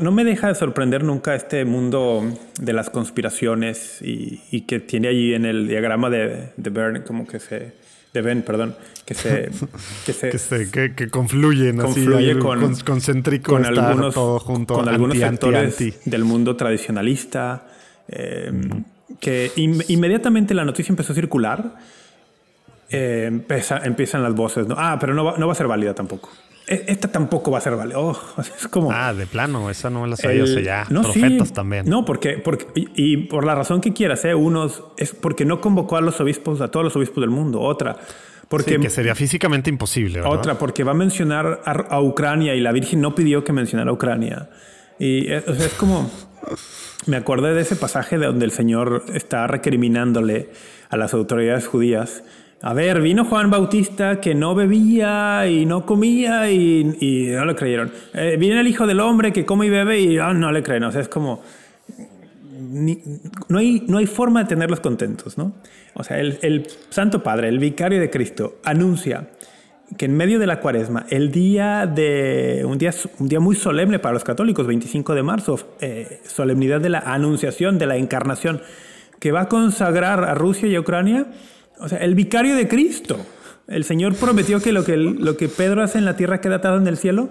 no 0.00 0.12
me 0.12 0.24
deja 0.24 0.48
de 0.48 0.54
sorprender 0.54 1.04
nunca 1.04 1.34
este 1.34 1.64
mundo 1.64 2.22
de 2.60 2.72
las 2.72 2.90
conspiraciones 2.90 3.98
y, 4.02 4.62
que 4.62 4.78
tiene 4.78 5.08
allí 5.08 5.34
en 5.34 5.46
el 5.46 5.66
diagrama 5.66 6.10
de, 6.10 6.52
de 6.56 6.70
Bern, 6.70 7.02
como 7.02 7.26
que 7.26 7.40
se. 7.40 7.82
De 8.12 8.20
Ben, 8.20 8.42
perdón, 8.42 8.76
que 9.06 9.14
se. 9.14 9.50
Que, 10.04 10.12
se, 10.12 10.70
que, 10.70 10.94
que, 10.94 11.08
confluyen 11.08 11.78
confluye 11.78 12.38
con, 12.38 12.76
concéntrico 12.76 13.52
con 13.52 13.64
algunos, 13.64 14.14
todo 14.14 14.38
junto, 14.38 14.74
con 14.74 14.88
algunos 14.88 15.16
sectores 15.18 16.04
del 16.04 16.24
mundo 16.24 16.54
tradicionalista. 16.54 17.66
Eh, 18.08 18.52
que 19.20 19.52
inmediatamente 19.56 20.54
la 20.54 20.64
noticia 20.64 20.92
empezó 20.92 21.12
a 21.12 21.16
circular, 21.16 21.76
eh, 22.90 23.30
empiezan 23.84 24.22
las 24.22 24.34
voces, 24.34 24.66
¿no? 24.66 24.74
Ah, 24.78 24.98
pero 25.00 25.14
no 25.14 25.24
va, 25.24 25.38
no 25.38 25.46
va 25.46 25.52
a 25.52 25.56
ser 25.56 25.66
válida 25.66 25.94
tampoco. 25.94 26.28
e, 26.66 26.84
esta 26.88 27.08
tampoco 27.08 27.50
va 27.50 27.58
a 27.58 27.60
ser 27.60 27.74
vale. 27.74 27.94
Oh, 27.96 28.16
es 28.38 28.68
como. 28.68 28.92
Ah, 28.92 29.14
de 29.14 29.26
plano, 29.26 29.70
esa 29.70 29.90
no 29.90 30.06
la 30.06 30.16
sabía. 30.16 30.44
o 30.44 30.46
ya, 30.46 30.86
no, 30.90 31.02
profetas 31.02 31.52
también. 31.52 31.88
No, 31.88 32.04
porque, 32.04 32.38
porque 32.38 32.66
y, 32.74 33.16
por 33.28 33.44
la 33.44 33.54
razón 33.54 33.80
que 33.80 33.92
quieras, 33.92 34.24
¿eh? 34.24 34.34
unos 34.34 34.84
es 34.98 35.12
porque 35.12 35.44
no 35.44 35.60
convocó 35.60 35.96
a 35.96 36.00
los 36.00 36.20
obispos, 36.20 36.60
a 36.60 36.68
todos 36.68 36.84
los 36.84 36.96
obispos 36.96 37.22
del 37.22 37.30
mundo. 37.30 37.60
Otra, 37.60 37.96
porque 38.48 38.78
que 38.78 38.90
sería 38.90 39.14
físicamente 39.14 39.70
imposible. 39.70 40.20
¿verdad? 40.20 40.38
Otra, 40.38 40.58
porque 40.58 40.84
va 40.84 40.90
a 40.92 40.94
mencionar 40.94 41.62
a, 41.64 42.00
Ucrania 42.00 42.54
y 42.54 42.60
la 42.60 42.72
Virgen 42.72 43.00
no 43.00 43.14
pidió 43.14 43.44
que 43.44 43.52
mencionara 43.54 43.90
a 43.90 43.94
Ucrania. 43.94 44.50
Y 44.98 45.32
eh, 45.32 45.42
o 45.46 45.54
sea, 45.54 45.66
es 45.66 45.74
como. 45.74 46.10
Me 47.06 47.16
acordé 47.16 47.54
de 47.54 47.62
ese 47.62 47.76
pasaje 47.76 48.18
de 48.18 48.26
donde 48.26 48.44
el 48.44 48.52
Señor 48.52 49.04
está 49.12 49.46
recriminándole 49.46 50.50
a 50.88 50.96
las 50.96 51.14
autoridades 51.14 51.66
judías 51.66 52.22
a 52.64 52.74
ver, 52.74 53.00
vino 53.00 53.24
Juan 53.24 53.50
Bautista 53.50 54.20
que 54.20 54.36
no 54.36 54.54
bebía 54.54 55.48
y 55.48 55.66
no 55.66 55.84
comía 55.84 56.48
y, 56.48 56.84
no 57.32 57.44
le 57.44 57.56
creyeron. 57.56 57.90
Eh, 58.14 58.36
viene 58.38 58.60
el 58.60 58.68
Hijo 58.68 58.86
del 58.86 59.00
Hombre 59.00 59.32
que 59.32 59.44
come 59.44 59.66
y 59.66 59.68
bebe 59.68 59.98
y 59.98 60.18
ah, 60.18 60.32
no 60.32 60.52
le 60.52 60.62
creen. 60.62 60.84
O 60.84 60.92
sea, 60.92 61.00
es 61.00 61.08
como... 61.08 61.42
no, 63.48 63.58
hay, 63.58 63.84
no 63.88 63.98
hay 63.98 64.06
forma 64.06 64.44
de 64.44 64.48
tenerlos 64.48 64.78
contentos, 64.78 65.36
¿no? 65.36 65.54
O 65.94 66.04
sea, 66.04 66.20
el, 66.20 66.68
Santo 66.88 67.24
Padre, 67.24 67.48
el 67.48 67.58
Vicario 67.58 67.98
de 67.98 68.10
Cristo, 68.10 68.60
anuncia 68.62 69.30
que 69.96 70.06
en 70.06 70.16
medio 70.16 70.38
de 70.38 70.46
la 70.46 70.60
cuaresma, 70.60 71.06
el 71.10 71.30
día 71.30 71.86
de 71.86 72.64
un 72.66 72.78
día, 72.78 72.92
un 73.18 73.28
día 73.28 73.40
muy 73.40 73.56
solemne 73.56 73.98
para 73.98 74.14
los 74.14 74.24
católicos, 74.24 74.66
25 74.66 75.14
de 75.14 75.22
marzo, 75.22 75.58
eh, 75.80 76.20
solemnidad 76.26 76.80
de 76.80 76.88
la 76.88 77.00
anunciación, 77.00 77.78
de 77.78 77.86
la 77.86 77.96
encarnación, 77.96 78.62
que 79.18 79.32
va 79.32 79.42
a 79.42 79.48
consagrar 79.48 80.24
a 80.24 80.34
Rusia 80.34 80.68
y 80.68 80.74
a 80.74 80.80
Ucrania 80.80 81.26
o 81.82 81.88
sea, 81.88 81.98
el 81.98 82.14
vicario 82.14 82.54
de 82.54 82.68
Cristo. 82.68 83.18
El 83.66 83.84
Señor 83.84 84.14
prometió 84.14 84.60
que 84.60 84.72
lo 84.72 84.84
que, 84.84 84.96
lo 84.96 85.36
que 85.36 85.48
Pedro 85.48 85.82
hace 85.82 85.98
en 85.98 86.04
la 86.04 86.16
tierra 86.16 86.40
queda 86.40 86.56
atado 86.56 86.78
en 86.78 86.86
el 86.86 86.96
cielo. 86.96 87.28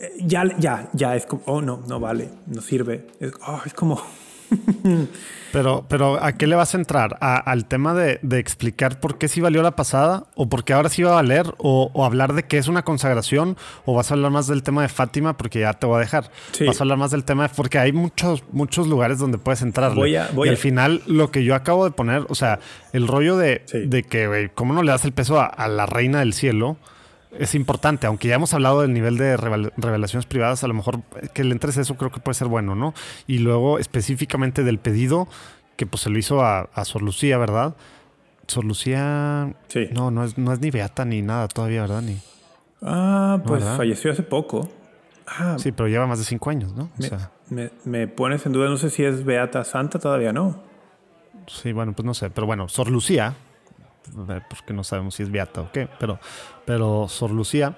Eh, 0.00 0.12
ya, 0.20 0.44
ya, 0.58 0.90
ya 0.92 1.14
es 1.14 1.26
como, 1.26 1.42
oh 1.46 1.62
no, 1.62 1.82
no 1.88 2.00
vale, 2.00 2.30
no 2.46 2.60
sirve. 2.60 3.06
Oh, 3.46 3.60
es 3.64 3.72
como, 3.72 4.02
pero, 5.52 5.86
pero 5.88 6.22
¿a 6.22 6.32
qué 6.32 6.46
le 6.46 6.56
vas 6.56 6.74
a 6.74 6.78
entrar? 6.78 7.16
¿Al 7.20 7.66
tema 7.66 7.94
de, 7.94 8.18
explicar 8.38 9.00
por 9.00 9.18
qué 9.18 9.28
sí 9.28 9.40
valió 9.40 9.62
la 9.62 9.76
pasada? 9.76 10.26
¿O 10.34 10.48
por 10.48 10.64
qué 10.64 10.72
ahora 10.72 10.88
sí 10.88 11.02
va 11.02 11.12
a 11.12 11.14
valer? 11.14 11.54
O, 11.58 12.04
hablar 12.04 12.34
de 12.34 12.44
qué 12.44 12.58
es 12.58 12.68
una 12.68 12.82
consagración? 12.82 13.56
¿O 13.84 13.94
vas 13.94 14.10
a 14.10 14.14
hablar 14.14 14.30
más 14.30 14.46
del 14.46 14.62
tema 14.62 14.82
de 14.82 14.88
Fátima? 14.88 15.36
Porque 15.36 15.60
ya 15.60 15.72
te 15.74 15.86
voy 15.86 15.96
a 15.96 16.00
dejar. 16.00 16.30
Vas 16.66 16.80
a 16.80 16.84
hablar 16.84 16.98
más 16.98 17.10
del 17.10 17.24
tema 17.24 17.48
de... 17.48 17.54
Porque 17.54 17.78
hay 17.78 17.92
muchos, 17.92 18.42
muchos 18.52 18.86
lugares 18.86 19.18
donde 19.18 19.38
puedes 19.38 19.62
entrar. 19.62 19.94
Voy 19.94 20.16
a, 20.16 20.30
y 20.44 20.48
al 20.48 20.56
final, 20.56 21.02
lo 21.06 21.30
que 21.30 21.44
yo 21.44 21.54
acabo 21.54 21.84
de 21.84 21.90
poner, 21.90 22.26
o 22.28 22.34
sea, 22.34 22.60
el 22.92 23.06
rollo 23.06 23.36
de, 23.36 23.62
de 23.72 24.02
que, 24.02 24.50
¿cómo 24.54 24.74
no 24.74 24.82
le 24.82 24.90
das 24.90 25.04
el 25.04 25.12
peso 25.12 25.40
a 25.40 25.68
la 25.68 25.86
reina 25.86 26.20
del 26.20 26.34
cielo? 26.34 26.76
Es 27.38 27.54
importante, 27.54 28.06
aunque 28.06 28.28
ya 28.28 28.36
hemos 28.36 28.54
hablado 28.54 28.82
del 28.82 28.92
nivel 28.92 29.16
de 29.16 29.36
revelaciones 29.36 30.26
privadas, 30.26 30.64
a 30.64 30.68
lo 30.68 30.74
mejor 30.74 31.02
que 31.32 31.44
le 31.44 31.52
entres 31.52 31.76
eso 31.76 31.96
creo 31.96 32.10
que 32.10 32.20
puede 32.20 32.34
ser 32.34 32.48
bueno, 32.48 32.74
¿no? 32.74 32.94
Y 33.26 33.38
luego 33.38 33.78
específicamente 33.78 34.64
del 34.64 34.78
pedido 34.78 35.28
que 35.76 35.86
pues 35.86 36.02
se 36.02 36.10
lo 36.10 36.18
hizo 36.18 36.44
a, 36.44 36.68
Sor 36.84 37.02
Lucía, 37.02 37.38
¿verdad? 37.38 37.74
Sor 38.46 38.64
Lucía, 38.64 39.54
sí. 39.68 39.88
no, 39.92 40.10
no 40.10 40.24
es, 40.24 40.38
no 40.38 40.52
es 40.52 40.60
ni 40.60 40.70
beata 40.70 41.04
ni 41.04 41.22
nada 41.22 41.48
todavía, 41.48 41.82
¿verdad? 41.82 42.02
Ni, 42.02 42.18
ah, 42.82 43.40
pues 43.44 43.64
falleció 43.64 44.12
hace 44.12 44.22
poco. 44.22 44.68
Ah, 45.26 45.56
sí, 45.58 45.72
pero 45.72 45.88
lleva 45.88 46.06
más 46.06 46.18
de 46.18 46.24
cinco 46.24 46.50
años, 46.50 46.74
¿no? 46.74 46.90
Me, 47.48 47.70
me, 47.84 48.06
pones 48.08 48.44
en 48.46 48.52
duda, 48.52 48.68
no 48.68 48.76
sé 48.76 48.90
si 48.90 49.04
es 49.04 49.24
beata 49.24 49.64
santa 49.64 49.98
todavía, 49.98 50.32
¿no? 50.32 50.62
Sí, 51.46 51.72
bueno, 51.72 51.92
pues 51.92 52.04
no 52.04 52.14
sé, 52.14 52.30
pero 52.30 52.46
bueno, 52.46 52.68
Sor 52.68 52.90
Lucía, 52.90 53.34
porque 54.48 54.72
no 54.72 54.84
sabemos 54.84 55.14
si 55.14 55.22
es 55.22 55.30
beata 55.30 55.62
o 55.62 55.72
qué, 55.72 55.88
pero, 55.98 56.18
pero 56.64 57.08
Sor 57.08 57.30
Lucía, 57.30 57.76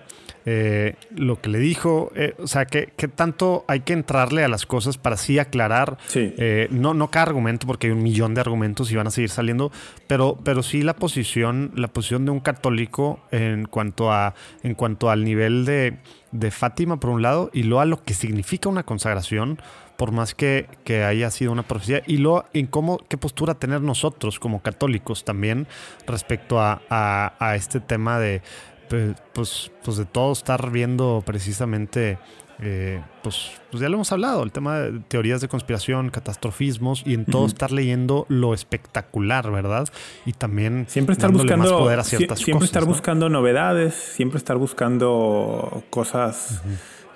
eh, 0.49 0.95
lo 1.11 1.41
que 1.41 1.51
le 1.51 1.59
dijo, 1.59 2.13
eh, 2.15 2.35
o 2.39 2.47
sea, 2.47 2.67
que, 2.67 2.87
tanto 3.15 3.65
hay 3.67 3.81
que 3.81 3.93
entrarle 3.93 4.45
a 4.45 4.49
las 4.49 4.65
cosas 4.65 4.97
para 4.97 5.15
así 5.15 5.41
aclarar, 5.41 5.99
eh, 6.15 6.69
no, 6.71 6.95
no 6.95 7.11
cada 7.11 7.27
argumento, 7.27 7.67
porque 7.67 7.89
hay 7.89 7.93
un 7.93 8.05
millón 8.05 8.35
de 8.35 8.43
argumentos 8.43 8.93
y 8.93 8.95
van 8.95 9.09
a 9.09 9.11
seguir 9.11 9.31
saliendo, 9.31 9.73
pero, 10.07 10.39
pero 10.45 10.63
sí 10.63 10.83
la 10.83 10.95
posición, 10.95 11.73
la 11.75 11.89
posición 11.89 12.25
de 12.27 12.31
un 12.31 12.39
católico 12.39 13.19
en 13.33 13.67
cuanto 13.67 14.13
a, 14.13 14.35
en 14.63 14.75
cuanto 14.75 15.11
al 15.11 15.25
nivel 15.25 15.65
de, 15.65 15.99
de 16.31 16.51
Fátima 16.53 17.01
por 17.01 17.11
un 17.11 17.23
lado, 17.23 17.51
y 17.53 17.65
luego 17.65 17.81
a 17.81 17.87
lo 17.87 18.05
que 18.05 18.15
significa 18.15 18.69
una 18.69 18.85
consagración 18.85 19.59
por 19.97 20.13
más 20.13 20.35
que, 20.35 20.69
haya 20.89 21.31
sido 21.31 21.53
una 21.53 21.63
profecía, 21.63 22.03
y 22.07 22.19
luego 22.19 22.45
en 22.53 22.67
cómo, 22.67 22.99
qué 23.09 23.17
postura 23.17 23.55
tener 23.55 23.81
nosotros 23.81 24.39
como 24.39 24.63
católicos 24.63 25.25
también 25.25 25.67
respecto 26.07 26.61
a, 26.61 27.55
este 27.57 27.81
tema 27.81 28.19
de, 28.19 28.43
pues, 28.89 29.71
pues 29.85 29.97
de 29.97 30.05
todo 30.05 30.33
estar 30.33 30.71
viendo 30.71 31.23
precisamente, 31.25 32.19
eh, 32.61 33.03
pues, 33.23 33.51
pues, 33.71 33.81
ya 33.81 33.89
lo 33.89 33.95
hemos 33.95 34.13
hablado, 34.13 34.43
el 34.43 34.53
tema 34.53 34.79
de 34.79 35.01
teorías 35.01 35.41
de 35.41 35.49
conspiración, 35.49 36.11
catastrofismos, 36.11 37.03
y 37.07 37.15
en 37.15 37.25
todo 37.25 37.47
estar 37.47 37.73
leyendo 37.73 38.27
lo 38.29 38.55
espectacular, 38.55 39.51
¿verdad? 39.51 39.89
Y 40.25 40.33
también 40.33 40.87
siempre 40.89 41.13
estar 41.13 41.33
buscando 41.33 41.79
poder 41.79 41.99
a 41.99 42.05
ciertas 42.05 42.41
siempre 42.41 42.67
estar 42.67 42.85
buscando 42.85 43.29
novedades, 43.29 43.95
siempre 43.95 44.39
estar 44.39 44.57
buscando 44.57 45.85
cosas 45.91 46.63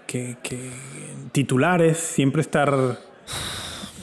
que, 0.07 0.37
titulares, 1.33 1.99
siempre 1.99 2.43
estar, 2.43 2.99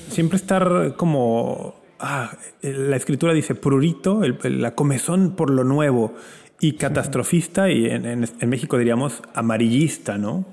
siempre 0.10 0.38
estar 0.38 0.96
como, 0.96 1.76
ah, 2.00 2.32
la 2.62 2.96
escritura 2.96 3.34
dice 3.34 3.56
prurito, 3.56 4.22
la 4.44 4.74
comezón 4.74 5.36
por 5.36 5.50
lo 5.50 5.64
nuevo 5.66 6.14
y 6.60 6.74
catastrofista 6.74 7.70
y 7.70 7.86
en, 7.88 8.28
México 8.48 8.78
diríamos 8.78 9.22
amarillista, 9.34 10.18
¿no? 10.18 10.46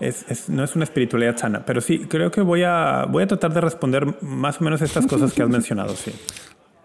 es, 0.00 0.48
no 0.48 0.64
es 0.64 0.74
una 0.76 0.84
espiritualidad 0.84 1.36
sana, 1.36 1.64
pero 1.64 1.80
sí, 1.80 2.00
creo 2.08 2.30
que 2.30 2.40
voy 2.40 2.62
a, 2.62 3.06
voy 3.08 3.22
a 3.22 3.26
tratar 3.26 3.52
de 3.52 3.60
responder 3.60 4.22
más 4.22 4.60
o 4.60 4.64
menos 4.64 4.80
estas 4.82 5.06
cosas 5.06 5.32
que 5.32 5.42
has 5.42 5.48
mencionado, 5.48 5.94
sí. 5.94 6.12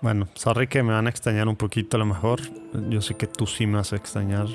Bueno, 0.04 0.28
sorry 0.34 0.68
que 0.68 0.84
me 0.84 0.92
van 0.92 1.08
a 1.08 1.10
extrañar 1.10 1.48
un 1.48 1.56
poquito 1.56 1.96
a 1.96 2.00
lo 2.00 2.06
mejor. 2.06 2.42
Yo 2.90 3.00
sé 3.00 3.16
que 3.16 3.26
tú 3.26 3.48
sí 3.48 3.66
me 3.66 3.78
vas 3.78 3.94
a 3.94 3.96
extrañar, 3.96 4.48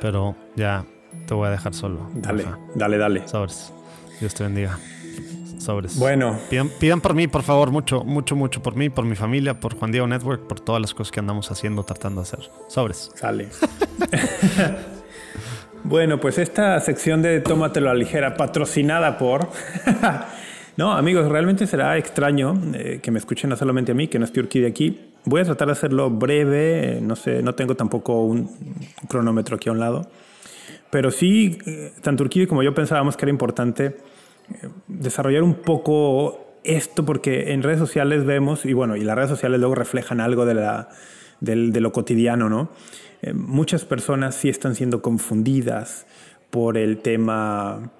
pero 0.00 0.36
ya 0.54 0.84
te 1.26 1.34
voy 1.34 1.48
a 1.48 1.50
dejar 1.50 1.74
solo. 1.74 2.08
Dale, 2.14 2.44
dale, 2.76 2.96
dale. 2.96 3.26
Sobres. 3.26 3.72
Dios 4.20 4.32
te 4.34 4.44
bendiga. 4.44 4.78
Sobres. 5.64 5.98
Bueno. 5.98 6.38
Pidan, 6.78 7.00
por 7.00 7.14
mí, 7.14 7.26
por 7.26 7.42
favor, 7.42 7.70
mucho, 7.70 8.04
mucho, 8.04 8.36
mucho 8.36 8.62
por 8.62 8.76
mí, 8.76 8.90
por 8.90 9.04
mi 9.04 9.16
familia, 9.16 9.58
por 9.58 9.74
Juan 9.76 9.90
Diego 9.90 10.06
Network, 10.06 10.46
por 10.46 10.60
todas 10.60 10.80
las 10.80 10.94
cosas 10.94 11.10
que 11.10 11.20
andamos 11.20 11.50
haciendo, 11.50 11.82
tratando 11.82 12.20
de 12.20 12.28
hacer. 12.28 12.50
Sobres. 12.68 13.10
Sale. 13.14 13.48
bueno, 15.84 16.20
pues 16.20 16.38
esta 16.38 16.78
sección 16.80 17.22
de 17.22 17.40
Tómatelo 17.40 17.90
a 17.90 17.94
ligera, 17.94 18.36
patrocinada 18.36 19.18
por. 19.18 19.48
no, 20.76 20.92
amigos, 20.92 21.28
realmente 21.28 21.66
será 21.66 21.96
extraño 21.96 22.60
eh, 22.74 23.00
que 23.02 23.10
me 23.10 23.18
escuchen 23.18 23.50
no 23.50 23.56
solamente 23.56 23.92
a 23.92 23.94
mí, 23.94 24.08
que 24.08 24.18
no 24.18 24.26
estoy 24.26 24.46
de 24.60 24.66
aquí. 24.66 25.00
Voy 25.24 25.40
a 25.40 25.44
tratar 25.44 25.68
de 25.68 25.72
hacerlo 25.72 26.10
breve, 26.10 26.98
no 27.00 27.16
sé, 27.16 27.42
no 27.42 27.54
tengo 27.54 27.74
tampoco 27.74 28.24
un 28.24 28.50
cronómetro 29.08 29.56
aquí 29.56 29.70
a 29.70 29.72
un 29.72 29.80
lado. 29.80 30.06
Pero 30.90 31.10
sí, 31.10 31.58
eh, 31.66 31.92
tanto 32.02 32.22
Urquidi 32.22 32.46
como 32.46 32.62
yo 32.62 32.74
pensábamos 32.74 33.16
que 33.16 33.24
era 33.24 33.30
importante 33.30 33.96
desarrollar 34.88 35.42
un 35.42 35.54
poco 35.54 36.58
esto 36.64 37.04
porque 37.04 37.52
en 37.52 37.62
redes 37.62 37.78
sociales 37.78 38.24
vemos, 38.24 38.64
y 38.64 38.72
bueno, 38.72 38.96
y 38.96 39.04
las 39.04 39.16
redes 39.16 39.30
sociales 39.30 39.60
luego 39.60 39.74
reflejan 39.74 40.20
algo 40.20 40.46
de, 40.46 40.54
la, 40.54 40.88
de, 41.40 41.80
lo 41.80 41.92
cotidiano, 41.92 42.48
¿no? 42.48 42.70
Eh, 43.22 43.32
muchas 43.32 43.84
personas 43.84 44.34
sí 44.34 44.48
están 44.48 44.74
siendo 44.74 45.02
confundidas 45.02 46.06
por 46.50 46.78
el 46.78 46.98
tema, 46.98 47.90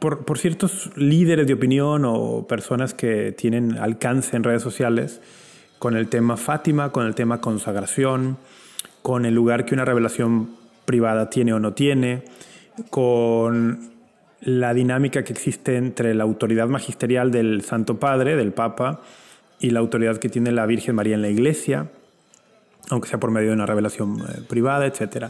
por, 0.00 0.24
por, 0.24 0.38
ciertos 0.38 0.90
líderes 0.96 1.46
de 1.46 1.54
opinión 1.54 2.04
o 2.06 2.46
personas 2.46 2.94
que 2.94 3.32
tienen 3.32 3.76
alcance 3.76 4.36
en 4.36 4.44
redes 4.44 4.62
sociales 4.62 5.20
con 5.78 5.96
el 5.96 6.08
tema 6.08 6.36
Fátima, 6.36 6.92
con 6.92 7.06
el 7.06 7.14
tema 7.14 7.40
consagración, 7.40 8.38
con 9.02 9.24
el 9.24 9.34
lugar 9.34 9.64
que 9.64 9.74
una 9.74 9.84
revelación 9.84 10.50
privada 10.84 11.30
tiene 11.30 11.52
o 11.52 11.58
no 11.58 11.72
tiene, 11.72 12.24
con 12.90 13.99
la 14.42 14.72
dinámica 14.74 15.22
que 15.24 15.32
existe 15.32 15.76
entre 15.76 16.14
la 16.14 16.24
autoridad 16.24 16.68
magisterial 16.68 17.30
del 17.30 17.62
Santo 17.62 17.98
Padre, 17.98 18.36
del 18.36 18.52
Papa, 18.52 19.02
y 19.60 19.70
la 19.70 19.80
autoridad 19.80 20.16
que 20.16 20.28
tiene 20.28 20.52
la 20.52 20.66
Virgen 20.66 20.94
María 20.94 21.14
en 21.14 21.22
la 21.22 21.28
Iglesia, 21.28 21.90
aunque 22.88 23.08
sea 23.08 23.20
por 23.20 23.30
medio 23.30 23.48
de 23.48 23.54
una 23.54 23.66
revelación 23.66 24.20
eh, 24.20 24.40
privada, 24.48 24.86
etc. 24.86 25.26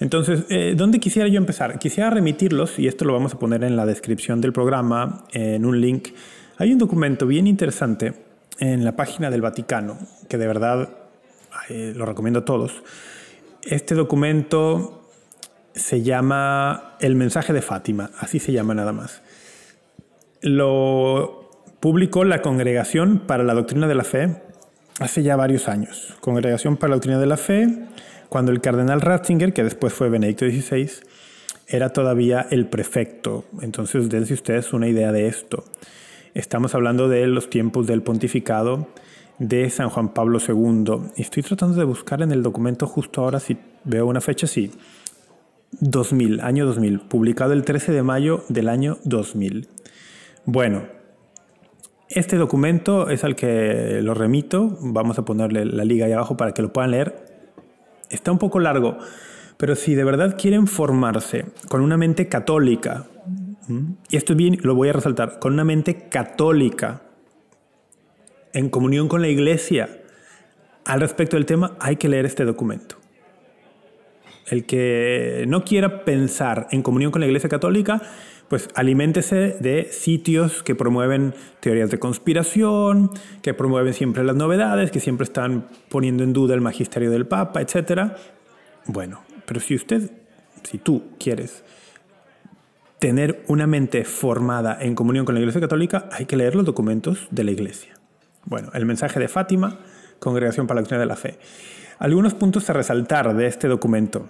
Entonces, 0.00 0.44
eh, 0.48 0.74
¿dónde 0.76 0.98
quisiera 0.98 1.28
yo 1.28 1.36
empezar? 1.36 1.78
Quisiera 1.78 2.08
remitirlos, 2.08 2.78
y 2.78 2.88
esto 2.88 3.04
lo 3.04 3.12
vamos 3.12 3.34
a 3.34 3.38
poner 3.38 3.62
en 3.64 3.76
la 3.76 3.84
descripción 3.84 4.40
del 4.40 4.52
programa, 4.52 5.24
en 5.32 5.66
un 5.66 5.80
link. 5.80 6.08
Hay 6.56 6.72
un 6.72 6.78
documento 6.78 7.26
bien 7.26 7.46
interesante 7.46 8.14
en 8.58 8.84
la 8.84 8.96
página 8.96 9.30
del 9.30 9.42
Vaticano, 9.42 9.98
que 10.28 10.38
de 10.38 10.46
verdad 10.46 10.88
eh, 11.68 11.92
lo 11.94 12.06
recomiendo 12.06 12.40
a 12.40 12.44
todos, 12.44 12.82
este 13.62 13.94
documento 13.94 15.08
se 15.74 16.02
llama 16.02 16.89
El 17.00 17.14
mensaje 17.16 17.52
de 17.52 17.62
Fátima, 17.62 18.10
así 18.18 18.38
se 18.38 18.52
llama 18.52 18.74
nada 18.74 18.92
más. 18.92 19.22
Lo 20.42 21.50
publicó 21.80 22.24
la 22.24 22.42
Congregación 22.42 23.20
para 23.26 23.42
la 23.42 23.54
Doctrina 23.54 23.88
de 23.88 23.94
la 23.94 24.04
Fe 24.04 24.36
hace 24.98 25.22
ya 25.22 25.34
varios 25.34 25.68
años. 25.68 26.14
Congregación 26.20 26.76
para 26.76 26.90
la 26.90 26.96
Doctrina 26.96 27.18
de 27.18 27.26
la 27.26 27.38
Fe, 27.38 27.68
cuando 28.28 28.52
el 28.52 28.60
cardenal 28.60 29.00
Ratzinger, 29.00 29.54
que 29.54 29.64
después 29.64 29.94
fue 29.94 30.10
Benedicto 30.10 30.44
XVI, 30.44 30.90
era 31.66 31.88
todavía 31.90 32.46
el 32.50 32.66
prefecto. 32.66 33.44
Entonces, 33.62 34.10
dense 34.10 34.34
ustedes 34.34 34.72
una 34.74 34.88
idea 34.88 35.10
de 35.10 35.26
esto. 35.26 35.64
Estamos 36.34 36.74
hablando 36.74 37.08
de 37.08 37.26
los 37.26 37.48
tiempos 37.48 37.86
del 37.86 38.02
pontificado 38.02 38.88
de 39.38 39.70
San 39.70 39.88
Juan 39.88 40.10
Pablo 40.10 40.38
II. 40.38 41.12
Estoy 41.16 41.42
tratando 41.42 41.78
de 41.78 41.84
buscar 41.84 42.20
en 42.20 42.30
el 42.30 42.42
documento 42.42 42.86
justo 42.86 43.22
ahora 43.22 43.40
si 43.40 43.56
veo 43.84 44.06
una 44.06 44.20
fecha, 44.20 44.46
sí. 44.46 44.70
2000, 45.72 46.40
año 46.40 46.66
2000, 46.66 47.00
publicado 47.00 47.52
el 47.52 47.64
13 47.64 47.92
de 47.92 48.02
mayo 48.02 48.44
del 48.48 48.68
año 48.68 48.98
2000. 49.04 49.68
Bueno, 50.44 50.82
este 52.08 52.36
documento 52.36 53.08
es 53.08 53.22
al 53.22 53.36
que 53.36 54.00
lo 54.02 54.14
remito, 54.14 54.76
vamos 54.80 55.18
a 55.18 55.24
ponerle 55.24 55.64
la 55.64 55.84
liga 55.84 56.06
ahí 56.06 56.12
abajo 56.12 56.36
para 56.36 56.52
que 56.52 56.62
lo 56.62 56.72
puedan 56.72 56.90
leer. 56.90 57.14
Está 58.10 58.32
un 58.32 58.38
poco 58.38 58.58
largo, 58.58 58.98
pero 59.56 59.76
si 59.76 59.94
de 59.94 60.02
verdad 60.02 60.36
quieren 60.36 60.66
formarse 60.66 61.46
con 61.68 61.82
una 61.82 61.96
mente 61.96 62.28
católica, 62.28 63.06
y 64.08 64.16
esto 64.16 64.32
es 64.32 64.36
bien, 64.36 64.58
lo 64.62 64.74
voy 64.74 64.88
a 64.88 64.92
resaltar, 64.92 65.38
con 65.38 65.52
una 65.52 65.62
mente 65.62 66.08
católica, 66.08 67.02
en 68.52 68.68
comunión 68.68 69.06
con 69.06 69.22
la 69.22 69.28
iglesia, 69.28 69.88
al 70.84 71.00
respecto 71.00 71.36
del 71.36 71.46
tema, 71.46 71.76
hay 71.78 71.94
que 71.94 72.08
leer 72.08 72.26
este 72.26 72.44
documento. 72.44 72.99
El 74.46 74.64
que 74.64 75.44
no 75.48 75.64
quiera 75.64 76.04
pensar 76.04 76.68
en 76.70 76.82
comunión 76.82 77.12
con 77.12 77.20
la 77.20 77.26
iglesia 77.26 77.48
católica, 77.48 78.02
pues 78.48 78.68
aliméntese 78.74 79.56
de 79.60 79.88
sitios 79.92 80.64
que 80.64 80.74
promueven 80.74 81.34
teorías 81.60 81.88
de 81.90 82.00
conspiración, 82.00 83.10
que 83.42 83.54
promueven 83.54 83.94
siempre 83.94 84.24
las 84.24 84.34
novedades, 84.34 84.90
que 84.90 84.98
siempre 84.98 85.24
están 85.24 85.68
poniendo 85.88 86.24
en 86.24 86.32
duda 86.32 86.54
el 86.54 86.60
magisterio 86.60 87.12
del 87.12 87.26
Papa, 87.26 87.60
etc. 87.60 88.12
Bueno, 88.86 89.22
pero 89.46 89.60
si 89.60 89.76
usted, 89.76 90.10
si 90.64 90.78
tú 90.78 91.04
quieres 91.20 91.62
tener 92.98 93.44
una 93.46 93.68
mente 93.68 94.04
formada 94.04 94.78
en 94.80 94.96
comunión 94.96 95.24
con 95.24 95.36
la 95.36 95.40
Iglesia 95.40 95.60
Católica, 95.60 96.08
hay 96.10 96.26
que 96.26 96.36
leer 96.36 96.56
los 96.56 96.64
documentos 96.64 97.28
de 97.30 97.44
la 97.44 97.52
Iglesia. 97.52 97.94
Bueno, 98.46 98.70
el 98.74 98.84
mensaje 98.84 99.20
de 99.20 99.28
Fátima, 99.28 99.78
Congregación 100.18 100.66
para 100.66 100.76
la 100.76 100.82
Doctrina 100.82 101.00
de 101.00 101.06
la 101.06 101.16
Fe. 101.16 101.38
Algunos 102.00 102.32
puntos 102.32 102.70
a 102.70 102.72
resaltar 102.72 103.36
de 103.36 103.46
este 103.46 103.68
documento. 103.68 104.26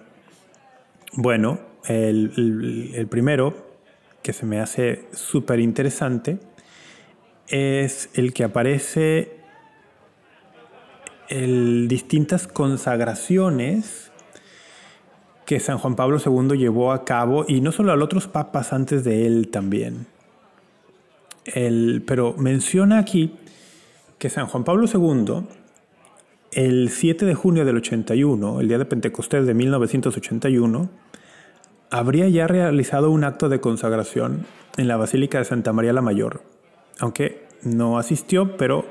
Bueno, 1.12 1.60
el, 1.86 3.06
primero, 3.08 3.54
que 4.24 4.32
se 4.32 4.44
me 4.44 4.58
hace 4.58 5.04
súper 5.12 5.60
interesante, 5.60 6.40
es 7.46 8.10
el 8.14 8.34
que 8.34 8.42
aparece 8.42 9.36
en 11.28 11.86
distintas 11.86 12.48
consagraciones 12.48 14.10
que 15.46 15.60
San 15.60 15.78
Juan 15.78 15.94
Pablo 15.94 16.18
II 16.18 16.58
llevó 16.58 16.90
a 16.90 17.04
cabo, 17.04 17.44
y 17.46 17.60
no 17.60 17.70
solo 17.70 17.92
a 17.92 17.96
los 17.96 18.06
otros 18.06 18.26
papas 18.26 18.72
antes 18.72 19.04
de 19.04 19.28
él 19.28 19.48
también. 19.48 20.08
pero 22.04 22.34
menciona 22.36 22.98
aquí 22.98 23.36
que 24.18 24.28
San 24.28 24.48
Juan 24.48 24.64
Pablo 24.64 24.88
II, 24.92 25.59
el 26.52 26.90
7 26.90 27.26
de 27.26 27.34
junio 27.34 27.64
del 27.64 27.76
81, 27.76 28.60
el 28.60 28.68
día 28.68 28.78
de 28.78 28.84
Pentecostés 28.84 29.46
de 29.46 29.54
1981, 29.54 30.90
habría 31.90 32.28
ya 32.28 32.46
realizado 32.46 33.10
un 33.10 33.24
acto 33.24 33.48
de 33.48 33.60
consagración 33.60 34.46
en 34.76 34.88
la 34.88 34.96
Basílica 34.96 35.38
de 35.38 35.44
Santa 35.44 35.72
María 35.72 35.92
la 35.92 36.02
Mayor, 36.02 36.42
aunque 36.98 37.46
no 37.62 37.98
asistió, 37.98 38.56
pero 38.56 38.84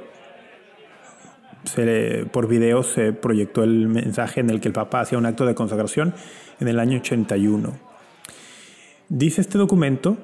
por 2.32 2.47
video 2.47 2.84
se 2.84 3.14
proyectó 3.14 3.64
el 3.64 3.88
mensaje 3.88 4.39
en 4.39 4.49
el 4.49 4.62
que 4.62 4.70
el 4.70 4.74
Papa 4.74 5.01
hacía 5.01 5.18
un 5.18 5.26
acto 5.26 5.45
de 5.45 5.55
consagración 5.55 6.14
en 6.60 6.68
el 6.68 6.80
año 6.80 6.97
81. 6.99 7.74
Dice 9.10 9.41
este 9.41 9.57
documento 9.57 10.18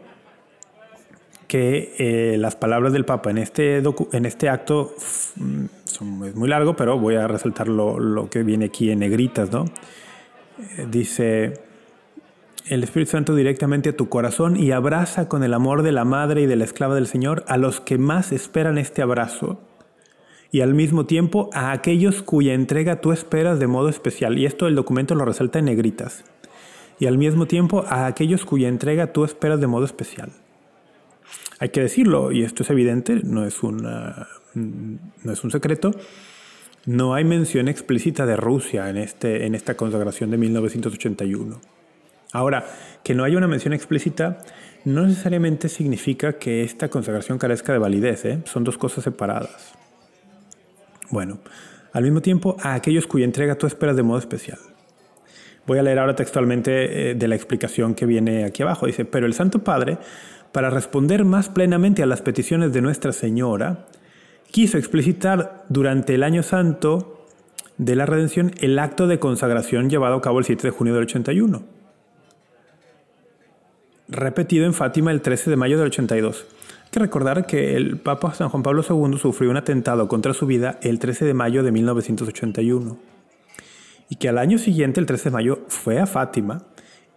que 1.47 1.93
eh, 1.97 2.37
las 2.37 2.55
palabras 2.55 2.93
del 2.93 3.05
Papa 3.05 3.31
en 3.31 3.37
este, 3.37 3.77
en 4.11 4.25
este 4.25 4.49
acto 4.49 4.93
mm, 5.35 5.65
son, 5.85 6.25
es 6.25 6.35
muy 6.35 6.49
largo, 6.49 6.75
pero 6.75 6.97
voy 6.99 7.15
a 7.15 7.27
resaltar 7.27 7.67
lo, 7.67 8.29
que 8.29 8.43
viene 8.43 8.65
aquí 8.65 8.91
en 8.91 8.99
negritas. 8.99 9.51
¿no? 9.51 9.65
Eh, 10.77 10.87
dice, 10.89 11.53
el 12.67 12.83
Espíritu 12.83 13.11
Santo 13.11 13.35
directamente 13.35 13.89
a 13.89 13.95
tu 13.95 14.09
corazón 14.09 14.57
y 14.57 14.71
abraza 14.71 15.29
con 15.29 15.43
el 15.43 15.53
amor 15.53 15.83
de 15.83 15.91
la 15.91 16.05
madre 16.05 16.41
y 16.41 16.45
de 16.45 16.55
la 16.55 16.63
esclava 16.63 16.95
del 16.95 17.07
Señor 17.07 17.43
a 17.47 17.57
los 17.57 17.79
que 17.79 17.97
más 17.97 18.31
esperan 18.31 18.77
este 18.77 19.01
abrazo 19.01 19.59
y 20.51 20.61
al 20.61 20.73
mismo 20.73 21.05
tiempo 21.05 21.49
a 21.53 21.71
aquellos 21.73 22.23
cuya 22.23 22.53
entrega 22.53 23.01
tú 23.01 23.11
esperas 23.11 23.59
de 23.59 23.67
modo 23.67 23.89
especial. 23.89 24.37
Y 24.37 24.45
esto 24.45 24.67
el 24.67 24.75
documento 24.75 25.13
lo 25.13 25.25
resalta 25.25 25.59
en 25.59 25.65
negritas. 25.65 26.23
Y 26.97 27.07
al 27.07 27.17
mismo 27.17 27.45
tiempo 27.45 27.83
a 27.89 28.05
aquellos 28.05 28.45
cuya 28.45 28.69
entrega 28.69 29.11
tú 29.11 29.25
esperas 29.25 29.59
de 29.59 29.67
modo 29.67 29.83
especial. 29.83 30.31
Hay 31.59 31.69
que 31.69 31.81
decirlo, 31.81 32.31
y 32.31 32.43
esto 32.43 32.63
es 32.63 32.69
evidente, 32.69 33.21
no 33.23 33.45
es, 33.45 33.63
una, 33.63 34.27
no 34.53 35.31
es 35.31 35.43
un 35.43 35.51
secreto, 35.51 35.91
no 36.85 37.13
hay 37.13 37.23
mención 37.23 37.67
explícita 37.67 38.25
de 38.25 38.35
Rusia 38.35 38.89
en, 38.89 38.97
este, 38.97 39.45
en 39.45 39.55
esta 39.55 39.75
consagración 39.75 40.31
de 40.31 40.37
1981. 40.37 41.59
Ahora, 42.33 42.65
que 43.03 43.13
no 43.15 43.23
haya 43.23 43.37
una 43.37 43.47
mención 43.47 43.73
explícita 43.73 44.39
no 44.85 45.07
necesariamente 45.07 45.67
significa 45.67 46.33
que 46.33 46.63
esta 46.63 46.89
consagración 46.89 47.39
carezca 47.39 47.73
de 47.73 47.79
validez, 47.79 48.23
¿eh? 48.25 48.39
son 48.45 48.63
dos 48.63 48.77
cosas 48.77 49.03
separadas. 49.03 49.73
Bueno, 51.09 51.39
al 51.91 52.03
mismo 52.03 52.21
tiempo 52.21 52.55
a 52.61 52.75
aquellos 52.75 53.07
cuya 53.07 53.25
entrega 53.25 53.55
tú 53.55 53.65
esperas 53.65 53.95
de 53.95 54.03
modo 54.03 54.19
especial. 54.19 54.59
Voy 55.65 55.79
a 55.79 55.81
leer 55.81 55.97
ahora 55.97 56.15
textualmente 56.15 57.11
eh, 57.11 57.15
de 57.15 57.27
la 57.27 57.35
explicación 57.35 57.95
que 57.95 58.05
viene 58.05 58.45
aquí 58.45 58.61
abajo. 58.61 58.85
Dice, 58.85 59.05
pero 59.05 59.25
el 59.25 59.33
Santo 59.33 59.63
Padre, 59.63 59.97
para 60.55 60.69
responder 60.69 61.25
más 61.25 61.49
plenamente 61.49 62.01
a 62.01 62.05
las 62.05 62.21
peticiones 62.21 62.71
de 62.71 62.81
Nuestra 62.81 63.11
Señora, 63.11 63.87
quiso 64.51 64.77
explicitar 64.77 65.65
durante 65.67 66.15
el 66.15 66.23
año 66.23 66.43
santo 66.43 67.25
de 67.77 67.97
la 67.97 68.05
redención 68.05 68.53
el 68.61 68.79
acto 68.79 69.07
de 69.07 69.19
consagración 69.19 69.89
llevado 69.89 70.15
a 70.15 70.21
cabo 70.21 70.39
el 70.39 70.45
7 70.45 70.65
de 70.65 70.71
junio 70.71 70.93
del 70.93 71.03
81, 71.03 71.61
repetido 74.07 74.65
en 74.65 74.73
Fátima 74.73 75.11
el 75.11 75.19
13 75.19 75.49
de 75.49 75.57
mayo 75.57 75.77
del 75.77 75.87
82 75.87 76.45
que 76.89 76.99
recordar 76.99 77.45
que 77.45 77.75
el 77.75 77.97
Papa 77.97 78.33
San 78.33 78.47
Juan 78.47 78.63
Pablo 78.63 78.81
II 78.89 79.17
sufrió 79.17 79.51
un 79.51 79.57
atentado 79.57 80.07
contra 80.07 80.33
su 80.33 80.45
vida 80.45 80.79
el 80.81 80.99
13 80.99 81.25
de 81.25 81.33
mayo 81.33 81.63
de 81.63 81.73
1981 81.73 82.97
y 84.07 84.15
que 84.15 84.29
al 84.29 84.37
año 84.37 84.57
siguiente, 84.57 85.01
el 85.01 85.05
13 85.05 85.25
de 85.25 85.33
mayo, 85.33 85.65
fue 85.67 85.99
a 85.99 86.05
Fátima 86.05 86.61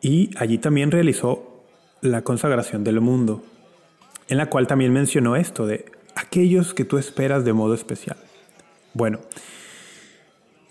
y 0.01 0.31
allí 0.39 0.59
también 0.59 0.91
realizó 0.91 1.58
la 2.01 2.23
consagración 2.23 2.85
del 2.85 3.01
mundo, 3.01 3.43
en 4.29 4.39
la 4.39 4.47
cual 4.47 4.67
también 4.67 4.93
mencionó 4.93 5.37
esto 5.37 5.67
de 5.67 5.87
aquellos 6.15 6.75
que 6.75 6.85
tú 6.85 6.99
esperas 6.99 7.45
de 7.45 7.53
modo 7.53 7.75
especial. 7.75 8.17
Bueno, 8.95 9.21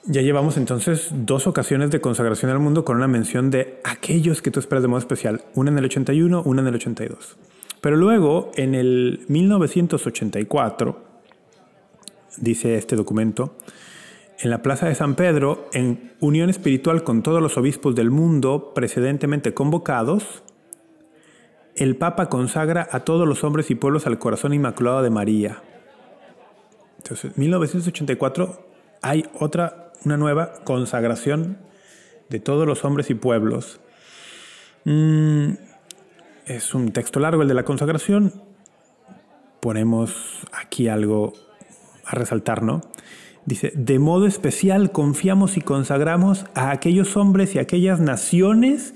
ya 0.06 0.22
llevamos 0.22 0.58
entonces 0.58 1.10
dos 1.12 1.48
ocasiones 1.48 1.92
de 1.92 2.00
consagración 2.00 2.50
al 2.52 2.60
mundo 2.60 2.86
con 2.86 2.98
una 2.98 3.08
mención 3.08 3.52
de 3.52 3.80
aquellos 3.84 4.42
que 4.42 4.52
tú 4.52 4.60
esperas 4.60 4.82
de 4.82 4.88
modo 4.88 5.00
especial, 5.00 5.44
una 5.54 5.70
en 5.70 5.78
el 5.78 5.86
81, 5.86 6.44
una 6.46 6.62
en 6.62 6.68
el 6.68 6.76
82. 6.76 7.38
Pero 7.82 7.98
luego, 7.98 8.52
en 8.56 8.74
el 8.74 9.26
1984, 9.28 11.04
dice 12.38 12.76
este 12.78 12.96
documento, 12.96 13.56
en 14.40 14.50
la 14.50 14.62
Plaza 14.62 14.88
de 14.88 14.96
San 14.96 15.16
Pedro, 15.16 15.68
en 15.74 16.14
unión 16.20 16.50
espiritual 16.50 17.04
con 17.04 17.24
todos 17.24 17.42
los 17.42 17.58
obispos 17.58 17.96
del 17.96 18.12
mundo 18.12 18.72
precedentemente 18.74 19.54
convocados, 19.54 20.44
el 21.78 21.96
Papa 21.96 22.28
consagra 22.28 22.88
a 22.92 23.02
todos 23.02 23.28
los 23.28 23.44
hombres 23.44 23.70
y 23.72 23.76
pueblos 23.76 24.08
al 24.08 24.20
corazón 24.20 24.54
inmaculado 24.54 25.02
de 25.02 25.10
María. 25.10 25.62
Entonces, 26.98 27.32
en 27.36 27.42
1984 27.42 28.68
hay 29.02 29.26
otra, 29.40 29.94
una 30.04 30.18
nueva 30.18 30.54
consagración 30.64 31.58
de 32.30 32.40
todos 32.40 32.68
los 32.68 32.84
hombres 32.84 33.10
y 33.10 33.14
pueblos. 33.14 33.80
Mm, 34.86 35.52
es 36.46 36.74
un 36.74 36.92
texto 36.92 37.20
largo 37.20 37.44
el 37.44 37.48
de 37.48 37.54
la 37.54 37.64
consagración. 37.64 38.34
Ponemos 39.60 40.16
aquí 40.52 40.88
algo 40.88 41.34
a 42.06 42.16
resaltar, 42.16 42.64
¿no? 42.64 42.82
Dice, 43.46 43.72
de 43.76 44.00
modo 44.00 44.28
especial 44.28 44.92
confiamos 44.92 45.58
y 45.58 45.62
consagramos 45.62 46.46
a 46.54 46.72
aquellos 46.72 47.16
hombres 47.16 47.56
y 47.56 47.60
aquellas 47.60 48.00
naciones 48.00 48.94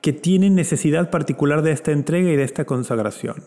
que 0.00 0.12
tienen 0.12 0.54
necesidad 0.54 1.10
particular 1.10 1.62
de 1.62 1.72
esta 1.72 1.92
entrega 1.92 2.30
y 2.30 2.36
de 2.36 2.44
esta 2.44 2.64
consagración. 2.64 3.42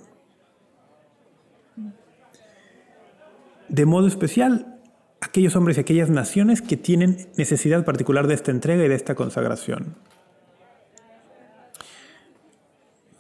De 3.68 3.86
modo 3.86 4.08
especial, 4.08 4.80
aquellos 5.22 5.56
hombres 5.56 5.78
y 5.78 5.82
aquellas 5.82 6.10
naciones 6.10 6.62
que 6.62 6.76
tienen 6.76 7.28
necesidad 7.38 7.86
particular 7.86 8.28
de 8.28 8.34
esta 8.34 8.52
entrega 8.52 8.84
y 8.84 8.88
de 8.88 8.96
esta 8.96 9.16
consagración. 9.16 9.96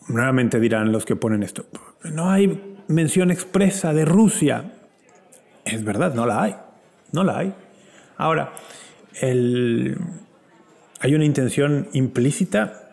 Nuevamente 0.07 0.59
dirán 0.59 0.91
los 0.91 1.05
que 1.05 1.15
ponen 1.15 1.43
esto, 1.43 1.65
no 2.03 2.31
hay 2.31 2.77
mención 2.87 3.29
expresa 3.29 3.93
de 3.93 4.05
Rusia. 4.05 4.73
Es 5.65 5.83
verdad, 5.83 6.15
no 6.15 6.25
la 6.25 6.41
hay, 6.41 6.55
no 7.11 7.23
la 7.23 7.37
hay. 7.37 7.53
Ahora, 8.17 8.53
¿Hay 11.01 11.15
una 11.15 11.25
intención 11.25 11.87
implícita? 11.93 12.88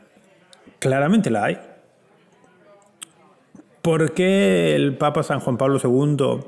Claramente 0.79 1.31
la 1.31 1.45
hay. 1.45 1.59
¿Por 3.83 4.13
qué 4.13 4.75
el 4.75 4.97
Papa 4.97 5.23
San 5.23 5.41
Juan 5.41 5.57
Pablo 5.57 5.79
II 5.83 6.41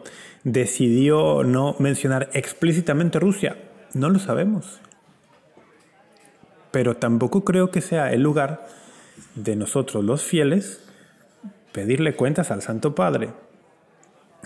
decidió 0.44 1.44
no 1.44 1.76
mencionar 1.78 2.30
explícitamente 2.32 3.20
Rusia? 3.20 3.56
No 3.94 4.08
lo 4.10 4.18
sabemos. 4.18 4.80
Pero 6.70 6.96
tampoco 6.96 7.44
creo 7.44 7.70
que 7.70 7.80
sea 7.80 8.12
el 8.12 8.22
lugar 8.22 8.66
de 9.34 9.56
nosotros 9.56 10.04
los 10.04 10.22
fieles 10.22 10.84
pedirle 11.72 12.16
cuentas 12.16 12.50
al 12.50 12.62
Santo 12.62 12.94
Padre. 12.94 13.30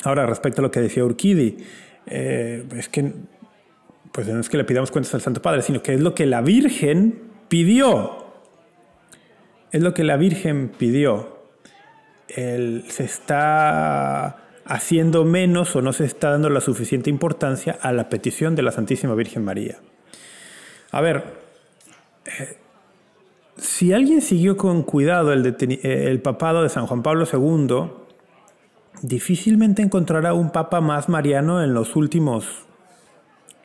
Ahora, 0.05 0.27
respecto 0.27 0.61
a 0.61 0.63
lo 0.63 0.71
que 0.71 0.81
decía 0.81 1.05
Urquidi, 1.05 1.59
eh, 2.07 2.67
es 2.77 2.89
que 2.89 3.13
pues 4.13 4.29
no 4.29 4.39
es 4.39 4.51
que 4.51 4.59
le 4.59 4.65
pidamos 4.65 4.91
cuentas 4.91 5.15
al 5.15 5.23
Santo 5.23 5.41
Padre, 5.41 5.63
sino 5.63 5.83
que 5.83 5.95
es 5.95 6.01
lo 6.01 6.15
que 6.15 6.27
la 6.27 6.43
Virgen 6.43 7.19
pidió. 7.49 8.22
Es 9.73 9.83
lo 9.83 9.95
que 9.95 10.05
la 10.05 10.17
Virgen 10.17 10.69
pidió. 10.69 11.41
Se 12.29 13.05
está 13.05 14.39
haciendo 14.65 15.25
menos 15.25 15.75
o 15.75 15.83
no 15.83 15.93
se 15.93 16.05
está 16.05 16.31
dando 16.31 16.49
la 16.49 16.61
suficiente 16.61 17.11
importancia 17.11 17.79
a 17.81 17.93
la 17.93 18.09
petición 18.09 18.55
de 18.55 18.63
la 18.63 18.71
Santísima 18.71 19.15
Virgen 19.15 19.45
María. 19.45 19.79
A 20.93 21.01
ver, 21.01 21.25
eh, 22.27 22.57
si 23.57 23.93
alguien 23.93 24.21
siguió 24.21 24.57
con 24.57 24.83
cuidado 24.83 25.33
el, 25.33 25.47
eh, 25.47 26.07
el 26.11 26.21
papado 26.21 26.63
de 26.63 26.69
San 26.69 26.87
Juan 26.87 27.03
Pablo 27.03 27.27
II, 27.31 27.91
difícilmente 29.03 29.83
encontrará 29.83 30.35
un 30.35 30.51
papa 30.51 30.81
más 30.81 31.09
mariano 31.09 31.63
en 31.63 31.75
los 31.75 31.97
últimos 31.97 32.67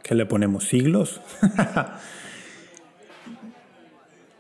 ¿Qué 0.08 0.16
le 0.16 0.26
ponemos? 0.26 0.64
¿Siglos? 0.64 1.20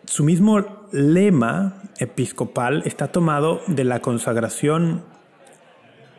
Su 0.07 0.23
mismo 0.23 0.87
lema 0.93 1.81
episcopal 1.99 2.81
está 2.85 3.09
tomado 3.09 3.61
de 3.67 3.83
la 3.83 3.99
consagración 3.99 5.03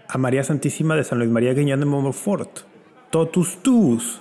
a 0.06 0.18
María 0.18 0.44
Santísima 0.44 0.94
de 0.94 1.04
San 1.04 1.18
Luis 1.18 1.30
María 1.30 1.54
Guiñán 1.54 1.80
de 1.80 1.86
Montfort. 1.86 2.50
Totus 3.08 3.62
tuus, 3.62 4.20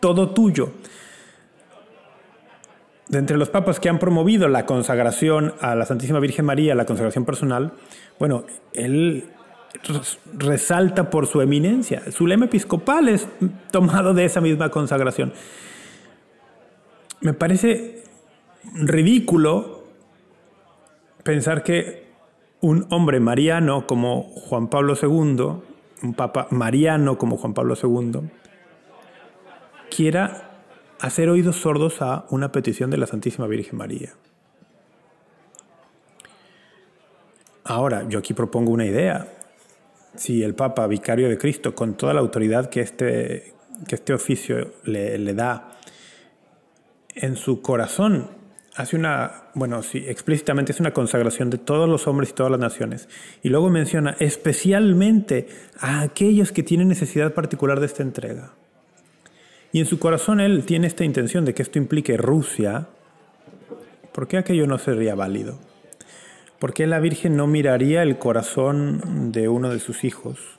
todo 0.00 0.28
tuyo. 0.34 0.72
De 3.08 3.18
entre 3.18 3.38
los 3.38 3.48
papas 3.48 3.80
que 3.80 3.88
han 3.88 3.98
promovido 3.98 4.46
la 4.46 4.66
consagración 4.66 5.54
a 5.62 5.74
la 5.74 5.86
Santísima 5.86 6.20
Virgen 6.20 6.44
María, 6.44 6.74
la 6.74 6.84
consagración 6.84 7.24
personal, 7.24 7.72
bueno, 8.18 8.44
él 8.74 9.24
resalta 10.34 11.08
por 11.08 11.26
su 11.26 11.40
eminencia. 11.40 12.02
Su 12.12 12.26
lema 12.26 12.44
episcopal 12.44 13.08
es 13.08 13.26
tomado 13.70 14.12
de 14.12 14.26
esa 14.26 14.42
misma 14.42 14.70
consagración. 14.70 15.32
Me 17.20 17.32
parece 17.32 17.97
ridículo 18.74 19.84
pensar 21.22 21.62
que 21.62 22.08
un 22.60 22.86
hombre 22.90 23.20
mariano 23.20 23.86
como 23.86 24.22
Juan 24.22 24.68
Pablo 24.68 24.94
II, 25.00 25.62
un 26.02 26.14
papa 26.14 26.48
mariano 26.50 27.18
como 27.18 27.36
Juan 27.36 27.54
Pablo 27.54 27.74
II, 27.80 28.30
quiera 29.94 30.50
hacer 31.00 31.28
oídos 31.28 31.56
sordos 31.56 32.02
a 32.02 32.26
una 32.30 32.50
petición 32.50 32.90
de 32.90 32.96
la 32.98 33.06
Santísima 33.06 33.46
Virgen 33.46 33.78
María. 33.78 34.14
Ahora, 37.64 38.08
yo 38.08 38.18
aquí 38.18 38.32
propongo 38.32 38.72
una 38.72 38.86
idea 38.86 39.28
si 40.16 40.42
el 40.42 40.54
Papa, 40.54 40.86
vicario 40.86 41.28
de 41.28 41.38
Cristo, 41.38 41.74
con 41.74 41.94
toda 41.94 42.14
la 42.14 42.20
autoridad 42.20 42.70
que 42.70 42.80
este, 42.80 43.52
que 43.86 43.94
este 43.94 44.14
oficio 44.14 44.72
le, 44.84 45.18
le 45.18 45.34
da, 45.34 45.78
en 47.14 47.36
su 47.36 47.60
corazón 47.60 48.37
hace 48.78 48.94
una, 48.94 49.42
bueno, 49.54 49.82
sí, 49.82 50.04
explícitamente 50.06 50.70
es 50.70 50.78
una 50.78 50.92
consagración 50.92 51.50
de 51.50 51.58
todos 51.58 51.88
los 51.88 52.06
hombres 52.06 52.30
y 52.30 52.32
todas 52.32 52.52
las 52.52 52.60
naciones. 52.60 53.08
Y 53.42 53.48
luego 53.48 53.70
menciona 53.70 54.14
especialmente 54.20 55.48
a 55.80 56.00
aquellos 56.00 56.52
que 56.52 56.62
tienen 56.62 56.86
necesidad 56.86 57.34
particular 57.34 57.80
de 57.80 57.86
esta 57.86 58.04
entrega. 58.04 58.52
Y 59.72 59.80
en 59.80 59.86
su 59.86 59.98
corazón 59.98 60.38
él 60.38 60.64
tiene 60.64 60.86
esta 60.86 61.04
intención 61.04 61.44
de 61.44 61.54
que 61.54 61.62
esto 61.62 61.78
implique 61.78 62.16
Rusia. 62.16 62.86
¿Por 64.12 64.28
qué 64.28 64.38
aquello 64.38 64.68
no 64.68 64.78
sería 64.78 65.16
válido? 65.16 65.58
¿Por 66.60 66.72
qué 66.72 66.86
la 66.86 67.00
Virgen 67.00 67.36
no 67.36 67.48
miraría 67.48 68.04
el 68.04 68.16
corazón 68.18 69.32
de 69.32 69.48
uno 69.48 69.70
de 69.70 69.80
sus 69.80 70.04
hijos? 70.04 70.57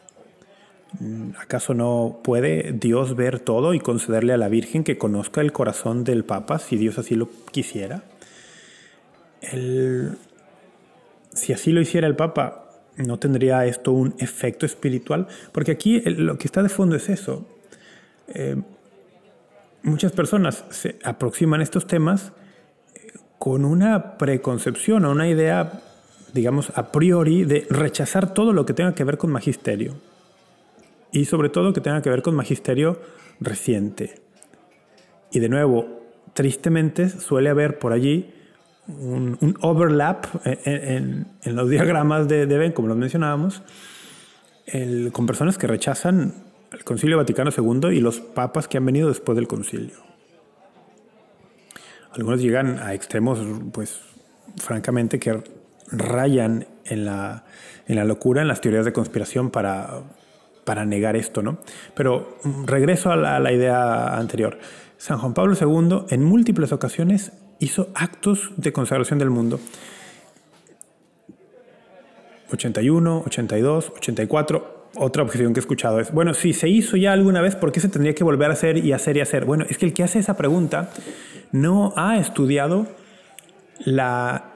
¿Acaso 1.40 1.74
no 1.74 2.20
puede 2.24 2.74
Dios 2.74 3.16
ver 3.16 3.40
todo 3.40 3.74
y 3.74 3.80
concederle 3.80 4.34
a 4.34 4.38
la 4.38 4.50
Virgen 4.50 4.84
que 4.84 4.98
conozca 4.98 5.42
el 5.42 5.52
corazón 5.52 6.04
del 6.04 6.26
Papa 6.26 6.60
si 6.60 6.78
Dios 6.78 6.98
así 6.98 7.16
lo 7.16 7.30
quisiera? 7.52 8.04
si 11.32 11.54
así 11.54 11.72
lo 11.72 11.80
hiciera 11.80 12.06
el 12.08 12.16
Papa, 12.18 12.72
¿no 12.98 13.18
tendría 13.20 13.66
esto 13.66 13.94
un 13.94 14.14
efecto 14.18 14.66
espiritual? 14.66 15.28
Porque 15.54 15.72
aquí 15.72 16.02
lo 16.02 16.38
que 16.38 16.46
está 16.46 16.62
de 16.62 16.68
fondo 16.68 16.98
es 16.98 17.08
eso. 17.08 17.48
Eh, 18.28 18.58
muchas 19.82 20.12
personas 20.12 20.66
se 20.72 21.00
aproximan 21.06 21.62
a 21.62 21.64
estos 21.64 21.88
temas 21.88 22.34
eh, 22.96 23.14
con 23.38 23.64
una 23.64 24.18
preconcepción 24.18 25.06
o 25.06 25.12
una 25.12 25.30
idea 25.30 25.84
digamos, 26.34 26.72
a 26.76 26.92
priori 26.92 27.44
de 27.44 27.66
rechazar 27.70 28.34
todo 28.34 28.54
lo 28.54 28.66
que 28.66 28.74
tenga 28.74 28.94
que 28.94 29.04
ver 29.04 29.18
con 29.18 29.32
magisterio. 29.32 29.96
Y 31.12 31.26
sobre 31.26 31.50
todo 31.50 31.74
que 31.74 31.82
tenga 31.82 32.02
que 32.02 32.10
ver 32.10 32.22
con 32.22 32.36
magisterio 32.36 33.00
reciente. 33.40 34.16
Y 35.32 35.40
de 35.40 35.50
nuevo, 35.50 36.02
tristemente 36.34 37.10
suele 37.10 37.50
haber 37.50 37.80
por 37.80 37.94
allí 37.94 38.34
un, 38.88 39.58
overlap 39.62 40.26
en, 40.44 41.28
los 41.46 41.70
diagramas 41.70 42.28
de, 42.28 42.46
de 42.46 42.58
Ben, 42.58 42.72
como 42.72 42.88
lo 42.88 42.96
mencionábamos, 42.96 43.62
con 45.12 45.26
personas 45.26 45.58
que 45.58 45.68
rechazan 45.68 46.50
el 46.72 46.84
Concilio 46.84 47.18
Vaticano 47.18 47.52
II 47.56 47.90
y 47.92 48.00
los 48.00 48.20
papas 48.20 48.68
que 48.68 48.78
han 48.78 48.86
venido 48.86 49.10
después 49.10 49.36
del 49.36 49.48
concilio. 49.48 49.98
Algunos 52.12 52.42
llegan 52.42 52.80
a 52.80 52.94
extremos, 52.94 53.40
pues, 53.72 54.00
francamente, 54.58 55.20
que 55.20 55.44
rayan 55.92 56.68
en 56.86 57.06
la, 57.06 57.46
en 57.88 57.96
la 57.96 58.04
locura, 58.04 58.42
en 58.42 58.48
las 58.48 58.62
teorías 58.62 58.86
de 58.86 58.94
conspiración 58.94 59.52
para, 59.52 60.02
para 60.70 60.86
negar 60.86 61.16
esto, 61.16 61.42
¿no? 61.42 61.58
Pero 61.96 62.38
mm, 62.44 62.66
regreso 62.66 63.12
a 63.12 63.16
la, 63.16 63.52
idea 63.52 64.16
anterior. 64.16 64.60
San 64.98 65.18
Juan 65.18 65.34
Pablo 65.34 65.56
II 65.60 66.06
en 66.14 66.24
múltiples 66.24 66.72
ocasiones 66.72 67.32
hizo 67.58 67.88
actos 67.96 68.52
de 68.56 68.72
consagración 68.72 69.18
del 69.18 69.32
mundo. 69.32 69.60
81, 72.52 73.24
82, 73.26 73.94
84. 73.98 74.90
Otra 74.98 75.24
objeción 75.24 75.56
que 75.56 75.60
he 75.60 75.62
escuchado 75.62 76.00
es, 76.00 76.12
bueno, 76.12 76.36
si 76.36 76.54
se 76.54 76.70
hizo 76.70 76.98
ya 76.98 77.14
alguna 77.14 77.42
vez, 77.42 77.56
¿por 77.56 77.72
qué 77.72 77.80
se 77.80 77.90
tendría 77.90 78.14
que 78.14 78.24
volver 78.24 78.52
a 78.52 78.54
hacer 78.54 78.78
y 78.78 78.92
hacer 78.92 79.18
y 79.18 79.22
hacer? 79.22 79.46
Bueno, 79.46 79.66
es 79.68 79.80
que 79.80 79.88
el 79.88 79.94
que 79.96 80.04
hace 80.04 80.20
esa 80.20 80.38
pregunta 80.38 80.92
no 81.52 81.94
ha 81.96 82.20
estudiado 82.20 82.86
la 83.80 84.54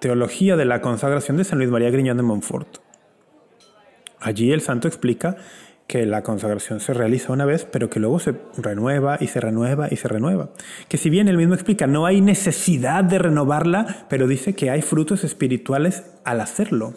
Teología 0.00 0.56
de 0.56 0.64
la 0.64 0.80
consagración 0.80 1.36
de 1.36 1.44
San 1.44 1.58
Luis 1.58 1.70
María 1.70 1.90
Griñón 1.90 2.16
de 2.16 2.24
Montfort. 2.24 2.87
Allí 4.20 4.52
el 4.52 4.60
santo 4.60 4.88
explica 4.88 5.36
que 5.86 6.04
la 6.04 6.22
consagración 6.22 6.80
se 6.80 6.92
realiza 6.92 7.32
una 7.32 7.46
vez, 7.46 7.64
pero 7.64 7.88
que 7.88 7.98
luego 7.98 8.20
se 8.20 8.34
renueva 8.58 9.16
y 9.20 9.26
se 9.26 9.40
renueva 9.40 9.88
y 9.90 9.96
se 9.96 10.06
renueva. 10.06 10.50
Que 10.88 10.98
si 10.98 11.08
bien 11.08 11.28
él 11.28 11.38
mismo 11.38 11.54
explica, 11.54 11.86
no 11.86 12.04
hay 12.04 12.20
necesidad 12.20 13.02
de 13.04 13.18
renovarla, 13.18 14.06
pero 14.10 14.26
dice 14.26 14.54
que 14.54 14.70
hay 14.70 14.82
frutos 14.82 15.24
espirituales 15.24 16.04
al 16.24 16.40
hacerlo. 16.40 16.94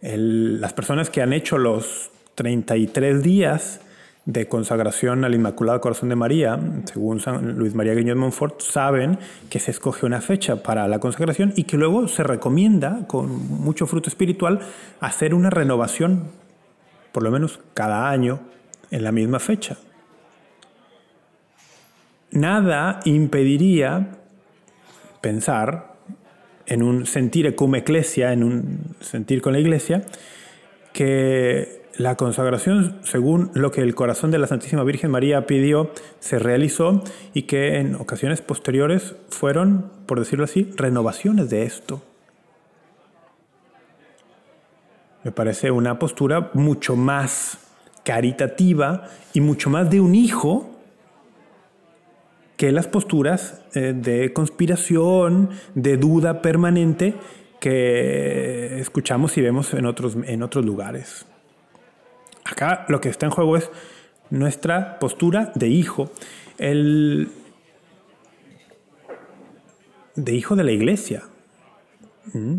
las 0.00 0.72
personas 0.74 1.10
que 1.10 1.22
han 1.22 1.32
hecho 1.32 1.58
los 1.58 2.10
33 2.36 3.22
días 3.22 3.80
de 4.26 4.48
consagración 4.48 5.24
al 5.24 5.34
Inmaculado 5.34 5.80
Corazón 5.80 6.08
de 6.08 6.16
María, 6.16 6.58
según 6.84 7.20
San 7.20 7.56
Luis 7.56 7.74
María 7.74 7.94
Griñón 7.94 8.16
de 8.16 8.20
Montfort, 8.22 8.60
saben 8.60 9.18
que 9.48 9.60
se 9.60 9.70
escoge 9.70 10.04
una 10.04 10.20
fecha 10.20 10.64
para 10.64 10.88
la 10.88 10.98
consagración 10.98 11.52
y 11.54 11.62
que 11.62 11.76
luego 11.76 12.08
se 12.08 12.24
recomienda, 12.24 13.06
con 13.06 13.30
mucho 13.48 13.86
fruto 13.86 14.10
espiritual, 14.10 14.60
hacer 15.00 15.32
una 15.32 15.48
renovación, 15.48 16.24
por 17.12 17.22
lo 17.22 17.30
menos 17.30 17.60
cada 17.72 18.10
año, 18.10 18.40
en 18.90 19.04
la 19.04 19.12
misma 19.12 19.38
fecha. 19.38 19.76
Nada 22.32 22.98
impediría 23.04 24.08
pensar 25.20 25.94
en 26.66 26.82
un 26.82 27.06
sentir 27.06 27.54
cum 27.54 27.76
ecclesia, 27.76 28.32
en 28.32 28.42
un 28.42 28.96
sentir 29.00 29.40
con 29.40 29.52
la 29.52 29.60
iglesia, 29.60 30.04
que 30.92 31.85
la 31.98 32.16
consagración, 32.16 32.98
según 33.02 33.50
lo 33.54 33.70
que 33.70 33.80
el 33.80 33.94
corazón 33.94 34.30
de 34.30 34.38
la 34.38 34.46
Santísima 34.46 34.84
Virgen 34.84 35.10
María 35.10 35.46
pidió, 35.46 35.90
se 36.20 36.38
realizó 36.38 37.02
y 37.32 37.42
que 37.42 37.78
en 37.78 37.94
ocasiones 37.94 38.42
posteriores 38.42 39.14
fueron, 39.30 39.90
por 40.06 40.18
decirlo 40.18 40.44
así, 40.44 40.70
renovaciones 40.76 41.48
de 41.48 41.64
esto. 41.64 42.02
Me 45.24 45.32
parece 45.32 45.70
una 45.70 45.98
postura 45.98 46.50
mucho 46.54 46.96
más 46.96 47.58
caritativa 48.04 49.08
y 49.32 49.40
mucho 49.40 49.70
más 49.70 49.90
de 49.90 50.00
un 50.00 50.14
hijo 50.14 50.70
que 52.56 52.72
las 52.72 52.86
posturas 52.86 53.62
eh, 53.74 53.92
de 53.94 54.32
conspiración, 54.32 55.50
de 55.74 55.96
duda 55.96 56.42
permanente 56.42 57.14
que 57.60 58.78
escuchamos 58.78 59.36
y 59.36 59.42
vemos 59.42 59.74
en 59.74 59.86
otros, 59.86 60.16
en 60.24 60.42
otros 60.42 60.64
lugares. 60.64 61.26
Acá 62.46 62.86
lo 62.88 63.00
que 63.00 63.08
está 63.08 63.26
en 63.26 63.32
juego 63.32 63.56
es 63.56 63.70
nuestra 64.30 64.98
postura 64.98 65.52
de 65.54 65.68
hijo, 65.68 66.10
el 66.58 67.28
de 70.14 70.34
hijo 70.34 70.54
de 70.54 70.64
la 70.64 70.70
iglesia. 70.70 71.24
¿Mm? 72.32 72.58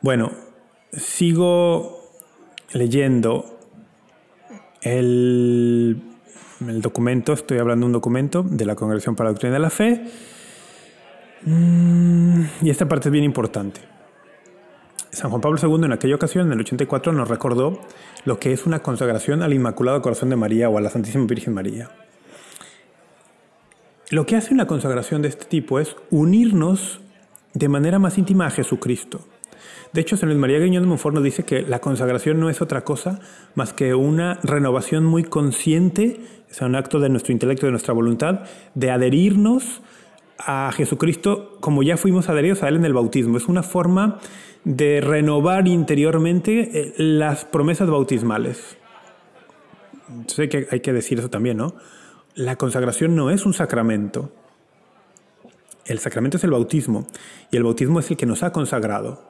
Bueno, 0.00 0.30
sigo 0.92 2.12
leyendo 2.72 3.58
el, 4.82 6.00
el, 6.66 6.80
documento, 6.80 7.32
estoy 7.32 7.58
hablando 7.58 7.84
de 7.84 7.88
un 7.88 7.92
documento 7.92 8.44
de 8.44 8.64
la 8.64 8.76
Congregación 8.76 9.16
para 9.16 9.28
la 9.28 9.32
Doctrina 9.32 9.54
de 9.54 9.60
la 9.60 9.70
Fe, 9.70 10.04
mm, 11.42 12.42
y 12.62 12.70
esta 12.70 12.88
parte 12.88 13.08
es 13.08 13.12
bien 13.12 13.24
importante. 13.24 13.97
San 15.10 15.30
Juan 15.30 15.40
Pablo 15.40 15.58
II 15.62 15.84
en 15.84 15.92
aquella 15.92 16.14
ocasión, 16.14 16.46
en 16.46 16.52
el 16.52 16.60
84, 16.60 17.12
nos 17.12 17.28
recordó 17.28 17.80
lo 18.24 18.38
que 18.38 18.52
es 18.52 18.66
una 18.66 18.80
consagración 18.80 19.42
al 19.42 19.54
Inmaculado 19.54 20.02
Corazón 20.02 20.30
de 20.30 20.36
María 20.36 20.68
o 20.68 20.78
a 20.78 20.80
la 20.80 20.90
Santísima 20.90 21.26
Virgen 21.26 21.54
María. 21.54 21.90
Lo 24.10 24.26
que 24.26 24.36
hace 24.36 24.54
una 24.54 24.66
consagración 24.66 25.22
de 25.22 25.28
este 25.28 25.44
tipo 25.44 25.80
es 25.80 25.96
unirnos 26.10 27.00
de 27.54 27.68
manera 27.68 27.98
más 27.98 28.18
íntima 28.18 28.46
a 28.46 28.50
Jesucristo. 28.50 29.20
De 29.92 30.00
hecho, 30.00 30.16
San 30.16 30.28
Luis 30.28 30.40
María 30.40 30.58
Guiñón 30.58 30.82
de 30.82 30.88
Monfort 30.88 31.14
nos 31.14 31.24
dice 31.24 31.44
que 31.44 31.62
la 31.62 31.80
consagración 31.80 32.38
no 32.40 32.50
es 32.50 32.60
otra 32.60 32.84
cosa 32.84 33.20
más 33.54 33.72
que 33.72 33.94
una 33.94 34.38
renovación 34.42 35.04
muy 35.04 35.24
consciente, 35.24 36.20
es 36.50 36.60
un 36.60 36.74
acto 36.74 37.00
de 37.00 37.08
nuestro 37.08 37.32
intelecto, 37.32 37.66
de 37.66 37.72
nuestra 37.72 37.94
voluntad, 37.94 38.40
de 38.74 38.90
adherirnos 38.90 39.82
a 40.38 40.70
Jesucristo 40.72 41.56
como 41.60 41.82
ya 41.82 41.96
fuimos 41.96 42.28
adheridos 42.28 42.62
a 42.62 42.68
Él 42.68 42.76
en 42.76 42.84
el 42.84 42.92
bautismo. 42.92 43.36
Es 43.36 43.48
una 43.48 43.62
forma 43.62 44.18
de 44.64 45.00
renovar 45.00 45.68
interiormente 45.68 46.70
eh, 46.72 46.94
las 46.96 47.44
promesas 47.44 47.88
bautismales. 47.88 48.76
Sé 50.26 50.48
que 50.48 50.66
hay 50.70 50.80
que 50.80 50.92
decir 50.92 51.18
eso 51.18 51.30
también, 51.30 51.56
¿no? 51.56 51.74
La 52.34 52.56
consagración 52.56 53.14
no 53.14 53.30
es 53.30 53.46
un 53.46 53.54
sacramento. 53.54 54.32
El 55.84 55.98
sacramento 55.98 56.36
es 56.36 56.44
el 56.44 56.50
bautismo 56.50 57.06
y 57.50 57.56
el 57.56 57.64
bautismo 57.64 58.00
es 58.00 58.10
el 58.10 58.16
que 58.16 58.26
nos 58.26 58.42
ha 58.42 58.52
consagrado. 58.52 59.22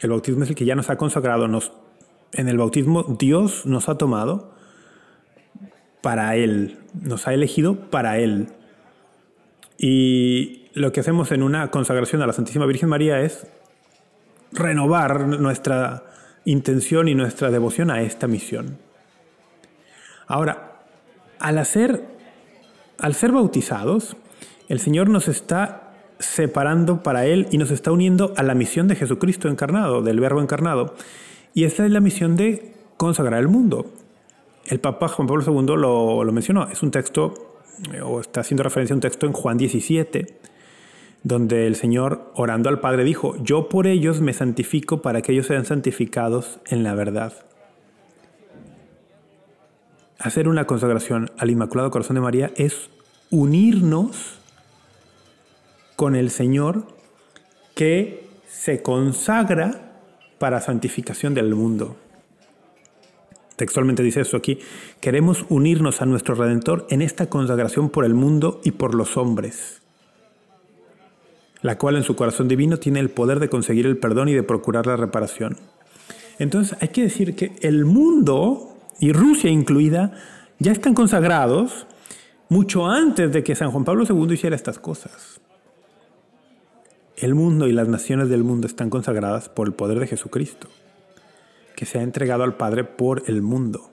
El 0.00 0.10
bautismo 0.10 0.44
es 0.44 0.50
el 0.50 0.56
que 0.56 0.64
ya 0.64 0.74
nos 0.74 0.90
ha 0.90 0.96
consagrado. 0.96 1.48
Nos, 1.48 1.72
en 2.32 2.48
el 2.48 2.58
bautismo 2.58 3.04
Dios 3.04 3.66
nos 3.66 3.88
ha 3.88 3.96
tomado 3.96 4.52
para 6.02 6.36
Él, 6.36 6.78
nos 7.00 7.26
ha 7.26 7.34
elegido 7.34 7.90
para 7.90 8.18
Él. 8.18 8.48
Y 9.76 10.68
lo 10.74 10.92
que 10.92 11.00
hacemos 11.00 11.32
en 11.32 11.42
una 11.42 11.70
consagración 11.70 12.22
a 12.22 12.26
la 12.26 12.32
Santísima 12.32 12.66
Virgen 12.66 12.88
María 12.88 13.20
es 13.20 13.46
renovar 14.52 15.26
nuestra 15.26 16.04
intención 16.44 17.08
y 17.08 17.14
nuestra 17.14 17.50
devoción 17.50 17.90
a 17.90 18.02
esta 18.02 18.26
misión. 18.26 18.78
Ahora, 20.26 20.82
al 21.38 21.58
hacer, 21.58 22.04
al 22.98 23.14
ser 23.14 23.32
bautizados, 23.32 24.16
el 24.68 24.80
Señor 24.80 25.08
nos 25.08 25.28
está 25.28 25.92
separando 26.18 27.02
para 27.02 27.26
Él 27.26 27.48
y 27.50 27.58
nos 27.58 27.70
está 27.70 27.92
uniendo 27.92 28.34
a 28.36 28.42
la 28.42 28.54
misión 28.54 28.88
de 28.88 28.96
Jesucristo 28.96 29.48
encarnado, 29.48 30.02
del 30.02 30.20
Verbo 30.20 30.40
encarnado. 30.40 30.94
Y 31.54 31.64
esta 31.64 31.84
es 31.84 31.90
la 31.90 32.00
misión 32.00 32.36
de 32.36 32.74
consagrar 32.96 33.40
el 33.40 33.48
mundo. 33.48 33.86
El 34.66 34.80
Papa 34.80 35.08
Juan 35.08 35.26
Pablo 35.26 35.44
II 35.46 35.76
lo, 35.76 36.24
lo 36.24 36.32
mencionó, 36.32 36.68
es 36.68 36.82
un 36.82 36.90
texto, 36.90 37.56
o 38.04 38.20
está 38.20 38.40
haciendo 38.40 38.62
referencia 38.62 38.92
a 38.92 38.96
un 38.96 39.00
texto 39.00 39.26
en 39.26 39.32
Juan 39.32 39.56
17, 39.56 40.26
donde 41.22 41.66
el 41.66 41.76
Señor, 41.76 42.30
orando 42.34 42.68
al 42.68 42.80
Padre, 42.80 43.04
dijo, 43.04 43.36
yo 43.42 43.68
por 43.68 43.86
ellos 43.86 44.20
me 44.20 44.32
santifico 44.32 45.02
para 45.02 45.22
que 45.22 45.32
ellos 45.32 45.46
sean 45.46 45.64
santificados 45.64 46.60
en 46.66 46.82
la 46.82 46.94
verdad. 46.94 47.32
Hacer 50.18 50.48
una 50.48 50.66
consagración 50.66 51.30
al 51.38 51.50
Inmaculado 51.50 51.90
Corazón 51.90 52.14
de 52.14 52.20
María 52.20 52.50
es 52.56 52.90
unirnos 53.30 54.40
con 55.96 56.16
el 56.16 56.30
Señor 56.30 56.86
que 57.74 58.26
se 58.48 58.82
consagra 58.82 59.92
para 60.38 60.60
santificación 60.60 61.34
del 61.34 61.54
mundo. 61.54 61.96
Textualmente 63.56 64.04
dice 64.04 64.20
eso 64.20 64.36
aquí, 64.36 64.60
queremos 65.00 65.44
unirnos 65.48 66.00
a 66.00 66.06
nuestro 66.06 66.36
Redentor 66.36 66.86
en 66.90 67.02
esta 67.02 67.28
consagración 67.28 67.90
por 67.90 68.04
el 68.04 68.14
mundo 68.14 68.60
y 68.62 68.72
por 68.72 68.94
los 68.94 69.16
hombres 69.16 69.82
la 71.62 71.78
cual 71.78 71.96
en 71.96 72.04
su 72.04 72.16
corazón 72.16 72.48
divino 72.48 72.78
tiene 72.78 73.00
el 73.00 73.10
poder 73.10 73.40
de 73.40 73.48
conseguir 73.48 73.86
el 73.86 73.98
perdón 73.98 74.28
y 74.28 74.34
de 74.34 74.42
procurar 74.42 74.86
la 74.86 74.96
reparación. 74.96 75.56
Entonces 76.38 76.76
hay 76.80 76.88
que 76.88 77.02
decir 77.02 77.34
que 77.34 77.56
el 77.62 77.84
mundo, 77.84 78.76
y 79.00 79.12
Rusia 79.12 79.50
incluida, 79.50 80.12
ya 80.58 80.72
están 80.72 80.94
consagrados 80.94 81.86
mucho 82.48 82.86
antes 82.86 83.32
de 83.32 83.42
que 83.42 83.54
San 83.54 83.70
Juan 83.70 83.84
Pablo 83.84 84.04
II 84.08 84.32
hiciera 84.32 84.56
estas 84.56 84.78
cosas. 84.78 85.40
El 87.16 87.34
mundo 87.34 87.66
y 87.66 87.72
las 87.72 87.88
naciones 87.88 88.28
del 88.28 88.44
mundo 88.44 88.66
están 88.66 88.90
consagradas 88.90 89.48
por 89.48 89.66
el 89.66 89.74
poder 89.74 89.98
de 89.98 90.06
Jesucristo, 90.06 90.68
que 91.74 91.84
se 91.84 91.98
ha 91.98 92.02
entregado 92.02 92.44
al 92.44 92.56
Padre 92.56 92.84
por 92.84 93.24
el 93.26 93.42
mundo. 93.42 93.90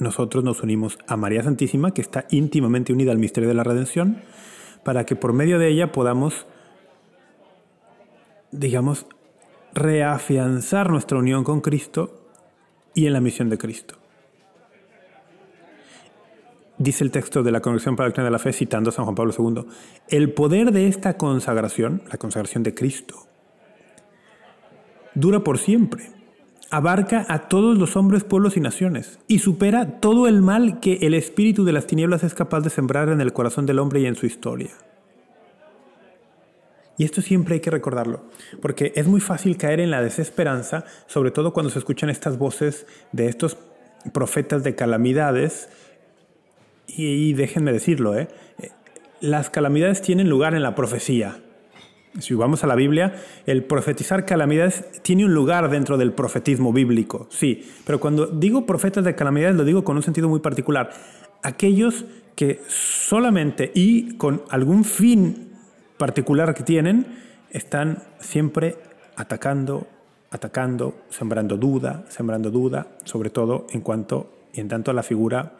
Nosotros 0.00 0.44
nos 0.44 0.62
unimos 0.62 0.98
a 1.06 1.16
María 1.16 1.42
Santísima, 1.42 1.92
que 1.92 2.02
está 2.02 2.26
íntimamente 2.30 2.92
unida 2.92 3.12
al 3.12 3.18
misterio 3.18 3.48
de 3.48 3.54
la 3.54 3.64
redención, 3.64 4.22
para 4.82 5.04
que 5.04 5.16
por 5.16 5.32
medio 5.32 5.58
de 5.58 5.68
ella 5.68 5.92
podamos, 5.92 6.46
digamos, 8.50 9.06
reafianzar 9.74 10.90
nuestra 10.90 11.18
unión 11.18 11.44
con 11.44 11.60
Cristo 11.60 12.28
y 12.94 13.06
en 13.06 13.12
la 13.12 13.20
misión 13.20 13.48
de 13.50 13.58
Cristo. 13.58 13.96
Dice 16.78 17.02
el 17.02 17.10
texto 17.10 17.42
de 17.42 17.50
la 17.50 17.60
Congregación 17.60 17.96
para 17.96 18.06
la 18.06 18.08
Doctrina 18.10 18.24
de 18.26 18.30
la 18.30 18.38
Fe, 18.38 18.52
citando 18.52 18.90
a 18.90 18.92
San 18.92 19.04
Juan 19.04 19.14
Pablo 19.16 19.32
II, 19.36 19.66
el 20.08 20.32
poder 20.32 20.70
de 20.70 20.86
esta 20.86 21.16
consagración, 21.16 22.02
la 22.10 22.18
consagración 22.18 22.62
de 22.62 22.74
Cristo, 22.74 23.26
dura 25.14 25.40
por 25.40 25.58
siempre 25.58 26.17
abarca 26.70 27.24
a 27.28 27.48
todos 27.48 27.78
los 27.78 27.96
hombres, 27.96 28.24
pueblos 28.24 28.56
y 28.56 28.60
naciones, 28.60 29.18
y 29.26 29.38
supera 29.38 30.00
todo 30.00 30.28
el 30.28 30.42
mal 30.42 30.80
que 30.80 30.98
el 31.02 31.14
espíritu 31.14 31.64
de 31.64 31.72
las 31.72 31.86
tinieblas 31.86 32.24
es 32.24 32.34
capaz 32.34 32.60
de 32.60 32.70
sembrar 32.70 33.08
en 33.08 33.20
el 33.20 33.32
corazón 33.32 33.66
del 33.66 33.78
hombre 33.78 34.00
y 34.00 34.06
en 34.06 34.16
su 34.16 34.26
historia. 34.26 34.70
Y 36.98 37.04
esto 37.04 37.22
siempre 37.22 37.54
hay 37.54 37.60
que 37.60 37.70
recordarlo, 37.70 38.24
porque 38.60 38.92
es 38.96 39.06
muy 39.06 39.20
fácil 39.20 39.56
caer 39.56 39.80
en 39.80 39.90
la 39.90 40.02
desesperanza, 40.02 40.84
sobre 41.06 41.30
todo 41.30 41.52
cuando 41.52 41.70
se 41.70 41.78
escuchan 41.78 42.10
estas 42.10 42.38
voces 42.38 42.86
de 43.12 43.28
estos 43.28 43.56
profetas 44.12 44.64
de 44.64 44.74
calamidades, 44.74 45.68
y, 46.88 47.34
déjenme 47.34 47.72
decirlo, 47.72 48.18
¿eh? 48.18 48.28
las 49.20 49.50
calamidades 49.50 50.02
tienen 50.02 50.28
lugar 50.28 50.54
en 50.54 50.62
la 50.62 50.74
profecía, 50.74 51.38
si 52.18 52.34
vamos 52.34 52.64
a 52.64 52.66
la 52.66 52.74
Biblia, 52.74 53.14
el 53.46 53.64
profetizar 53.64 54.24
calamidades 54.24 54.84
tiene 55.02 55.24
un 55.24 55.34
lugar 55.34 55.70
dentro 55.70 55.96
del 55.96 56.12
profetismo 56.12 56.72
bíblico, 56.72 57.26
sí, 57.30 57.68
pero 57.84 58.00
cuando 58.00 58.26
digo 58.26 58.66
profetas 58.66 59.04
de 59.04 59.14
calamidades 59.14 59.56
lo 59.56 59.64
digo 59.64 59.84
con 59.84 59.96
un 59.96 60.02
sentido 60.02 60.28
muy 60.28 60.40
particular. 60.40 60.90
Aquellos 61.42 62.04
que 62.34 62.60
solamente 62.68 63.70
y 63.74 64.16
con 64.16 64.42
algún 64.50 64.84
fin 64.84 65.48
particular 65.96 66.54
que 66.54 66.62
tienen, 66.62 67.06
están 67.50 68.04
siempre 68.20 68.76
atacando, 69.16 69.86
atacando, 70.30 70.94
sembrando 71.10 71.56
duda, 71.56 72.04
sembrando 72.08 72.50
duda, 72.50 72.86
sobre 73.04 73.30
todo 73.30 73.66
en 73.70 73.80
cuanto 73.80 74.46
y 74.52 74.60
en 74.60 74.68
tanto 74.68 74.90
a 74.90 74.94
la 74.94 75.02
figura 75.02 75.54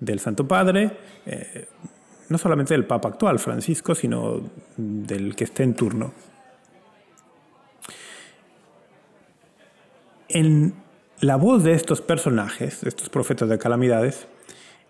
del 0.00 0.18
Santo 0.18 0.48
Padre, 0.48 0.90
eh, 1.26 1.68
no 2.28 2.38
solamente 2.38 2.74
del 2.74 2.84
Papa 2.84 3.08
actual, 3.08 3.38
Francisco, 3.38 3.94
sino 3.94 4.40
del 4.76 5.34
que 5.36 5.44
esté 5.44 5.62
en 5.62 5.74
turno. 5.74 6.12
En 10.28 10.74
la 11.20 11.36
voz 11.36 11.62
de 11.62 11.72
estos 11.72 12.00
personajes, 12.00 12.80
de 12.80 12.88
estos 12.88 13.08
profetas 13.08 13.48
de 13.48 13.58
calamidades, 13.58 14.26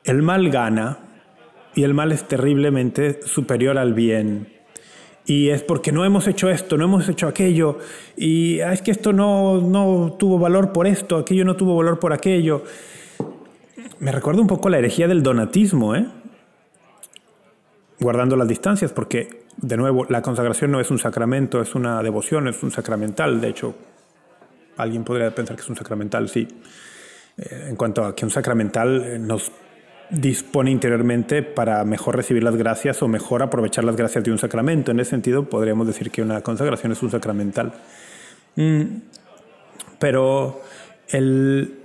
el 0.05 0.22
mal 0.22 0.51
gana 0.51 0.99
y 1.74 1.83
el 1.85 1.95
mal 1.95 2.12
es 2.12 2.26
terriblemente 2.28 3.20
superior 3.22 3.78
al 3.78 3.95
bien. 3.95 4.49
Y 5.24 5.51
es 5.51 5.62
porque 5.62 5.93
no 5.93 6.05
hemos 6.05 6.26
hecho 6.26 6.51
esto, 6.51 6.76
no 6.76 6.85
hemos 6.85 7.09
hecho 7.09 7.28
aquello, 7.28 7.78
y 8.16 8.61
ah, 8.61 8.72
es 8.72 8.83
que 8.83 8.91
esto 8.91 9.12
no, 9.12 9.61
no 9.61 10.16
tuvo 10.18 10.39
valor 10.39 10.72
por 10.72 10.87
esto, 10.87 11.16
aquello 11.16 11.45
no 11.45 11.55
tuvo 11.55 11.76
valor 11.76 12.01
por 12.01 12.12
aquello. 12.12 12.64
Me 14.01 14.11
recuerda 14.11 14.41
un 14.41 14.49
poco 14.49 14.68
la 14.68 14.78
herejía 14.78 15.07
del 15.07 15.22
donatismo, 15.22 15.95
¿eh? 15.95 16.07
Guardando 18.03 18.37
las 18.37 18.49
distancias, 18.49 18.93
porque, 18.93 19.45
de 19.57 19.77
nuevo, 19.77 20.05
la 20.09 20.21
consagración 20.21 20.73
no 20.73 20.81
es 20.81 20.91
un 20.91 20.99
sacramento, 20.99 21.63
es 21.63 21.75
una 21.75 22.03
devoción, 22.03 22.49
es 22.49 22.63
un 22.63 22.71
sacramental. 22.71 23.41
De 23.41 23.49
hecho, 23.49 23.75
alguien 24.77 25.05
podría 25.05 25.35
pensar 25.35 25.57
que 25.57 25.63
es 25.63 25.69
un 25.69 25.77
sacramental, 25.77 26.29
sí. 26.29 26.49
Eh, 27.39 27.67
en 27.71 27.77
cuanto 27.77 28.05
a 28.05 28.15
que 28.15 28.25
un 28.25 28.31
sacramental 28.31 29.03
eh, 29.05 29.19
nos 29.19 29.53
dispone 30.11 30.71
interiormente 30.71 31.43
para 31.43 31.83
mejor 31.85 32.17
recibir 32.17 32.43
las 32.43 32.57
gracias 32.57 33.03
o 33.03 33.09
mejor 33.09 33.43
aprovechar 33.43 33.85
las 33.85 33.97
gracias 33.97 34.23
de 34.25 34.31
un 34.31 34.39
sacramento. 34.39 34.91
En 34.91 35.01
ese 35.01 35.11
sentido, 35.11 35.45
podríamos 35.45 35.87
decir 35.87 36.11
que 36.11 36.21
una 36.21 36.43
consagración 36.43 36.93
es 36.93 37.03
un 37.03 37.11
sacramental. 37.11 37.73
Mm, 38.57 38.83
pero 39.99 40.61
el, 41.09 41.79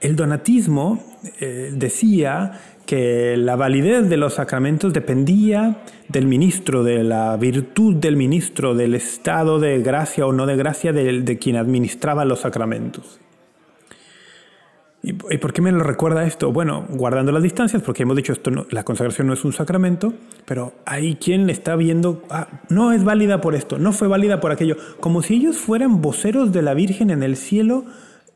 el 0.00 0.16
donatismo 0.16 1.02
eh, 1.40 1.70
decía 1.72 2.60
que 2.92 3.38
la 3.38 3.56
validez 3.56 4.10
de 4.10 4.18
los 4.18 4.34
sacramentos 4.34 4.92
dependía 4.92 5.78
del 6.08 6.26
ministro, 6.26 6.84
de 6.84 7.02
la 7.02 7.34
virtud 7.38 7.96
del 7.96 8.18
ministro, 8.18 8.74
del 8.74 8.94
estado 8.94 9.58
de 9.58 9.78
gracia 9.80 10.26
o 10.26 10.32
no 10.34 10.44
de 10.44 10.56
gracia 10.56 10.92
de 10.92 11.38
quien 11.38 11.56
administraba 11.56 12.26
los 12.26 12.40
sacramentos. 12.40 13.18
¿Y, 15.02 15.14
por 15.14 15.54
qué 15.54 15.62
me 15.62 15.72
lo 15.72 15.82
recuerda 15.82 16.26
esto? 16.26 16.52
Bueno, 16.52 16.84
guardando 16.90 17.32
las 17.32 17.42
distancias, 17.42 17.80
porque 17.80 18.02
hemos 18.02 18.14
dicho 18.14 18.34
esto, 18.34 18.50
la 18.68 18.84
consagración 18.84 19.26
no 19.26 19.32
es 19.32 19.42
un 19.42 19.54
sacramento, 19.54 20.12
pero 20.44 20.74
hay 20.84 21.14
quien 21.16 21.48
está 21.48 21.76
viendo, 21.76 22.22
ah, 22.28 22.60
no 22.68 22.92
es 22.92 23.04
válida 23.04 23.40
por 23.40 23.54
esto, 23.54 23.78
no 23.78 23.94
fue 23.94 24.06
válida 24.06 24.38
por 24.38 24.52
aquello, 24.52 24.76
como 25.00 25.22
si 25.22 25.36
ellos 25.36 25.56
fueran 25.56 26.02
voceros 26.02 26.52
de 26.52 26.60
la 26.60 26.74
Virgen 26.74 27.08
en 27.08 27.22
el 27.22 27.36
cielo 27.36 27.86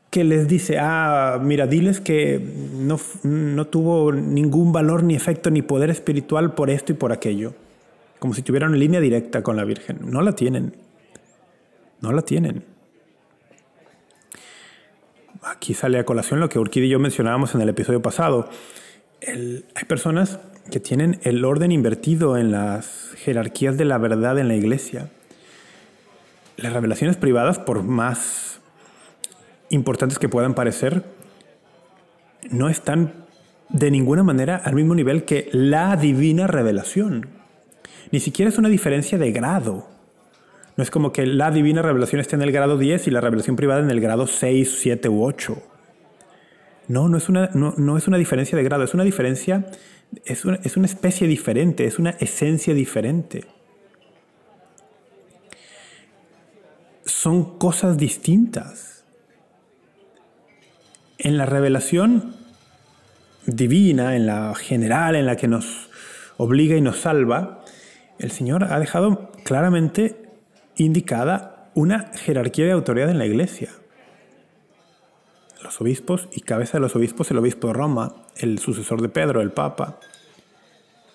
que 0.09 0.23
les 0.23 0.47
dice, 0.47 0.77
ah, 0.79 1.39
mira, 1.41 1.67
diles 1.67 1.99
que 1.99 2.41
no, 2.73 2.99
no 3.23 3.67
tuvo 3.67 4.11
ningún 4.11 4.71
valor, 4.71 5.03
ni 5.03 5.15
efecto, 5.15 5.51
ni 5.51 5.61
poder 5.61 5.89
espiritual 5.89 6.53
por 6.53 6.69
esto 6.69 6.93
y 6.93 6.95
por 6.95 7.11
aquello. 7.11 7.53
Como 8.19 8.33
si 8.33 8.41
tuvieran 8.41 8.77
línea 8.79 8.99
directa 8.99 9.43
con 9.43 9.57
la 9.57 9.63
Virgen. 9.63 9.99
No 10.03 10.21
la 10.21 10.31
tienen. 10.31 10.73
No 12.01 12.11
la 12.11 12.21
tienen 12.21 12.63
aquí 15.47 15.73
sale 15.73 15.99
a 15.99 16.05
colación 16.05 16.39
lo 16.39 16.49
que 16.49 16.59
Urquid 16.59 16.83
y 16.83 16.89
yo 16.89 16.99
mencionábamos 16.99 17.55
en 17.55 17.61
el 17.61 17.69
episodio 17.69 18.01
pasado. 18.01 18.49
hay 19.21 19.85
personas 19.87 20.39
que 20.71 20.79
tienen 20.79 21.19
el 21.23 21.43
orden 21.45 21.71
invertido 21.71 22.37
en 22.37 22.51
las 22.51 23.13
jerarquías 23.15 23.77
de 23.77 23.85
la 23.85 23.97
verdad 23.97 24.37
en 24.37 24.47
la 24.47 24.55
iglesia. 24.55 25.09
Las 26.57 26.73
revelaciones 26.73 27.17
privadas, 27.17 27.59
por 27.59 27.83
más 27.83 28.46
importantes 29.69 30.19
que 30.19 30.29
puedan 30.29 30.53
parecer, 30.53 31.03
no 32.49 32.69
están 32.69 33.25
de 33.69 33.91
ninguna 33.91 34.23
manera 34.23 34.55
al 34.57 34.75
mismo 34.75 34.95
nivel 34.95 35.25
que 35.25 35.49
la 35.51 35.95
divina 35.97 36.47
revelación. 36.47 37.29
Ni 38.11 38.19
siquiera 38.19 38.49
es 38.49 38.57
una 38.57 38.69
diferencia 38.69 39.17
de 39.17 39.31
grado. 39.31 39.87
No 40.77 40.83
es 40.83 40.91
como 40.91 41.11
que 41.11 41.25
la 41.25 41.51
divina 41.51 41.81
revelación 41.81 42.21
esté 42.21 42.35
en 42.35 42.43
el 42.43 42.51
grado 42.51 42.77
10 42.77 43.07
y 43.07 43.11
la 43.11 43.21
revelación 43.21 43.55
privada 43.55 43.81
en 43.81 43.89
el 43.89 43.99
grado 43.99 44.27
6, 44.27 44.77
7 44.79 45.09
u 45.09 45.23
8. 45.23 45.61
No, 46.87 47.09
no 47.09 47.17
es 47.17 47.27
una, 47.27 47.49
no, 47.53 47.97
es 47.97 48.07
una 48.07 48.17
diferencia 48.17 48.57
de 48.57 48.63
grado, 48.63 48.83
es 48.83 48.93
una 48.93 49.03
diferencia, 49.03 49.65
es 50.23 50.45
una, 50.45 50.59
es 50.63 50.77
una 50.77 50.85
especie 50.85 51.27
diferente, 51.27 51.85
es 51.85 51.99
una 51.99 52.11
esencia 52.11 52.73
diferente. 52.73 53.45
Son 57.03 57.57
cosas 57.57 57.97
distintas. 57.97 58.96
En 61.17 61.37
la 61.37 61.45
revelación 61.45 62.35
divina, 63.47 64.15
en 64.15 64.27
la 64.27 64.53
general, 64.53 65.15
en 65.15 65.25
la 65.25 65.35
que 65.35 65.47
nos 65.47 65.89
obliga 66.37 66.75
y 66.75 66.81
nos 66.81 66.97
salva, 66.97 67.63
el 68.19 68.31
Señor 68.31 68.65
ha 68.65 68.79
dejado 68.79 69.31
claramente 69.43 70.29
indicada 70.75 71.71
una 71.73 72.11
jerarquía 72.13 72.65
de 72.65 72.71
autoridad 72.71 73.09
en 73.09 73.17
la 73.17 73.25
iglesia. 73.25 73.69
Los 75.63 75.81
obispos 75.81 76.29
y 76.31 76.41
cabeza 76.41 76.73
de 76.73 76.81
los 76.81 76.95
obispos 76.95 77.31
el 77.31 77.37
obispo 77.39 77.67
de 77.67 77.73
Roma, 77.73 78.15
el 78.35 78.59
sucesor 78.59 79.01
de 79.01 79.09
Pedro, 79.09 79.41
el 79.41 79.51
Papa, 79.51 79.99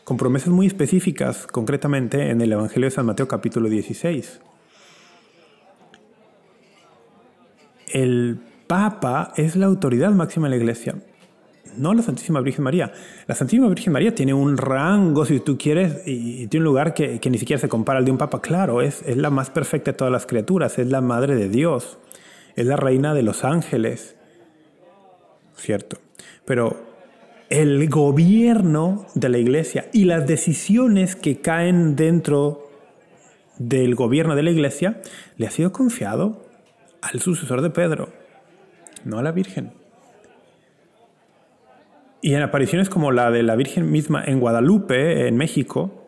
con 0.02 0.16
promesas 0.16 0.48
muy 0.48 0.66
específicas, 0.66 1.46
concretamente 1.46 2.30
en 2.30 2.40
el 2.40 2.52
Evangelio 2.52 2.88
de 2.88 2.90
San 2.90 3.06
Mateo 3.06 3.28
capítulo 3.28 3.68
16. 3.68 4.40
El 7.86 8.40
Papa 8.72 9.34
es 9.36 9.54
la 9.54 9.66
autoridad 9.66 10.12
máxima 10.12 10.46
en 10.46 10.52
la 10.52 10.56
iglesia 10.56 10.94
no 11.76 11.94
la 11.94 12.02
Santísima 12.02 12.40
Virgen 12.40 12.64
María. 12.64 12.92
La 13.26 13.34
Santísima 13.34 13.68
Virgen 13.68 13.92
María 13.92 14.14
tiene 14.14 14.34
un 14.34 14.56
rango, 14.56 15.24
si 15.24 15.40
tú 15.40 15.58
quieres, 15.58 16.02
y, 16.06 16.46
tiene 16.48 16.62
un 16.62 16.70
lugar 16.70 16.94
que, 16.94 17.20
ni 17.30 17.38
siquiera 17.38 17.60
se 17.60 17.68
compara 17.68 17.98
al 17.98 18.04
de 18.04 18.10
un 18.10 18.18
papa. 18.18 18.40
Claro, 18.40 18.82
es, 18.82 19.02
es 19.06 19.16
la 19.16 19.30
más 19.30 19.50
perfecta 19.50 19.92
de 19.92 19.96
todas 19.96 20.12
las 20.12 20.26
criaturas, 20.26 20.78
es 20.78 20.88
la 20.88 21.00
madre 21.00 21.34
de 21.34 21.48
Dios, 21.48 21.98
es 22.56 22.66
la 22.66 22.76
reina 22.76 23.14
de 23.14 23.22
los 23.22 23.44
ángeles. 23.44 24.16
Cierto. 25.56 25.98
Pero 26.44 26.76
el 27.48 27.88
gobierno 27.88 29.06
de 29.14 29.28
la 29.28 29.38
iglesia 29.38 29.88
y 29.92 30.04
las 30.04 30.26
decisiones 30.26 31.16
que 31.16 31.40
caen 31.40 31.96
dentro 31.96 32.70
del 33.58 33.94
gobierno 33.94 34.34
de 34.34 34.42
la 34.42 34.50
iglesia 34.50 35.00
le 35.36 35.46
ha 35.46 35.50
sido 35.50 35.72
confiado 35.72 36.46
al 37.02 37.20
sucesor 37.20 37.60
de 37.62 37.70
Pedro, 37.70 38.21
no 39.04 39.18
a 39.18 39.22
la 39.22 39.32
Virgen. 39.32 39.72
Y 42.20 42.34
en 42.34 42.42
apariciones 42.42 42.88
como 42.88 43.10
la 43.10 43.30
de 43.30 43.42
la 43.42 43.56
Virgen 43.56 43.90
misma 43.90 44.22
en 44.24 44.38
Guadalupe, 44.38 45.26
en 45.26 45.36
México, 45.36 46.06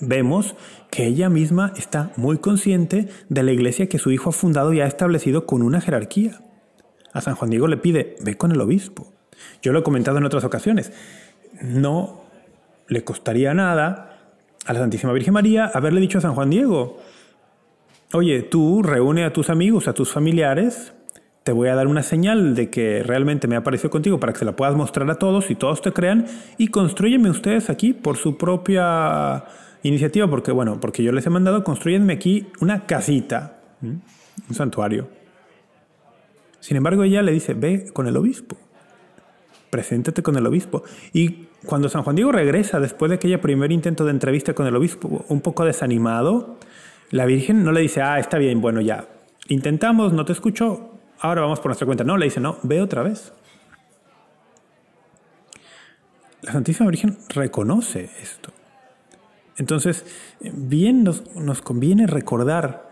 vemos 0.00 0.54
que 0.90 1.06
ella 1.06 1.28
misma 1.28 1.72
está 1.76 2.12
muy 2.16 2.38
consciente 2.38 3.08
de 3.28 3.42
la 3.42 3.52
iglesia 3.52 3.88
que 3.88 3.98
su 3.98 4.12
hijo 4.12 4.30
ha 4.30 4.32
fundado 4.32 4.72
y 4.72 4.80
ha 4.80 4.86
establecido 4.86 5.44
con 5.44 5.62
una 5.62 5.80
jerarquía. 5.80 6.40
A 7.12 7.20
San 7.20 7.34
Juan 7.34 7.50
Diego 7.50 7.66
le 7.66 7.76
pide, 7.76 8.16
ve 8.20 8.36
con 8.36 8.52
el 8.52 8.60
obispo. 8.60 9.12
Yo 9.62 9.72
lo 9.72 9.80
he 9.80 9.82
comentado 9.82 10.18
en 10.18 10.24
otras 10.24 10.44
ocasiones. 10.44 10.92
No 11.60 12.22
le 12.88 13.02
costaría 13.02 13.54
nada 13.54 14.14
a 14.64 14.72
la 14.72 14.78
Santísima 14.78 15.12
Virgen 15.12 15.34
María 15.34 15.66
haberle 15.66 16.00
dicho 16.00 16.18
a 16.18 16.20
San 16.20 16.34
Juan 16.34 16.50
Diego, 16.50 16.98
oye, 18.12 18.42
tú 18.42 18.82
reúne 18.82 19.24
a 19.24 19.32
tus 19.32 19.50
amigos, 19.50 19.88
a 19.88 19.94
tus 19.94 20.12
familiares, 20.12 20.92
te 21.44 21.52
voy 21.52 21.68
a 21.68 21.74
dar 21.74 21.86
una 21.86 22.02
señal 22.02 22.54
de 22.54 22.70
que 22.70 23.02
realmente 23.02 23.46
me 23.46 23.56
apareció 23.56 23.90
contigo 23.90 24.18
para 24.18 24.32
que 24.32 24.38
se 24.38 24.44
la 24.46 24.56
puedas 24.56 24.74
mostrar 24.74 25.08
a 25.10 25.16
todos 25.16 25.50
y 25.50 25.54
todos 25.54 25.82
te 25.82 25.92
crean 25.92 26.26
y 26.56 26.68
construyenme 26.68 27.28
ustedes 27.28 27.68
aquí 27.68 27.92
por 27.92 28.16
su 28.16 28.38
propia 28.38 29.44
iniciativa, 29.82 30.26
porque 30.26 30.52
bueno, 30.52 30.80
porque 30.80 31.02
yo 31.02 31.12
les 31.12 31.26
he 31.26 31.30
mandado, 31.30 31.62
construyenme 31.62 32.14
aquí 32.14 32.46
una 32.60 32.86
casita, 32.86 33.58
un 33.82 34.54
santuario. 34.54 35.06
Sin 36.60 36.78
embargo, 36.78 37.02
ella 37.02 37.20
le 37.20 37.32
dice, 37.32 37.52
ve 37.52 37.90
con 37.92 38.06
el 38.06 38.16
obispo, 38.16 38.56
preséntate 39.68 40.22
con 40.22 40.38
el 40.38 40.46
obispo. 40.46 40.82
Y 41.12 41.48
cuando 41.66 41.90
San 41.90 42.04
Juan 42.04 42.16
Diego 42.16 42.32
regresa 42.32 42.80
después 42.80 43.10
de 43.10 43.16
aquella 43.16 43.42
primer 43.42 43.70
intento 43.70 44.06
de 44.06 44.12
entrevista 44.12 44.54
con 44.54 44.66
el 44.66 44.74
obispo, 44.74 45.26
un 45.28 45.42
poco 45.42 45.66
desanimado, 45.66 46.56
la 47.10 47.26
Virgen 47.26 47.64
no 47.64 47.72
le 47.72 47.82
dice, 47.82 48.00
ah, 48.00 48.18
está 48.18 48.38
bien, 48.38 48.62
bueno, 48.62 48.80
ya, 48.80 49.08
intentamos, 49.48 50.14
no 50.14 50.24
te 50.24 50.32
escucho, 50.32 50.93
ahora 51.20 51.42
vamos 51.42 51.60
por 51.60 51.66
nuestra 51.66 51.86
cuenta. 51.86 52.04
No, 52.04 52.16
le 52.16 52.26
dice, 52.26 52.40
no, 52.40 52.58
ve 52.62 52.80
otra 52.80 53.02
vez. 53.02 53.32
La 56.42 56.52
Santísima 56.52 56.90
Virgen 56.90 57.18
reconoce 57.28 58.10
esto. 58.20 58.52
Entonces, 59.56 60.04
bien 60.40 61.04
nos, 61.04 61.34
nos, 61.36 61.62
conviene 61.62 62.06
recordar 62.06 62.90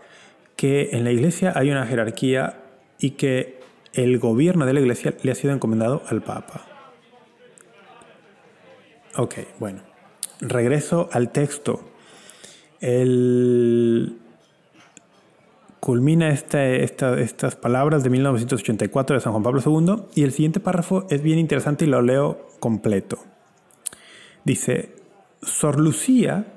que 0.55 0.91
en 0.93 1.03
la 1.03 1.11
iglesia 1.11 1.53
hay 1.55 1.69
una 1.69 1.85
jerarquía 1.85 2.61
y 2.99 3.11
que 3.11 3.59
el 3.93 4.17
gobierno 4.17 4.65
de 4.65 4.73
la 4.73 4.79
iglesia 4.79 5.13
le 5.21 5.31
ha 5.31 5.35
sido 5.35 5.53
encomendado 5.53 6.01
al 6.07 6.21
Papa. 6.21 6.65
Ok, 9.15 9.35
bueno. 9.59 9.81
Regreso 10.39 11.09
al 11.11 11.31
texto. 11.31 11.91
El, 12.81 14.17
culmina 15.83 16.29
estas 16.29 17.57
palabras 17.57 18.05
de 18.05 18.09
1984 18.09 19.17
de 19.17 19.19
San 19.19 19.33
Juan 19.33 19.43
Pablo 19.43 19.61
II 19.65 20.05
y 20.15 20.23
el 20.23 20.31
siguiente 20.31 20.61
párrafo 20.61 21.05
es 21.09 21.21
bien 21.21 21.37
interesante 21.39 21.83
y 21.83 21.89
lo 21.89 22.01
leo 22.01 22.47
completo. 22.61 23.19
Dice, 24.45 24.95
Sor 25.41 25.81
Lucía 25.81 26.53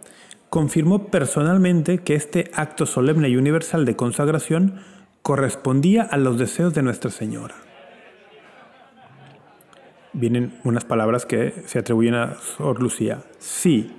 confirmó 0.48 1.08
personalmente 1.08 1.98
que 1.98 2.14
este 2.14 2.52
acto 2.54 2.86
solemne 2.86 3.28
y 3.28 3.34
universal 3.34 3.84
de 3.84 3.96
consagración 3.96 4.76
correspondía 5.22 6.04
a 6.04 6.18
los 6.18 6.38
deseos 6.38 6.72
de 6.72 6.82
Nuestra 6.82 7.10
Señora. 7.10 7.56
Vienen 10.12 10.60
unas 10.62 10.84
palabras 10.84 11.26
que 11.26 11.52
se 11.66 11.80
atribuyen 11.80 12.14
a 12.14 12.36
Sor 12.36 12.80
Lucía. 12.80 13.24
Sí, 13.40 13.92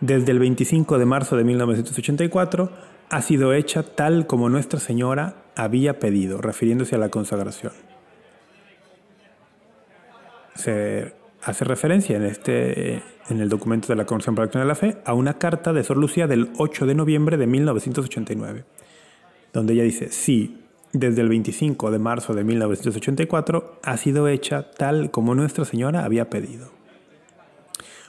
desde 0.00 0.32
el 0.32 0.40
25 0.40 0.98
de 0.98 1.06
marzo 1.06 1.36
de 1.36 1.44
1984, 1.44 2.95
ha 3.08 3.22
sido 3.22 3.52
hecha 3.52 3.82
tal 3.82 4.26
como 4.26 4.48
Nuestra 4.48 4.80
Señora 4.80 5.36
había 5.54 5.98
pedido, 5.98 6.40
refiriéndose 6.40 6.96
a 6.96 6.98
la 6.98 7.08
consagración. 7.08 7.72
Se 10.54 11.14
hace 11.42 11.64
referencia 11.64 12.16
en, 12.16 12.24
este, 12.24 13.02
en 13.28 13.40
el 13.40 13.48
documento 13.48 13.88
de 13.88 13.96
la 13.96 14.04
la 14.04 14.46
de 14.46 14.64
la 14.64 14.74
Fe 14.74 14.98
a 15.04 15.14
una 15.14 15.38
carta 15.38 15.72
de 15.72 15.84
Sor 15.84 15.96
Lucía 15.96 16.26
del 16.26 16.50
8 16.58 16.86
de 16.86 16.94
noviembre 16.94 17.36
de 17.36 17.46
1989, 17.46 18.64
donde 19.52 19.74
ella 19.74 19.84
dice, 19.84 20.10
sí, 20.10 20.62
desde 20.92 21.22
el 21.22 21.28
25 21.28 21.90
de 21.90 21.98
marzo 21.98 22.34
de 22.34 22.44
1984 22.44 23.80
ha 23.82 23.96
sido 23.96 24.28
hecha 24.28 24.70
tal 24.70 25.10
como 25.10 25.34
Nuestra 25.34 25.64
Señora 25.64 26.04
había 26.04 26.30
pedido. 26.30 26.70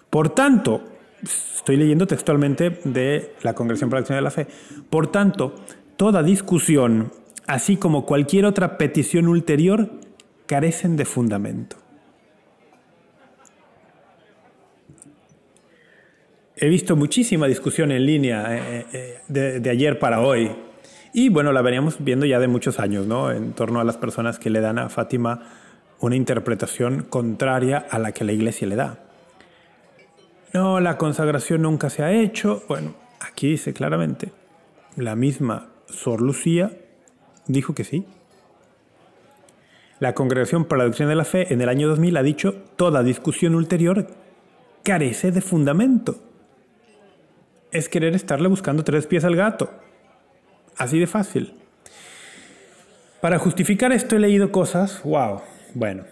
Por 0.10 0.30
tanto, 0.30 0.84
estoy 1.24 1.78
leyendo 1.78 2.07
textualmente 2.07 2.80
de 2.84 3.34
la 3.41 3.53
Congregación 3.53 3.89
para 3.89 3.99
la 3.99 4.01
Acción 4.01 4.18
de 4.18 4.22
la 4.22 4.32
Fe, 4.32 4.47
por 4.89 5.07
tanto, 5.07 5.55
toda 5.95 6.24
discusión, 6.24 7.11
así 7.45 7.78
como 7.78 8.05
cualquier 8.05 8.45
otra 8.45 8.78
petición 8.78 9.28
ulterior, 9.28 9.89
carecen 10.45 10.95
de 10.95 11.05
fundamento. 11.05 11.76
He 16.55 16.70
visto 16.70 16.95
muchísima 16.95 17.47
discusión 17.47 17.91
en 17.91 18.05
línea 18.05 18.57
eh, 18.57 18.86
eh, 18.91 19.20
de, 19.28 19.59
de 19.59 19.70
ayer 19.70 19.99
para 19.99 20.22
hoy 20.22 20.51
y 21.13 21.30
bueno, 21.30 21.51
la 21.51 21.61
veníamos 21.61 21.97
viendo 21.99 22.26
ya 22.26 22.39
de 22.39 22.47
muchos 22.47 22.80
años, 22.80 23.07
¿no? 23.07 23.32
En 23.32 23.53
torno 23.53 23.80
a 23.80 23.84
las 23.84 23.97
personas 23.97 24.39
que 24.39 24.49
le 24.49 24.61
dan 24.61 24.80
a 24.80 24.89
Fátima 24.89 25.41
una 25.99 26.15
interpretación 26.15 27.03
contraria 27.03 27.78
a 27.78 27.99
la 27.99 28.11
que 28.11 28.24
la 28.24 28.34
iglesia 28.34 28.68
le 28.68 28.76
da. 28.76 29.07
No, 30.54 30.80
la 30.80 30.98
consagración 30.98 31.62
nunca 31.62 31.89
se 31.89 32.04
ha 32.04 32.12
hecho. 32.12 32.64
Bueno, 32.68 32.95
aquí 33.20 33.50
dice 33.50 33.74
claramente, 33.74 34.32
la 34.95 35.16
misma 35.16 35.70
Sor 35.88 36.22
Lucía 36.22 36.72
dijo 37.48 37.76
que 37.76 37.84
sí. 37.84 38.06
La 40.00 40.14
Congregación 40.14 40.66
para 40.66 40.80
la 40.80 40.86
Doctrina 40.86 41.10
de 41.10 41.16
la 41.16 41.26
Fe 41.26 41.52
en 41.52 41.62
el 41.62 41.70
año 41.70 41.88
2000 41.88 42.18
ha 42.18 42.24
dicho, 42.24 42.54
toda 42.76 43.04
discusión 43.04 43.56
ulterior 43.56 44.08
carece 44.84 45.32
de 45.32 45.41
fundamento. 45.41 46.20
Es 47.72 47.89
querer 47.89 48.16
estarle 48.16 48.48
buscando 48.48 48.84
tres 48.84 49.08
pies 49.08 49.24
al 49.24 49.36
gato. 49.36 49.72
Así 50.78 51.00
de 51.00 51.08
fácil. 51.08 51.56
Para 53.22 53.39
justificar 53.39 53.91
esto 53.91 54.16
he 54.16 54.20
leído 54.20 54.52
cosas, 54.52 55.02
wow, 55.04 55.41
bueno. 55.74 56.04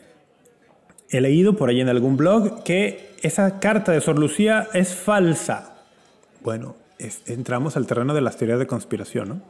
He 1.10 1.22
leído 1.22 1.56
por 1.56 1.70
ahí 1.70 1.80
en 1.80 1.90
algún 1.90 2.18
blog 2.18 2.64
que 2.64 3.14
esa 3.26 3.60
carta 3.60 3.92
de 3.92 4.02
Sor 4.02 4.20
Lucía 4.20 4.68
es 4.74 4.94
falsa. 4.94 5.74
Bueno, 6.42 6.76
entramos 7.26 7.76
al 7.76 7.88
terreno 7.88 8.14
de 8.14 8.22
las 8.22 8.38
teorías 8.38 8.60
de 8.60 8.68
conspiración, 8.68 9.30
¿no? 9.30 9.42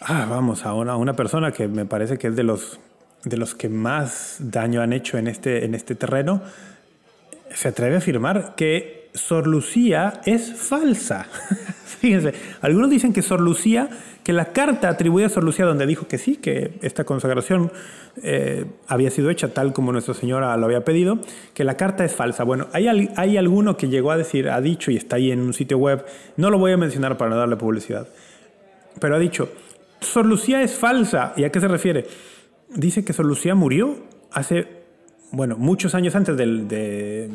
Ah, 0.00 0.26
vamos, 0.28 0.64
a 0.64 0.74
una, 0.74 0.96
una 0.96 1.14
persona 1.14 1.52
que 1.52 1.68
me 1.68 1.84
parece 1.84 2.18
que 2.18 2.28
es 2.28 2.36
de 2.36 2.42
los, 2.42 2.80
de 3.24 3.36
los 3.36 3.54
que 3.54 3.68
más 3.68 4.38
daño 4.40 4.82
han 4.82 4.92
hecho 4.92 5.18
en 5.18 5.28
este, 5.28 5.64
en 5.64 5.74
este 5.74 5.94
terreno, 5.94 6.42
se 7.54 7.68
atreve 7.68 7.96
a 7.96 7.98
afirmar 7.98 8.54
que 8.56 9.10
Sor 9.14 9.46
Lucía 9.46 10.20
es 10.24 10.52
falsa. 10.54 11.26
Fíjense, 12.00 12.32
algunos 12.62 12.90
dicen 12.90 13.12
que 13.12 13.22
Sor 13.22 13.40
Lucía, 13.40 13.90
que 14.30 14.34
la 14.34 14.52
carta 14.52 14.88
atribuida 14.88 15.26
a 15.26 15.28
Sor 15.28 15.42
Lucía 15.42 15.64
donde 15.64 15.86
dijo 15.86 16.06
que 16.06 16.16
sí, 16.16 16.36
que 16.36 16.78
esta 16.82 17.02
consagración 17.02 17.72
eh, 18.22 18.64
había 18.86 19.10
sido 19.10 19.28
hecha 19.28 19.52
tal 19.52 19.72
como 19.72 19.90
Nuestra 19.90 20.14
Señora 20.14 20.56
lo 20.56 20.66
había 20.66 20.84
pedido, 20.84 21.18
que 21.52 21.64
la 21.64 21.76
carta 21.76 22.04
es 22.04 22.14
falsa. 22.14 22.44
Bueno, 22.44 22.68
hay, 22.72 23.10
hay 23.16 23.36
alguno 23.36 23.76
que 23.76 23.88
llegó 23.88 24.12
a 24.12 24.16
decir, 24.16 24.48
ha 24.48 24.60
dicho 24.60 24.92
y 24.92 24.96
está 24.96 25.16
ahí 25.16 25.32
en 25.32 25.40
un 25.40 25.52
sitio 25.52 25.78
web, 25.78 26.06
no 26.36 26.48
lo 26.48 26.60
voy 26.60 26.70
a 26.70 26.76
mencionar 26.76 27.16
para 27.16 27.32
no 27.32 27.38
darle 27.38 27.56
publicidad, 27.56 28.06
pero 29.00 29.16
ha 29.16 29.18
dicho, 29.18 29.48
Sor 30.00 30.26
Lucía 30.26 30.62
es 30.62 30.76
falsa. 30.76 31.32
¿Y 31.36 31.42
a 31.42 31.50
qué 31.50 31.58
se 31.58 31.66
refiere? 31.66 32.06
Dice 32.72 33.04
que 33.04 33.12
Sor 33.12 33.26
Lucía 33.26 33.56
murió 33.56 33.96
hace, 34.30 34.68
bueno, 35.32 35.56
muchos 35.56 35.96
años 35.96 36.14
antes 36.14 36.36
de, 36.36 37.30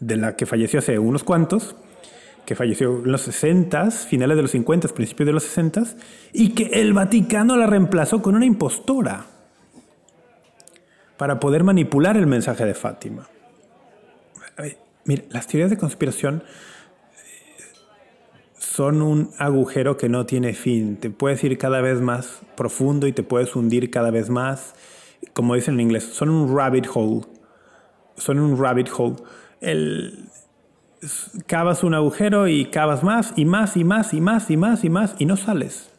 de 0.00 0.16
la 0.18 0.36
que 0.36 0.44
falleció 0.44 0.80
hace 0.80 0.98
unos 0.98 1.24
cuantos 1.24 1.76
que 2.46 2.54
falleció 2.54 3.02
en 3.04 3.12
los 3.12 3.22
60, 3.22 3.90
finales 3.90 4.36
de 4.36 4.42
los 4.42 4.52
50, 4.52 4.88
principios 4.88 5.26
de 5.26 5.32
los 5.32 5.42
60, 5.42 5.82
y 6.32 6.50
que 6.50 6.66
el 6.80 6.92
Vaticano 6.92 7.56
la 7.56 7.66
reemplazó 7.66 8.22
con 8.22 8.36
una 8.36 8.46
impostora 8.46 9.26
para 11.16 11.40
poder 11.40 11.64
manipular 11.64 12.16
el 12.16 12.26
mensaje 12.26 12.64
de 12.64 12.74
Fátima. 12.74 13.28
Mira, 15.04 15.22
las 15.30 15.46
teorías 15.46 15.70
de 15.70 15.76
conspiración 15.76 16.42
eh, 16.42 17.62
son 18.58 19.02
un 19.02 19.30
agujero 19.38 19.96
que 19.96 20.08
no 20.08 20.26
tiene 20.26 20.52
fin. 20.52 20.96
Te 20.96 21.10
puedes 21.10 21.42
ir 21.44 21.58
cada 21.58 21.80
vez 21.80 22.00
más 22.00 22.40
profundo 22.56 23.06
y 23.06 23.12
te 23.12 23.22
puedes 23.22 23.54
hundir 23.54 23.90
cada 23.90 24.10
vez 24.10 24.30
más. 24.30 24.74
Como 25.32 25.54
dicen 25.54 25.74
en 25.74 25.80
inglés, 25.80 26.04
son 26.04 26.30
un 26.30 26.56
rabbit 26.56 26.86
hole. 26.92 27.22
Son 28.16 28.40
un 28.40 28.60
rabbit 28.60 28.88
hole. 28.96 29.16
El, 29.60 30.25
cavas 31.46 31.84
un 31.84 31.94
agujero 31.94 32.48
y 32.48 32.66
cavas 32.66 33.02
más 33.02 33.32
y 33.36 33.44
más 33.44 33.76
y 33.76 33.84
más 33.84 34.14
y 34.14 34.20
más 34.20 34.50
y 34.50 34.56
más 34.56 34.84
y 34.84 34.90
más 34.90 35.14
y 35.18 35.26
no 35.26 35.36
sales. 35.36 35.90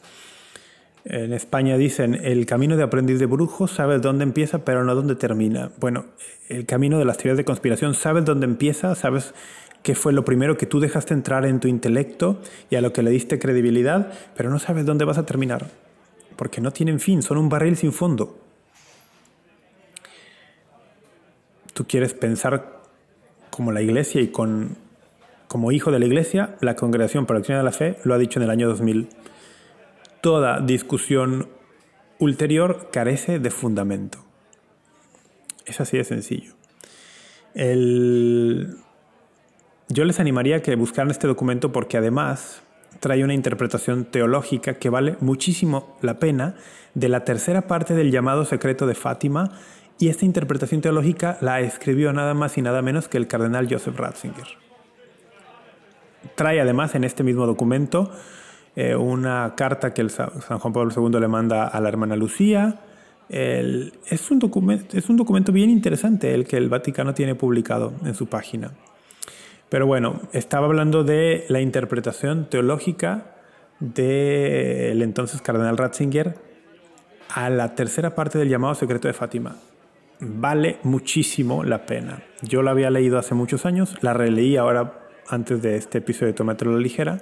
En 1.06 1.32
España 1.32 1.78
dicen, 1.78 2.16
el 2.16 2.46
camino 2.46 2.76
de 2.76 2.84
aprendiz 2.84 3.20
de 3.20 3.28
brujo 3.28 3.68
sabes 3.68 4.02
dónde 4.02 4.24
empieza 4.24 4.66
pero 4.66 4.84
no 4.84 4.94
dónde 4.94 5.16
termina. 5.16 5.72
Bueno, 5.80 6.06
el 6.50 6.66
camino 6.66 7.00
de 7.00 7.06
las 7.06 7.18
teorías 7.18 7.38
de 7.38 7.46
conspiración 7.46 7.94
sabes 7.94 8.26
dónde 8.26 8.46
empieza, 8.46 8.94
sabes 8.96 9.34
qué 9.84 9.96
fue 9.96 10.12
lo 10.12 10.26
primero 10.26 10.58
que 10.58 10.66
tú 10.66 10.80
dejaste 10.80 11.14
entrar 11.14 11.46
en 11.46 11.60
tu 11.62 11.70
intelecto 11.70 12.42
y 12.70 12.76
a 12.76 12.82
lo 12.82 12.92
que 12.92 13.04
le 13.04 13.12
diste 13.12 13.40
credibilidad, 13.40 14.12
pero 14.36 14.50
no 14.50 14.60
sabes 14.60 14.86
dónde 14.86 15.06
vas 15.06 15.18
a 15.18 15.26
terminar, 15.26 15.70
porque 16.36 16.60
no 16.60 16.72
tienen 16.72 17.00
fin, 17.00 17.22
son 17.22 17.38
un 17.38 17.48
barril 17.48 17.78
sin 17.78 17.94
fondo. 17.94 18.38
Tú 21.74 21.86
quieres 21.86 22.14
pensar 22.14 22.82
como 23.50 23.72
la 23.72 23.82
iglesia 23.82 24.20
y 24.20 24.28
con 24.28 24.87
como 25.48 25.72
hijo 25.72 25.92
de 25.92 26.00
la 26.00 26.06
Iglesia, 26.06 26.56
la 26.62 26.76
Congregación 26.76 27.26
para 27.26 27.38
la 27.38 27.42
Acción 27.42 27.58
de 27.58 27.64
la 27.64 27.72
Fe 27.72 27.98
lo 28.04 28.14
ha 28.14 28.18
dicho 28.18 28.40
en 28.40 28.44
el 28.44 28.50
año 28.50 28.68
2000. 28.68 29.10
Toda 30.22 30.60
discusión 30.60 31.48
ulterior 32.20 32.90
carece 32.92 33.40
de 33.40 33.52
fundamento. 33.52 34.20
Es 35.66 35.80
así 35.80 35.98
de 35.98 36.04
sencillo. 36.04 36.54
Yo 39.90 40.06
les 40.06 40.20
animaría 40.20 40.58
a 40.58 40.62
que 40.62 40.76
buscaran 40.76 41.12
este 41.12 41.28
documento 41.28 41.72
porque 41.72 41.98
además 41.98 42.62
trae 43.00 43.24
una 43.24 43.34
interpretación 43.34 44.06
teológica 44.06 44.76
que 44.76 44.90
vale 44.90 45.16
muchísimo 45.22 45.98
la 46.02 46.20
pena 46.20 46.56
de 46.94 47.10
la 47.10 47.24
tercera 47.24 47.68
parte 47.68 47.94
del 47.94 48.12
llamado 48.12 48.44
secreto 48.44 48.88
de 48.88 48.96
Fátima 48.96 49.52
y 50.00 50.10
esta 50.10 50.26
interpretación 50.26 50.82
teológica 50.82 51.38
la 51.42 51.62
escribió 51.62 52.12
nada 52.12 52.34
más 52.34 52.58
y 52.58 52.62
nada 52.62 52.82
menos 52.82 53.08
que 53.08 53.18
el 53.18 53.28
cardenal 53.28 53.68
Joseph 53.70 53.98
Ratzinger. 53.98 54.67
Trae 56.36 56.62
además 56.62 56.96
en 56.96 57.04
este 57.04 57.24
mismo 57.24 57.46
documento 57.46 58.12
eh, 58.76 58.96
una 58.96 59.54
carta 59.56 59.94
que 59.94 60.02
el 60.02 60.10
San 60.10 60.60
Juan 60.60 60.74
Pablo 60.74 60.92
II 60.96 61.20
le 61.20 61.28
manda 61.28 61.68
a 61.68 61.82
la 61.82 61.90
hermana 61.90 62.16
Lucía. 62.16 62.80
es, 63.30 64.32
un 64.32 64.40
documento, 64.40 64.98
es 64.98 65.10
un 65.10 65.18
documento 65.18 65.52
bien 65.52 65.70
interesante 65.70 66.34
el 66.34 66.46
que 66.46 66.58
el 66.58 66.70
Vaticano 66.70 67.14
tiene 67.14 67.36
publicado 67.36 67.94
en 68.06 68.14
su 68.14 68.28
página. 68.28 68.72
Pero 69.70 69.86
bueno, 69.86 70.22
estaba 70.32 70.68
hablando 70.68 71.04
de 71.04 71.46
la 71.50 71.60
interpretación 71.60 72.50
teológica 72.50 73.36
del 73.80 75.02
entonces 75.02 75.42
cardenal 75.42 75.78
Ratzinger 75.78 76.38
a 77.30 77.50
la 77.50 77.76
tercera 77.76 78.16
parte 78.16 78.40
del 78.40 78.50
llamado 78.50 78.76
secreto 78.76 79.08
de 79.08 79.14
Fátima. 79.14 79.56
Vale 80.20 80.80
muchísimo 80.84 81.64
la 81.64 81.86
pena. 81.86 82.24
Yo 82.42 82.64
la 82.64 82.72
había 82.72 82.90
leído 82.90 83.20
hace 83.20 83.36
muchos 83.36 83.66
años, 83.66 83.96
la 84.02 84.14
releí 84.14 84.58
ahora 84.58 85.07
antes 85.30 85.62
de 85.62 85.76
este 85.76 86.00
episodio 86.00 86.28
de 86.28 86.34
Tómatelo 86.34 86.72
la 86.72 86.80
ligera. 86.80 87.20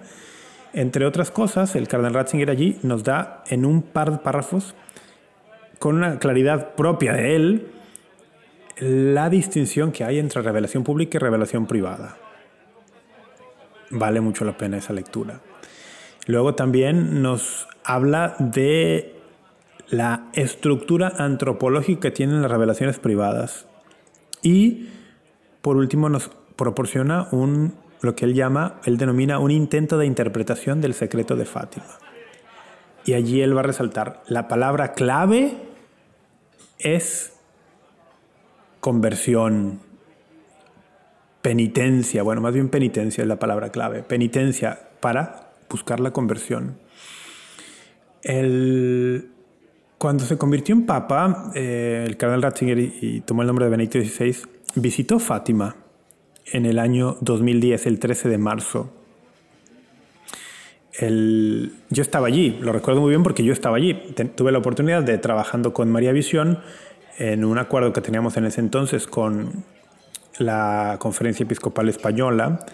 Entre 0.74 1.06
otras 1.06 1.32
cosas, 1.32 1.76
el 1.76 1.88
cardenal 1.88 2.14
Ratzinger 2.14 2.50
allí 2.50 2.78
nos 2.84 3.04
da 3.04 3.44
en 3.48 3.66
un 3.66 3.82
par 3.82 4.12
de 4.12 4.18
párrafos, 4.18 4.76
con 5.80 5.96
una 5.96 6.20
claridad 6.20 6.76
propia 6.76 7.14
de 7.14 7.36
él, 7.36 7.68
la 8.80 9.30
distinción 9.30 9.92
que 9.92 10.04
hay 10.04 10.20
entre 10.20 10.42
revelación 10.42 10.84
pública 10.84 11.18
y 11.18 11.20
revelación 11.20 11.66
privada. 11.66 12.18
Vale 13.90 14.20
mucho 14.20 14.44
la 14.44 14.58
pena 14.58 14.78
esa 14.78 14.94
lectura. 14.94 15.40
Luego 16.28 16.56
también 16.56 17.22
nos 17.22 17.68
habla 17.84 18.36
de 18.40 19.16
la 19.90 20.26
estructura 20.34 21.14
antropológica 21.18 22.02
que 22.02 22.12
tienen 22.12 22.42
las 22.42 22.52
revelaciones 22.52 23.00
privadas. 23.00 23.68
Y 24.42 24.90
por 25.62 25.78
último 25.78 26.10
nos 26.10 26.30
proporciona 26.56 27.28
un 27.32 27.76
lo 28.02 28.16
que 28.16 28.26
él 28.26 28.34
llama, 28.34 28.80
él 28.86 28.98
denomina 28.98 29.40
un 29.40 29.52
intento 29.52 29.98
de 29.98 30.06
interpretación 30.06 30.82
del 30.82 30.94
secreto 30.94 31.36
de 31.36 31.46
Fátima. 31.46 31.86
Y 33.06 33.14
allí 33.14 33.42
él 33.42 33.56
va 33.56 33.62
a 33.62 33.64
resaltar, 33.64 34.24
la 34.28 34.48
palabra 34.48 34.94
clave 34.94 35.58
es 36.80 37.34
conversión, 38.80 39.80
penitencia, 41.42 42.24
bueno, 42.24 42.42
más 42.42 42.54
bien 42.54 42.70
penitencia 42.70 43.22
es 43.22 43.28
la 43.28 43.38
palabra 43.38 43.70
clave, 43.70 44.02
penitencia 44.02 44.90
para 45.00 45.52
buscar 45.70 46.00
la 46.00 46.12
conversión. 46.12 46.78
cuando 49.98 50.26
se 50.26 50.38
convirtió 50.38 50.76
en 50.76 50.86
papa, 50.86 51.52
eh, 51.56 52.04
el 52.08 52.18
cardenal 52.18 52.42
Ratzinger 52.42 52.80
y 52.80 53.22
tomó 53.22 53.42
el 53.42 53.48
nombre 53.48 53.66
de 53.66 53.72
Benedicto 53.72 54.00
XVI, 54.00 54.36
visitó 54.76 55.20
Fátima 55.20 55.76
en 56.46 56.66
el 56.66 56.80
año 56.80 57.18
2010, 57.22 57.86
el 57.88 58.00
13 58.00 58.30
de 58.30 58.38
marzo. 58.38 58.94
el, 61.00 61.74
yo 61.90 62.02
estaba 62.02 62.28
allí, 62.28 62.58
lo 62.62 62.72
recuerdo 62.72 63.02
muy 63.02 63.10
bien 63.10 63.24
porque 63.24 63.44
yo 63.44 63.54
estaba 63.54 63.78
allí. 63.78 63.94
tuve 64.36 64.52
la 64.52 64.60
oportunidad 64.60 65.04
de 65.04 65.18
trabajando 65.18 65.74
con 65.74 65.92
María 65.92 66.12
Visión 66.12 66.60
en 67.18 67.46
un 67.46 67.58
acuerdo 67.58 67.94
que 67.94 68.02
teníamos 68.02 68.38
en 68.38 68.46
ese 68.46 68.62
entonces 68.62 69.08
con 69.08 69.64
la 70.38 70.98
Conferencia 71.00 71.44
Episcopal 71.44 71.90
Española 71.90 72.66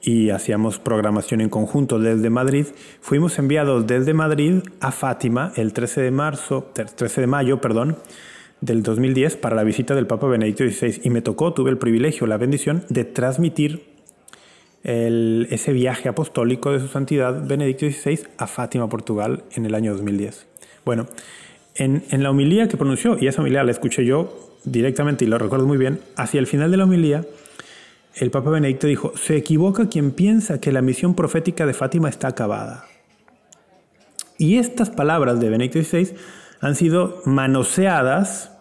y 0.00 0.30
hacíamos 0.30 0.78
programación 0.78 1.40
en 1.40 1.48
conjunto 1.48 1.98
desde 1.98 2.28
Madrid. 2.30 2.66
Fuimos 3.00 3.38
enviados 3.38 3.86
desde 3.86 4.14
Madrid 4.14 4.62
a 4.80 4.90
Fátima 4.90 5.52
el 5.56 5.72
13 5.72 6.02
de 6.02 6.10
marzo, 6.10 6.72
13 6.74 7.20
de 7.20 7.26
mayo, 7.26 7.60
perdón, 7.60 7.98
del 8.62 8.82
2010 8.82 9.36
para 9.36 9.54
la 9.54 9.64
visita 9.64 9.94
del 9.94 10.06
Papa 10.06 10.26
Benedicto 10.28 10.64
XVI 10.64 11.02
y 11.04 11.10
me 11.10 11.20
tocó, 11.20 11.52
tuve 11.52 11.70
el 11.70 11.78
privilegio, 11.78 12.26
la 12.26 12.38
bendición 12.38 12.84
de 12.88 13.04
transmitir 13.04 13.92
ese 14.84 15.72
viaje 15.72 16.08
apostólico 16.08 16.72
de 16.72 16.80
su 16.80 16.88
santidad 16.88 17.46
Benedicto 17.46 17.86
XVI 17.86 18.20
a 18.38 18.46
Fátima, 18.46 18.88
Portugal, 18.88 19.44
en 19.54 19.66
el 19.66 19.74
año 19.74 19.92
2010. 19.92 20.46
Bueno, 20.84 21.06
en, 21.74 22.04
en 22.10 22.22
la 22.22 22.30
homilía 22.30 22.68
que 22.68 22.76
pronunció, 22.76 23.16
y 23.20 23.26
esa 23.26 23.42
homilía 23.42 23.62
la 23.62 23.70
escuché 23.70 24.04
yo 24.04 24.56
directamente 24.64 25.24
y 25.24 25.28
lo 25.28 25.38
recuerdo 25.38 25.66
muy 25.66 25.78
bien, 25.78 26.00
hacia 26.16 26.40
el 26.40 26.46
final 26.46 26.70
de 26.70 26.76
la 26.76 26.84
homilía, 26.84 27.24
el 28.14 28.30
Papa 28.30 28.50
Benedicto 28.50 28.86
dijo, 28.86 29.12
se 29.16 29.36
equivoca 29.36 29.88
quien 29.88 30.10
piensa 30.10 30.60
que 30.60 30.72
la 30.72 30.82
misión 30.82 31.14
profética 31.14 31.66
de 31.66 31.74
Fátima 31.74 32.08
está 32.08 32.28
acabada. 32.28 32.84
Y 34.38 34.58
estas 34.58 34.90
palabras 34.90 35.40
de 35.40 35.48
Benedicto 35.48 35.82
XVI 35.82 36.14
han 36.60 36.76
sido 36.76 37.22
manoseadas 37.24 38.51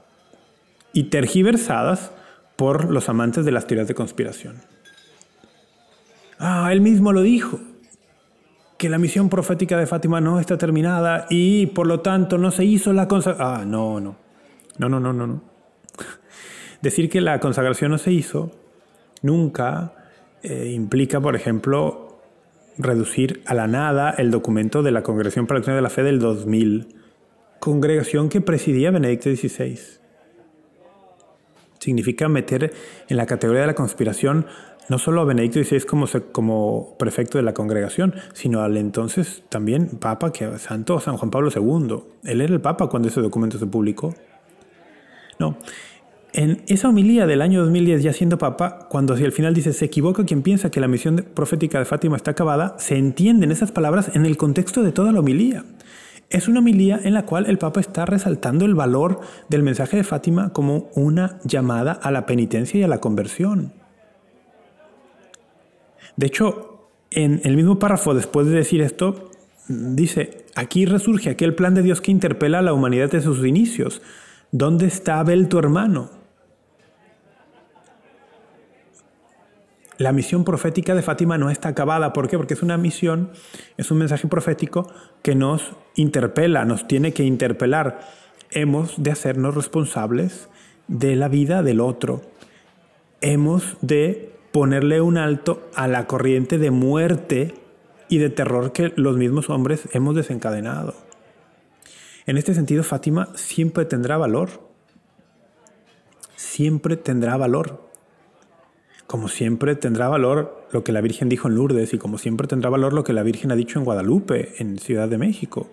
y 0.93 1.05
tergiversadas 1.05 2.11
por 2.55 2.91
los 2.91 3.09
amantes 3.09 3.45
de 3.45 3.51
las 3.51 3.67
teorías 3.67 3.87
de 3.87 3.95
conspiración. 3.95 4.55
Ah, 6.39 6.69
él 6.71 6.81
mismo 6.81 7.13
lo 7.13 7.21
dijo, 7.21 7.59
que 8.81 8.89
la 8.89 8.97
misión 8.97 9.29
profética 9.29 9.77
de 9.77 9.85
Fátima 9.85 10.21
no 10.21 10.39
está 10.39 10.57
terminada 10.57 11.27
y 11.29 11.67
por 11.67 11.85
lo 11.85 11.99
tanto 11.99 12.39
no 12.39 12.49
se 12.49 12.65
hizo 12.65 12.93
la 12.93 13.07
consagración. 13.07 13.47
Ah, 13.47 13.63
no, 13.63 13.99
no. 13.99 14.15
No, 14.79 14.89
no, 14.89 14.99
no, 14.99 15.13
no. 15.13 15.43
Decir 16.81 17.07
que 17.07 17.21
la 17.21 17.39
consagración 17.39 17.91
no 17.91 17.99
se 17.99 18.11
hizo 18.11 18.51
nunca 19.21 19.93
eh, 20.41 20.71
implica, 20.73 21.21
por 21.21 21.35
ejemplo, 21.35 22.23
reducir 22.79 23.43
a 23.45 23.53
la 23.53 23.67
nada 23.67 24.09
el 24.17 24.31
documento 24.31 24.81
de 24.81 24.89
la 24.89 25.03
Congregación 25.03 25.45
para 25.45 25.59
la 25.59 25.75
de 25.75 25.81
la 25.83 25.91
Fe 25.91 26.01
del 26.01 26.17
2000, 26.17 26.87
congregación 27.59 28.29
que 28.29 28.41
presidía 28.41 28.89
Benedicto 28.89 29.29
XVI. 29.29 30.00
Significa 31.81 32.29
meter 32.29 32.71
en 33.09 33.17
la 33.17 33.25
categoría 33.25 33.61
de 33.61 33.67
la 33.67 33.75
conspiración 33.75 34.45
no 34.87 34.99
solo 34.99 35.21
a 35.21 35.25
Benedicto 35.25 35.63
XVI 35.63 35.81
como, 35.81 36.05
como 36.31 36.95
prefecto 36.99 37.39
de 37.39 37.43
la 37.43 37.53
congregación, 37.53 38.13
sino 38.33 38.61
al 38.61 38.77
entonces 38.77 39.43
también 39.49 39.87
Papa, 39.87 40.31
que 40.31 40.59
Santo 40.59 40.99
San 40.99 41.17
Juan 41.17 41.31
Pablo 41.31 41.49
II. 41.55 42.03
Él 42.23 42.41
era 42.41 42.53
el 42.53 42.61
Papa 42.61 42.87
cuando 42.87 43.07
ese 43.07 43.19
documento 43.19 43.57
se 43.57 43.65
publicó. 43.65 44.13
No. 45.39 45.57
En 46.33 46.61
esa 46.67 46.89
homilía 46.89 47.25
del 47.25 47.41
año 47.41 47.61
2010, 47.61 48.03
ya 48.03 48.13
siendo 48.13 48.37
Papa, 48.37 48.87
cuando 48.89 49.15
hacia 49.15 49.25
el 49.25 49.31
final 49.31 49.55
dice, 49.55 49.73
se 49.73 49.85
equivoca 49.85 50.23
quien 50.23 50.43
piensa 50.43 50.69
que 50.69 50.79
la 50.79 50.87
misión 50.87 51.25
profética 51.33 51.79
de 51.79 51.85
Fátima 51.85 52.15
está 52.15 52.31
acabada, 52.31 52.75
se 52.77 52.95
entienden 52.97 53.51
esas 53.51 53.71
palabras 53.71 54.15
en 54.15 54.27
el 54.27 54.37
contexto 54.37 54.83
de 54.83 54.91
toda 54.91 55.11
la 55.11 55.19
homilía. 55.21 55.63
Es 56.31 56.47
una 56.47 56.59
homilía 56.59 56.97
en 57.03 57.13
la 57.13 57.25
cual 57.25 57.45
el 57.47 57.57
Papa 57.57 57.81
está 57.81 58.05
resaltando 58.05 58.63
el 58.63 58.73
valor 58.73 59.19
del 59.49 59.63
mensaje 59.63 59.97
de 59.97 60.05
Fátima 60.05 60.53
como 60.53 60.89
una 60.95 61.39
llamada 61.43 61.91
a 61.91 62.09
la 62.09 62.25
penitencia 62.25 62.79
y 62.79 62.83
a 62.83 62.87
la 62.87 63.01
conversión. 63.01 63.73
De 66.15 66.27
hecho, 66.27 66.87
en 67.11 67.41
el 67.43 67.57
mismo 67.57 67.79
párrafo, 67.79 68.13
después 68.13 68.47
de 68.47 68.53
decir 68.53 68.81
esto, 68.81 69.29
dice, 69.67 70.45
aquí 70.55 70.85
resurge 70.85 71.29
aquel 71.29 71.53
plan 71.53 71.75
de 71.75 71.83
Dios 71.83 71.99
que 71.99 72.11
interpela 72.11 72.59
a 72.59 72.61
la 72.61 72.73
humanidad 72.73 73.11
desde 73.11 73.25
sus 73.25 73.45
inicios. 73.45 74.01
¿Dónde 74.51 74.85
está 74.87 75.19
Abel 75.19 75.49
tu 75.49 75.59
hermano? 75.59 76.20
La 79.97 80.13
misión 80.13 80.43
profética 80.43 80.95
de 80.95 81.01
Fátima 81.01 81.37
no 81.37 81.49
está 81.49 81.69
acabada. 81.69 82.13
¿Por 82.13 82.27
qué? 82.27 82.37
Porque 82.37 82.53
es 82.53 82.63
una 82.63 82.77
misión, 82.77 83.31
es 83.77 83.91
un 83.91 83.99
mensaje 83.99 84.27
profético 84.27 84.91
que 85.21 85.35
nos 85.35 85.73
interpela, 85.95 86.65
nos 86.65 86.87
tiene 86.87 87.13
que 87.13 87.23
interpelar. 87.23 87.99
Hemos 88.49 89.01
de 89.01 89.11
hacernos 89.11 89.55
responsables 89.55 90.49
de 90.87 91.15
la 91.15 91.27
vida 91.27 91.61
del 91.63 91.79
otro. 91.79 92.21
Hemos 93.21 93.77
de 93.81 94.33
ponerle 94.51 95.01
un 95.01 95.17
alto 95.17 95.69
a 95.75 95.87
la 95.87 96.07
corriente 96.07 96.57
de 96.57 96.71
muerte 96.71 97.53
y 98.09 98.17
de 98.17 98.29
terror 98.29 98.73
que 98.73 98.91
los 98.95 99.17
mismos 99.17 99.49
hombres 99.49 99.87
hemos 99.93 100.15
desencadenado. 100.15 100.95
En 102.25 102.37
este 102.37 102.53
sentido, 102.53 102.83
Fátima 102.83 103.29
siempre 103.35 103.85
tendrá 103.85 104.17
valor. 104.17 104.49
Siempre 106.35 106.97
tendrá 106.97 107.37
valor. 107.37 107.90
Como 109.11 109.27
siempre 109.27 109.75
tendrá 109.75 110.07
valor 110.07 110.65
lo 110.71 110.85
que 110.85 110.93
la 110.93 111.01
Virgen 111.01 111.27
dijo 111.27 111.49
en 111.49 111.55
Lourdes 111.55 111.93
y 111.93 111.97
como 111.97 112.17
siempre 112.17 112.47
tendrá 112.47 112.69
valor 112.69 112.93
lo 112.93 113.03
que 113.03 113.11
la 113.11 113.23
Virgen 113.23 113.51
ha 113.51 113.57
dicho 113.57 113.77
en 113.77 113.83
Guadalupe, 113.83 114.53
en 114.59 114.77
Ciudad 114.77 115.09
de 115.09 115.17
México. 115.17 115.69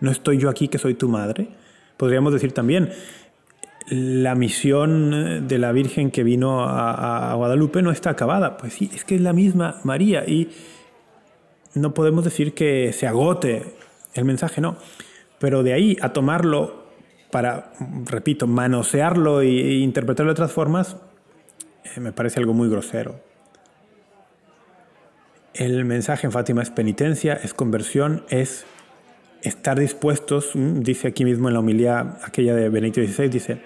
¿No 0.00 0.10
estoy 0.10 0.38
yo 0.38 0.50
aquí 0.50 0.66
que 0.66 0.78
soy 0.78 0.94
tu 0.94 1.08
madre? 1.08 1.50
Podríamos 1.96 2.32
decir 2.32 2.50
también, 2.50 2.90
la 3.88 4.34
misión 4.34 5.46
de 5.46 5.58
la 5.58 5.70
Virgen 5.70 6.10
que 6.10 6.24
vino 6.24 6.64
a, 6.64 7.32
Guadalupe 7.36 7.82
no 7.82 7.92
está 7.92 8.10
acabada. 8.10 8.56
Pues 8.56 8.72
sí, 8.72 8.90
es 8.92 9.04
que 9.04 9.14
es 9.14 9.20
la 9.20 9.32
misma 9.32 9.76
María 9.84 10.28
y 10.28 10.50
no 11.74 11.94
podemos 11.94 12.24
decir 12.24 12.52
que 12.52 12.92
se 12.92 13.06
agote 13.06 13.76
el 14.12 14.24
mensaje, 14.24 14.60
no. 14.60 14.76
Pero 15.38 15.62
de 15.62 15.72
ahí 15.72 15.96
a 16.00 16.12
tomarlo 16.12 16.82
para, 17.30 17.74
repito, 18.06 18.48
manosearlo 18.48 19.40
e 19.40 19.74
interpretarlo 19.74 20.30
de 20.30 20.32
otras 20.32 20.50
formas, 20.50 20.96
me 22.00 22.12
parece 22.12 22.40
algo 22.40 22.52
muy 22.54 22.68
grosero. 22.68 23.20
El 25.54 25.84
mensaje 25.84 26.26
en 26.26 26.32
Fátima 26.32 26.62
es 26.62 26.70
penitencia, 26.70 27.34
es 27.34 27.54
conversión, 27.54 28.24
es 28.28 28.66
estar 29.42 29.78
dispuestos, 29.78 30.50
mm, 30.54 30.80
dice 30.80 31.08
aquí 31.08 31.24
mismo 31.24 31.48
en 31.48 31.54
la 31.54 31.60
homilía 31.60 32.18
aquella 32.24 32.54
de 32.54 32.68
Benedicto 32.68 33.00
XVI, 33.00 33.28
dice, 33.28 33.60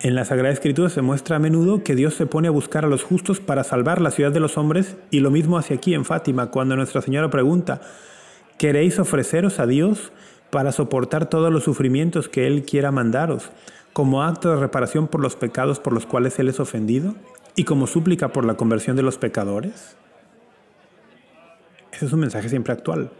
en 0.00 0.14
la 0.14 0.24
Sagrada 0.24 0.52
Escritura 0.52 0.88
se 0.90 1.00
muestra 1.00 1.36
a 1.36 1.38
menudo 1.38 1.84
que 1.84 1.94
Dios 1.94 2.14
se 2.14 2.26
pone 2.26 2.48
a 2.48 2.50
buscar 2.50 2.84
a 2.84 2.88
los 2.88 3.04
justos 3.04 3.40
para 3.40 3.64
salvar 3.64 4.00
la 4.00 4.10
ciudad 4.10 4.32
de 4.32 4.40
los 4.40 4.58
hombres 4.58 4.96
y 5.10 5.20
lo 5.20 5.30
mismo 5.30 5.56
hace 5.56 5.74
aquí 5.74 5.94
en 5.94 6.04
Fátima 6.04 6.50
cuando 6.50 6.76
Nuestra 6.76 7.00
Señora 7.00 7.30
pregunta, 7.30 7.80
¿queréis 8.58 8.98
ofreceros 8.98 9.60
a 9.60 9.66
Dios 9.66 10.12
para 10.50 10.72
soportar 10.72 11.28
todos 11.30 11.52
los 11.52 11.64
sufrimientos 11.64 12.28
que 12.28 12.46
Él 12.46 12.64
quiera 12.64 12.90
mandaros 12.90 13.50
como 13.94 14.24
acto 14.24 14.50
de 14.50 14.56
reparación 14.56 15.06
por 15.06 15.22
los 15.22 15.36
pecados 15.36 15.80
por 15.80 15.94
los 15.94 16.04
cuales 16.04 16.38
Él 16.38 16.48
es 16.48 16.60
ofendido 16.60 17.14
y 17.56 17.64
como 17.64 17.86
súplica 17.86 18.28
por 18.28 18.44
la 18.44 18.56
conversión 18.56 18.96
de 18.96 19.02
los 19.02 19.16
pecadores? 19.16 19.96
Ese 21.92 22.06
es 22.06 22.12
un 22.12 22.20
mensaje 22.20 22.48
siempre 22.48 22.72
actual. 22.72 23.12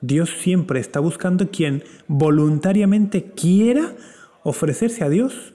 Dios 0.00 0.30
siempre 0.40 0.80
está 0.80 0.98
buscando 0.98 1.50
quien 1.50 1.84
voluntariamente 2.08 3.30
quiera 3.30 3.94
ofrecerse 4.42 5.04
a 5.04 5.08
Dios 5.08 5.54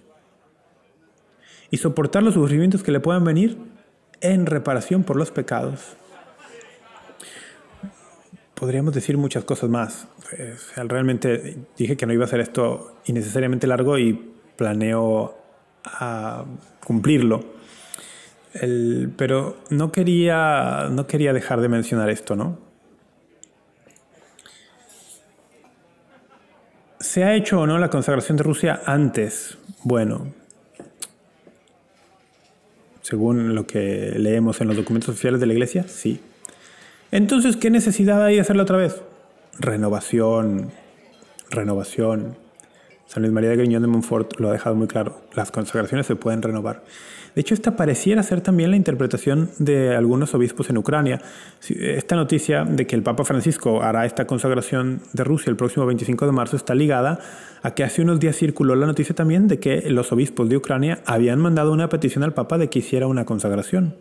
y 1.70 1.78
soportar 1.78 2.24
los 2.24 2.36
sufrimientos 2.36 2.84
que 2.84 2.94
le 2.94 3.02
puedan 3.02 3.26
venir 3.26 3.58
en 4.22 4.46
reparación 4.46 5.04
por 5.04 5.18
los 5.18 5.30
pecados. 5.30 5.98
Podríamos 8.56 8.94
decir 8.94 9.18
muchas 9.18 9.44
cosas 9.44 9.70
más. 9.70 10.08
realmente 10.78 11.58
dije 11.78 11.98
que 11.98 12.06
no 12.06 12.14
iba 12.14 12.24
a 12.24 12.28
hacer 12.28 12.40
esto 12.40 12.96
innecesariamente 13.06 13.68
largo 13.68 14.00
y 14.00 14.37
planeo 14.58 15.38
ah, 15.86 16.46
cumplirlo. 16.86 17.58
pero 19.16 19.58
no 19.70 19.92
quería, 19.92 20.88
no 20.92 21.06
quería 21.08 21.32
dejar 21.32 21.62
de 21.62 21.70
mencionar 21.70 22.10
esto, 22.10 22.36
¿no? 22.36 22.58
¿Se 27.00 27.24
ha 27.24 27.36
hecho 27.36 27.62
o 27.62 27.68
no 27.68 27.78
la 27.78 27.90
consagración 27.90 28.38
de 28.38 28.44
Rusia 28.44 28.82
antes? 28.86 29.58
Bueno, 29.84 30.34
según 33.02 33.56
lo 33.56 33.66
que 33.66 34.14
leemos 34.18 34.60
en 34.60 34.68
los 34.68 34.76
documentos 34.76 35.10
oficiales 35.10 35.40
de 35.40 35.46
la 35.46 35.54
Iglesia, 35.54 35.86
sí. 35.88 36.20
Entonces, 37.12 37.56
¿qué 37.56 37.70
necesidad 37.70 38.22
hay 38.26 38.36
de 38.36 38.42
hacerlo 38.42 38.64
otra 38.64 38.78
vez? 38.78 39.02
Renovación, 39.60 40.72
renovación. 41.50 42.36
San 43.08 43.24
Luis 43.24 43.34
María 43.34 43.50
de 43.50 43.56
Griñón 43.56 43.82
de 43.82 43.88
Montfort 43.88 44.40
lo 44.40 44.50
ha 44.50 44.52
dejado 44.52 44.76
muy 44.76 44.88
claro. 44.88 45.22
Las 45.34 45.50
consagraciones 45.52 46.06
se 46.06 46.16
pueden 46.16 46.42
renovar. 46.42 46.84
De 47.36 47.42
hecho, 47.42 47.54
esta 47.54 47.76
pareciera 47.76 48.22
ser 48.24 48.42
también 48.42 48.72
la 48.72 48.78
interpretación 48.78 49.50
de 49.60 49.96
algunos 49.96 50.34
obispos 50.34 50.70
en 50.70 50.78
Ucrania. 50.78 51.22
Esta 51.70 52.16
noticia 52.16 52.66
de 52.66 52.86
que 52.86 52.96
el 52.96 53.04
Papa 53.04 53.24
Francisco 53.24 53.82
hará 53.82 54.06
esta 54.06 54.26
consagración 54.26 55.02
de 55.14 55.24
Rusia 55.24 55.50
el 55.50 55.56
próximo 55.56 55.86
25 55.86 56.26
de 56.26 56.32
marzo 56.32 56.56
está 56.56 56.76
ligada 56.76 57.20
a 57.62 57.76
que 57.76 57.84
hace 57.84 58.02
unos 58.02 58.20
días 58.20 58.36
circuló 58.36 58.76
la 58.76 58.88
noticia 58.88 59.16
también 59.16 59.48
de 59.48 59.60
que 59.60 59.90
los 59.90 60.12
obispos 60.12 60.50
de 60.50 60.58
Ucrania 60.58 61.02
habían 61.06 61.40
mandado 61.40 61.72
una 61.72 61.90
petición 61.90 62.24
al 62.24 62.34
Papa 62.34 62.58
de 62.58 62.70
que 62.70 62.80
hiciera 62.80 63.08
una 63.08 63.24
consagración. 63.24 63.96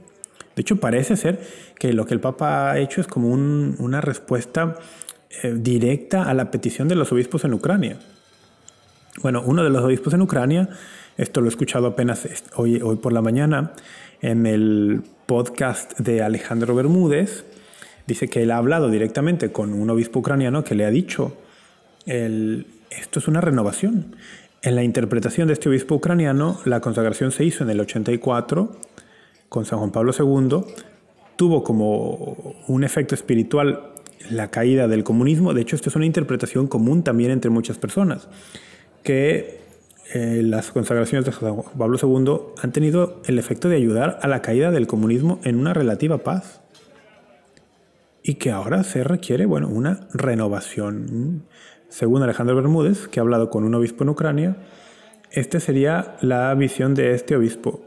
De 0.57 0.63
hecho, 0.63 0.77
parece 0.77 1.17
ser 1.17 1.41
que 1.79 1.93
lo 1.93 2.07
que 2.07 2.15
el 2.15 2.21
Papa 2.21 2.71
ha 2.73 2.79
hecho 2.79 3.03
es 3.03 3.07
como 3.07 3.29
una 3.29 4.01
respuesta 4.01 4.79
eh, 5.43 5.55
directa 5.55 6.23
a 6.23 6.33
la 6.33 6.51
petición 6.51 6.89
de 6.89 6.95
los 6.95 7.13
obispos 7.13 7.45
en 7.45 7.53
Ucrania. 7.53 7.99
Bueno, 9.23 9.43
uno 9.45 9.65
de 9.65 9.71
los 9.71 9.83
obispos 9.83 10.13
en 10.13 10.23
Ucrania, 10.23 10.69
esto 11.17 11.41
lo 11.41 11.47
he 11.47 11.49
escuchado 11.49 11.87
apenas 11.87 12.29
hoy, 12.55 12.81
hoy 12.83 12.97
por 12.97 13.13
la 13.15 13.23
mañana 13.23 13.73
en 14.21 14.47
el 14.47 15.03
podcast 15.25 15.99
de 15.99 16.23
Alejandro 16.23 16.75
Bermúdez, 16.75 17.45
dice 18.07 18.29
que 18.29 18.43
él 18.43 18.51
ha 18.51 18.59
hablado 18.59 18.91
directamente 18.91 19.53
con 19.53 19.73
un 19.73 19.89
obispo 19.89 20.19
ucraniano 20.19 20.65
que 20.65 20.75
le 20.75 20.85
ha 20.85 20.91
dicho, 20.91 21.35
esto 22.05 23.19
es 23.19 23.27
una 23.27 23.41
renovación. 23.41 24.17
En 24.63 24.75
la 24.75 24.85
interpretación 24.85 25.49
de 25.49 25.55
este 25.55 25.71
obispo 25.71 25.95
ucraniano, 25.95 26.61
la 26.67 26.81
consagración 26.81 27.33
se 27.33 27.45
hizo 27.45 27.65
en 27.65 27.71
el 27.71 27.81
84 27.81 28.77
con 29.49 29.65
San 29.65 29.79
Juan 29.79 29.93
Pablo 29.93 30.13
II, 30.17 30.61
tuvo 31.37 31.65
como 31.65 32.55
un 32.69 32.85
efecto 32.85 33.15
espiritual 33.15 33.93
la 34.31 34.51
caída 34.51 34.89
del 34.89 35.05
comunismo. 35.05 35.55
De 35.55 35.63
hecho, 35.63 35.75
esto 35.75 35.89
es 35.89 35.97
una 35.97 36.07
interpretación 36.07 36.67
común 36.67 37.03
también 37.03 37.31
entre 37.31 37.51
muchas 37.51 37.79
personas, 37.79 38.29
que 39.07 39.61
eh, 40.13 40.43
las 40.43 40.73
consagraciones 40.73 41.25
de 41.25 41.31
San 41.31 41.63
Pablo 41.79 41.97
II 42.03 42.61
han 42.61 42.73
tenido 42.73 43.23
el 43.27 43.39
efecto 43.39 43.69
de 43.69 43.77
ayudar 43.77 44.19
a 44.21 44.27
la 44.27 44.43
caída 44.43 44.73
del 44.73 44.89
comunismo 44.89 45.39
en 45.45 45.61
una 45.61 45.73
relativa 45.73 46.19
paz. 46.19 46.61
Y 48.25 48.35
que 48.35 48.51
ahora 48.51 48.83
se 48.83 49.05
requiere, 49.05 49.47
bueno, 49.47 49.69
una 49.69 50.09
renovación. 50.13 51.45
Según 51.89 52.25
Alejandro 52.25 52.57
Bermúdez, 52.57 53.07
que 53.07 53.21
ha 53.21 53.23
hablado 53.23 53.49
con 53.49 53.63
un 53.63 53.77
obispo 53.77 54.03
en 54.03 54.11
Ucrania, 54.11 54.57
esta 55.31 55.61
sería 55.61 56.17
la 56.21 56.53
visión 56.55 56.97
de 56.97 57.13
este 57.13 57.37
obispo. 57.37 57.85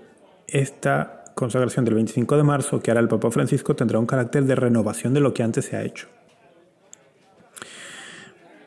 Esta 0.48 1.26
consagración 1.36 1.84
del 1.84 1.96
25 1.96 2.38
de 2.38 2.44
marzo 2.44 2.80
que 2.80 2.92
hará 2.92 3.02
el 3.02 3.10
Papa 3.10 3.30
Francisco 3.30 3.76
tendrá 3.76 4.00
un 4.00 4.06
carácter 4.06 4.46
de 4.46 4.56
renovación 4.56 5.14
de 5.14 5.20
lo 5.20 5.34
que 5.34 5.44
antes 5.44 5.66
se 5.66 5.76
ha 5.76 5.84
hecho. 5.84 6.08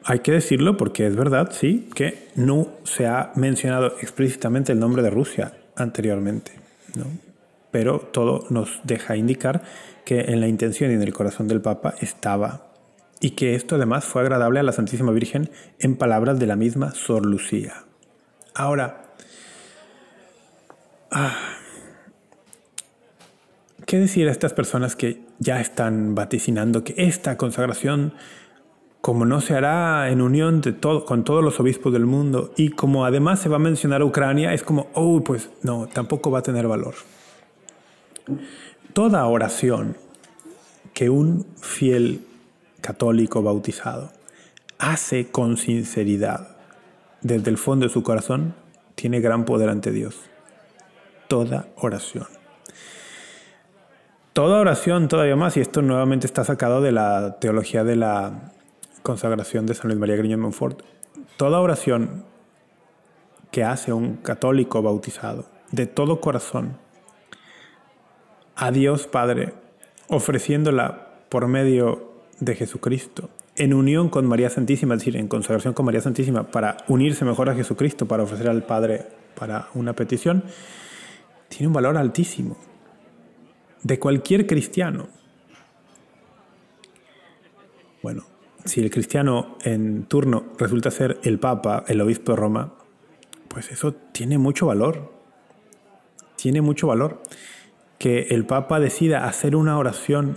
Hay 0.04 0.20
que 0.20 0.32
decirlo 0.32 0.76
porque 0.76 1.06
es 1.06 1.16
verdad, 1.16 1.50
sí, 1.52 1.88
que 1.94 2.28
no 2.34 2.68
se 2.84 3.06
ha 3.06 3.32
mencionado 3.36 3.94
explícitamente 4.00 4.72
el 4.72 4.80
nombre 4.80 5.02
de 5.02 5.10
Rusia 5.10 5.54
anteriormente, 5.76 6.52
pero 7.70 8.00
todo 8.00 8.46
nos 8.50 8.80
deja 8.84 9.16
indicar 9.16 9.62
que 10.04 10.20
en 10.20 10.40
la 10.40 10.48
intención 10.48 10.90
y 10.90 10.94
en 10.94 11.02
el 11.02 11.12
corazón 11.12 11.46
del 11.48 11.60
Papa 11.60 11.94
estaba 12.00 12.72
y 13.20 13.30
que 13.30 13.54
esto 13.54 13.76
además 13.76 14.04
fue 14.04 14.22
agradable 14.22 14.58
a 14.58 14.64
la 14.64 14.72
Santísima 14.72 15.12
Virgen 15.12 15.50
en 15.78 15.96
palabras 15.96 16.40
de 16.40 16.46
la 16.46 16.56
misma 16.56 16.92
Sor 16.92 17.24
Lucía. 17.24 17.84
Ahora, 18.54 19.04
ah, 21.12 21.36
¿qué 23.86 24.00
decir 24.00 24.28
a 24.28 24.32
estas 24.32 24.52
personas 24.52 24.96
que 24.96 25.20
ya 25.38 25.60
están 25.60 26.16
vaticinando 26.16 26.82
que 26.82 26.94
esta 26.96 27.36
consagración 27.36 28.14
como 29.02 29.26
no 29.26 29.40
se 29.40 29.56
hará 29.56 30.10
en 30.10 30.22
unión 30.22 30.60
de 30.60 30.72
todo, 30.72 31.04
con 31.04 31.24
todos 31.24 31.42
los 31.42 31.58
obispos 31.58 31.92
del 31.92 32.06
mundo 32.06 32.52
y 32.56 32.70
como 32.70 33.04
además 33.04 33.40
se 33.40 33.48
va 33.48 33.56
a 33.56 33.58
mencionar 33.58 34.00
a 34.00 34.04
Ucrania, 34.04 34.54
es 34.54 34.62
como, 34.62 34.90
oh, 34.94 35.22
pues 35.24 35.50
no, 35.62 35.88
tampoco 35.88 36.30
va 36.30 36.38
a 36.38 36.42
tener 36.42 36.68
valor. 36.68 36.94
Toda 38.92 39.26
oración 39.26 39.96
que 40.94 41.10
un 41.10 41.44
fiel 41.60 42.24
católico 42.80 43.42
bautizado 43.42 44.12
hace 44.78 45.28
con 45.32 45.56
sinceridad 45.56 46.56
desde 47.22 47.50
el 47.50 47.58
fondo 47.58 47.86
de 47.86 47.92
su 47.92 48.04
corazón 48.04 48.54
tiene 48.94 49.20
gran 49.20 49.44
poder 49.44 49.68
ante 49.68 49.90
Dios. 49.90 50.14
Toda 51.26 51.66
oración. 51.76 52.28
Toda 54.32 54.60
oración 54.60 55.08
todavía 55.08 55.34
más, 55.34 55.56
y 55.56 55.60
esto 55.60 55.82
nuevamente 55.82 56.26
está 56.26 56.44
sacado 56.44 56.80
de 56.80 56.92
la 56.92 57.38
teología 57.40 57.82
de 57.82 57.96
la 57.96 58.52
consagración 59.02 59.66
de 59.66 59.74
San 59.74 59.88
Luis 59.88 59.98
María 59.98 60.16
Griñón 60.16 60.40
Montfort, 60.40 60.82
toda 61.36 61.60
oración 61.60 62.24
que 63.50 63.64
hace 63.64 63.92
un 63.92 64.16
católico 64.16 64.82
bautizado 64.82 65.46
de 65.70 65.86
todo 65.86 66.20
corazón 66.20 66.78
a 68.56 68.70
Dios 68.70 69.06
Padre, 69.06 69.54
ofreciéndola 70.08 71.08
por 71.28 71.48
medio 71.48 72.12
de 72.40 72.54
Jesucristo, 72.54 73.30
en 73.56 73.74
unión 73.74 74.08
con 74.08 74.26
María 74.26 74.50
Santísima, 74.50 74.94
es 74.94 75.00
decir, 75.00 75.16
en 75.16 75.28
consagración 75.28 75.74
con 75.74 75.86
María 75.86 76.00
Santísima, 76.00 76.50
para 76.50 76.78
unirse 76.88 77.24
mejor 77.24 77.50
a 77.50 77.54
Jesucristo, 77.54 78.06
para 78.06 78.22
ofrecer 78.22 78.48
al 78.48 78.64
Padre 78.64 79.06
para 79.34 79.68
una 79.74 79.94
petición, 79.94 80.44
tiene 81.48 81.66
un 81.66 81.72
valor 81.72 81.96
altísimo 81.96 82.56
de 83.82 83.98
cualquier 83.98 84.46
cristiano. 84.46 85.08
Bueno, 88.02 88.24
si 88.64 88.80
el 88.80 88.90
cristiano 88.90 89.56
en 89.64 90.04
turno 90.04 90.44
resulta 90.58 90.90
ser 90.90 91.18
el 91.24 91.38
Papa, 91.38 91.84
el 91.88 92.00
obispo 92.00 92.32
de 92.32 92.36
Roma, 92.36 92.74
pues 93.48 93.70
eso 93.70 93.92
tiene 93.92 94.38
mucho 94.38 94.66
valor. 94.66 95.12
Tiene 96.36 96.60
mucho 96.60 96.86
valor 96.86 97.22
que 97.98 98.28
el 98.30 98.46
Papa 98.46 98.80
decida 98.80 99.26
hacer 99.26 99.54
una 99.54 99.78
oración 99.78 100.36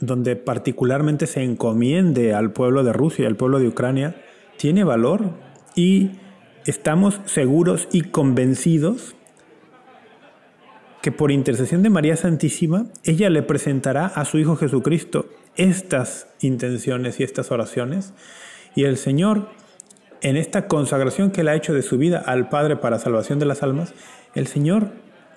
donde 0.00 0.34
particularmente 0.36 1.26
se 1.26 1.42
encomiende 1.42 2.34
al 2.34 2.52
pueblo 2.52 2.82
de 2.82 2.92
Rusia 2.92 3.28
al 3.28 3.36
pueblo 3.36 3.60
de 3.60 3.68
Ucrania, 3.68 4.16
tiene 4.56 4.82
valor 4.82 5.30
y 5.76 6.10
estamos 6.66 7.20
seguros 7.24 7.88
y 7.92 8.02
convencidos 8.02 9.14
que 11.00 11.12
por 11.12 11.30
intercesión 11.30 11.82
de 11.82 11.90
María 11.90 12.16
Santísima, 12.16 12.86
ella 13.04 13.30
le 13.30 13.42
presentará 13.42 14.06
a 14.06 14.24
su 14.24 14.38
Hijo 14.38 14.56
Jesucristo 14.56 15.26
estas 15.56 16.28
intenciones 16.40 17.20
y 17.20 17.24
estas 17.24 17.50
oraciones. 17.50 18.12
Y 18.74 18.84
el 18.84 18.96
Señor, 18.96 19.48
en 20.20 20.36
esta 20.36 20.68
consagración 20.68 21.30
que 21.30 21.42
él 21.42 21.48
ha 21.48 21.54
hecho 21.54 21.74
de 21.74 21.82
su 21.82 21.98
vida 21.98 22.18
al 22.18 22.48
Padre 22.48 22.76
para 22.76 22.98
salvación 22.98 23.38
de 23.38 23.46
las 23.46 23.62
almas, 23.62 23.94
el 24.34 24.46
Señor 24.46 24.90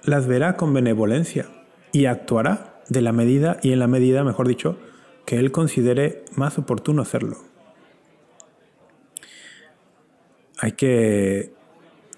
las 0.03 0.27
verá 0.27 0.55
con 0.55 0.73
benevolencia 0.73 1.47
y 1.91 2.05
actuará 2.05 2.81
de 2.89 3.01
la 3.01 3.11
medida 3.11 3.57
y 3.61 3.71
en 3.71 3.79
la 3.79 3.87
medida, 3.87 4.23
mejor 4.23 4.47
dicho, 4.47 4.77
que 5.25 5.37
él 5.37 5.51
considere 5.51 6.23
más 6.35 6.57
oportuno 6.57 7.01
hacerlo. 7.01 7.37
Hay 10.59 10.73
que 10.73 11.51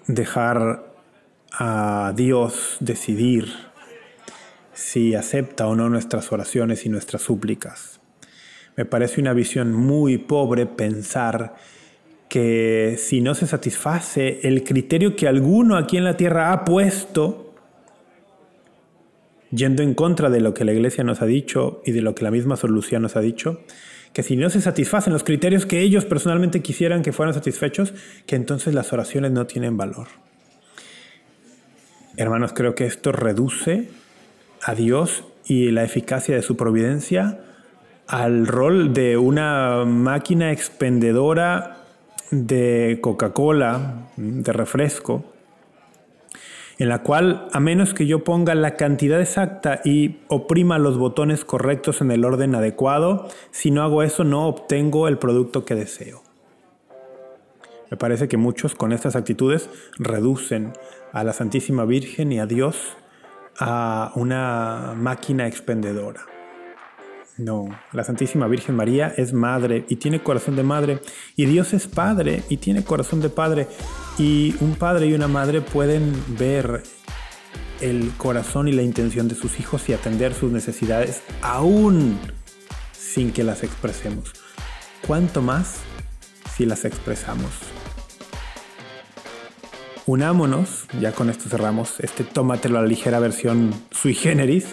dejar 0.06 0.84
a 1.52 2.12
Dios 2.14 2.76
decidir 2.80 3.67
si 4.78 5.16
acepta 5.16 5.66
o 5.66 5.74
no 5.74 5.88
nuestras 5.88 6.30
oraciones 6.30 6.86
y 6.86 6.88
nuestras 6.88 7.22
súplicas. 7.22 8.00
Me 8.76 8.84
parece 8.84 9.20
una 9.20 9.32
visión 9.32 9.72
muy 9.72 10.18
pobre 10.18 10.66
pensar 10.66 11.56
que 12.28 12.94
si 12.96 13.20
no 13.20 13.34
se 13.34 13.48
satisface 13.48 14.38
el 14.44 14.62
criterio 14.62 15.16
que 15.16 15.26
alguno 15.26 15.76
aquí 15.76 15.96
en 15.96 16.04
la 16.04 16.16
tierra 16.16 16.52
ha 16.52 16.64
puesto, 16.64 17.54
yendo 19.50 19.82
en 19.82 19.94
contra 19.94 20.30
de 20.30 20.40
lo 20.40 20.54
que 20.54 20.64
la 20.64 20.72
iglesia 20.72 21.02
nos 21.02 21.22
ha 21.22 21.26
dicho 21.26 21.82
y 21.84 21.90
de 21.90 22.00
lo 22.00 22.14
que 22.14 22.22
la 22.22 22.30
misma 22.30 22.56
solución 22.56 23.02
nos 23.02 23.16
ha 23.16 23.20
dicho, 23.20 23.60
que 24.12 24.22
si 24.22 24.36
no 24.36 24.48
se 24.48 24.60
satisfacen 24.60 25.12
los 25.12 25.24
criterios 25.24 25.66
que 25.66 25.80
ellos 25.80 26.04
personalmente 26.04 26.62
quisieran 26.62 27.02
que 27.02 27.12
fueran 27.12 27.34
satisfechos, 27.34 27.94
que 28.26 28.36
entonces 28.36 28.74
las 28.74 28.92
oraciones 28.92 29.32
no 29.32 29.44
tienen 29.44 29.76
valor. 29.76 30.06
Hermanos, 32.16 32.52
creo 32.52 32.76
que 32.76 32.86
esto 32.86 33.10
reduce 33.10 33.88
a 34.68 34.74
Dios 34.74 35.24
y 35.46 35.70
la 35.70 35.82
eficacia 35.82 36.34
de 36.34 36.42
su 36.42 36.54
providencia 36.54 37.40
al 38.06 38.46
rol 38.46 38.92
de 38.92 39.16
una 39.16 39.86
máquina 39.86 40.52
expendedora 40.52 41.78
de 42.30 42.98
Coca-Cola, 43.00 44.10
de 44.18 44.52
refresco, 44.52 45.24
en 46.78 46.90
la 46.90 47.02
cual, 47.02 47.48
a 47.52 47.60
menos 47.60 47.94
que 47.94 48.06
yo 48.06 48.24
ponga 48.24 48.54
la 48.54 48.76
cantidad 48.76 49.22
exacta 49.22 49.80
y 49.86 50.18
oprima 50.28 50.78
los 50.78 50.98
botones 50.98 51.46
correctos 51.46 52.02
en 52.02 52.10
el 52.10 52.26
orden 52.26 52.54
adecuado, 52.54 53.26
si 53.50 53.70
no 53.70 53.82
hago 53.82 54.02
eso 54.02 54.22
no 54.22 54.46
obtengo 54.46 55.08
el 55.08 55.16
producto 55.16 55.64
que 55.64 55.74
deseo. 55.74 56.22
Me 57.90 57.96
parece 57.96 58.28
que 58.28 58.36
muchos 58.36 58.74
con 58.74 58.92
estas 58.92 59.16
actitudes 59.16 59.70
reducen 59.98 60.74
a 61.12 61.24
la 61.24 61.32
Santísima 61.32 61.86
Virgen 61.86 62.32
y 62.32 62.38
a 62.38 62.44
Dios 62.44 62.98
a 63.58 64.12
una 64.14 64.94
máquina 64.96 65.46
expendedora. 65.46 66.22
No, 67.38 67.68
la 67.92 68.02
Santísima 68.02 68.48
Virgen 68.48 68.74
María 68.74 69.14
es 69.16 69.32
madre 69.32 69.84
y 69.88 69.96
tiene 69.96 70.20
corazón 70.20 70.56
de 70.56 70.64
madre. 70.64 71.00
Y 71.36 71.46
Dios 71.46 71.72
es 71.72 71.86
padre 71.86 72.42
y 72.48 72.56
tiene 72.56 72.82
corazón 72.82 73.20
de 73.20 73.30
padre. 73.30 73.68
Y 74.18 74.56
un 74.60 74.74
padre 74.74 75.06
y 75.06 75.14
una 75.14 75.28
madre 75.28 75.60
pueden 75.60 76.12
ver 76.36 76.82
el 77.80 78.10
corazón 78.16 78.66
y 78.66 78.72
la 78.72 78.82
intención 78.82 79.28
de 79.28 79.36
sus 79.36 79.60
hijos 79.60 79.88
y 79.88 79.92
atender 79.92 80.34
sus 80.34 80.50
necesidades 80.50 81.22
aún 81.40 82.18
sin 82.92 83.32
que 83.32 83.44
las 83.44 83.62
expresemos. 83.62 84.32
¿Cuánto 85.06 85.40
más 85.40 85.76
si 86.56 86.66
las 86.66 86.84
expresamos? 86.84 87.77
Unámonos, 90.08 90.86
ya 91.00 91.12
con 91.12 91.30
esto 91.30 91.48
cerramos, 91.48 92.00
este 92.00 92.24
tómatelo 92.24 92.78
a 92.78 92.82
la 92.82 92.88
ligera 92.88 93.20
versión 93.20 93.72
sui 93.90 94.14
generis, 94.14 94.66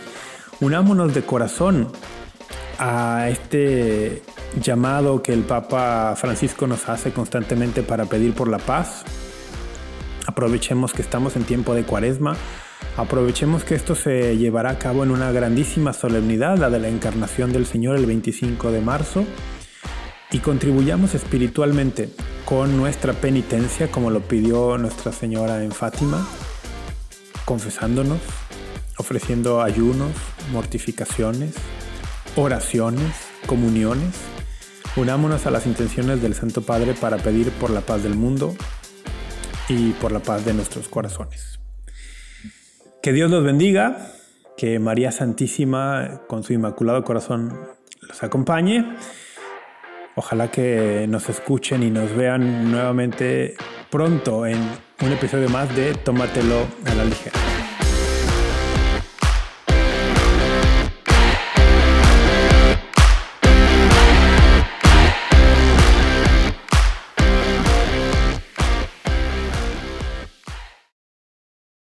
Unámonos 0.61 1.13
de 1.13 1.21
corazón 1.21 1.89
a 2.79 3.27
este 3.29 4.21
llamado 4.61 5.21
que 5.21 5.33
el 5.33 5.41
Papa 5.41 6.15
Francisco 6.15 6.65
nos 6.65 6.87
hace 6.87 7.11
constantemente 7.11 7.83
para 7.83 8.05
pedir 8.05 8.33
por 8.33 8.47
la 8.47 8.57
paz. 8.57 9.03
Aprovechemos 10.27 10.93
que 10.93 11.01
estamos 11.01 11.35
en 11.35 11.43
tiempo 11.43 11.73
de 11.73 11.83
cuaresma. 11.83 12.37
Aprovechemos 12.95 13.65
que 13.65 13.75
esto 13.75 13.95
se 13.95 14.37
llevará 14.37 14.71
a 14.71 14.79
cabo 14.79 15.03
en 15.03 15.11
una 15.11 15.31
grandísima 15.33 15.91
solemnidad, 15.91 16.57
la 16.57 16.69
de 16.69 16.79
la 16.79 16.87
encarnación 16.87 17.51
del 17.51 17.65
Señor 17.65 17.97
el 17.97 18.05
25 18.05 18.71
de 18.71 18.79
marzo, 18.79 19.25
y 20.35 20.39
contribuyamos 20.39 21.15
espiritualmente 21.15 22.09
con 22.43 22.75
nuestra 22.75 23.13
penitencia, 23.13 23.89
como 23.89 24.09
lo 24.09 24.19
pidió 24.19 24.77
Nuestra 24.77 25.13
Señora 25.13 25.63
en 25.63 25.71
Fátima, 25.71 26.27
confesándonos, 27.45 28.19
ofreciendo 28.97 29.61
ayunos, 29.61 30.11
mortificaciones, 30.51 31.55
oraciones, 32.35 33.13
comuniones. 33.47 34.13
Unámonos 34.97 35.45
a 35.45 35.51
las 35.51 35.67
intenciones 35.67 36.21
del 36.21 36.33
Santo 36.33 36.63
Padre 36.63 36.95
para 36.95 37.15
pedir 37.15 37.49
por 37.51 37.69
la 37.69 37.79
paz 37.79 38.03
del 38.03 38.15
mundo 38.15 38.57
y 39.69 39.91
por 39.91 40.11
la 40.11 40.19
paz 40.19 40.43
de 40.43 40.53
nuestros 40.53 40.89
corazones. 40.89 41.61
Que 43.01 43.13
Dios 43.13 43.31
los 43.31 43.45
bendiga, 43.45 44.11
que 44.57 44.79
María 44.79 45.13
Santísima 45.13 46.23
con 46.27 46.43
su 46.43 46.51
Inmaculado 46.51 47.05
Corazón 47.05 47.57
los 48.01 48.21
acompañe. 48.21 48.97
Ojalá 50.15 50.49
que 50.49 51.05
nos 51.09 51.27
escuchen 51.29 51.83
y 51.83 51.89
nos 51.89 52.15
vean 52.15 52.71
nuevamente 52.71 53.55
pronto 53.91 54.45
en 54.45 54.57
un 55.01 55.11
episodio 55.11 55.49
más 55.49 55.75
de 55.75 55.93
Tómatelo 55.93 56.65
a 56.85 56.95
la 56.95 57.03
ligera. 57.03 57.54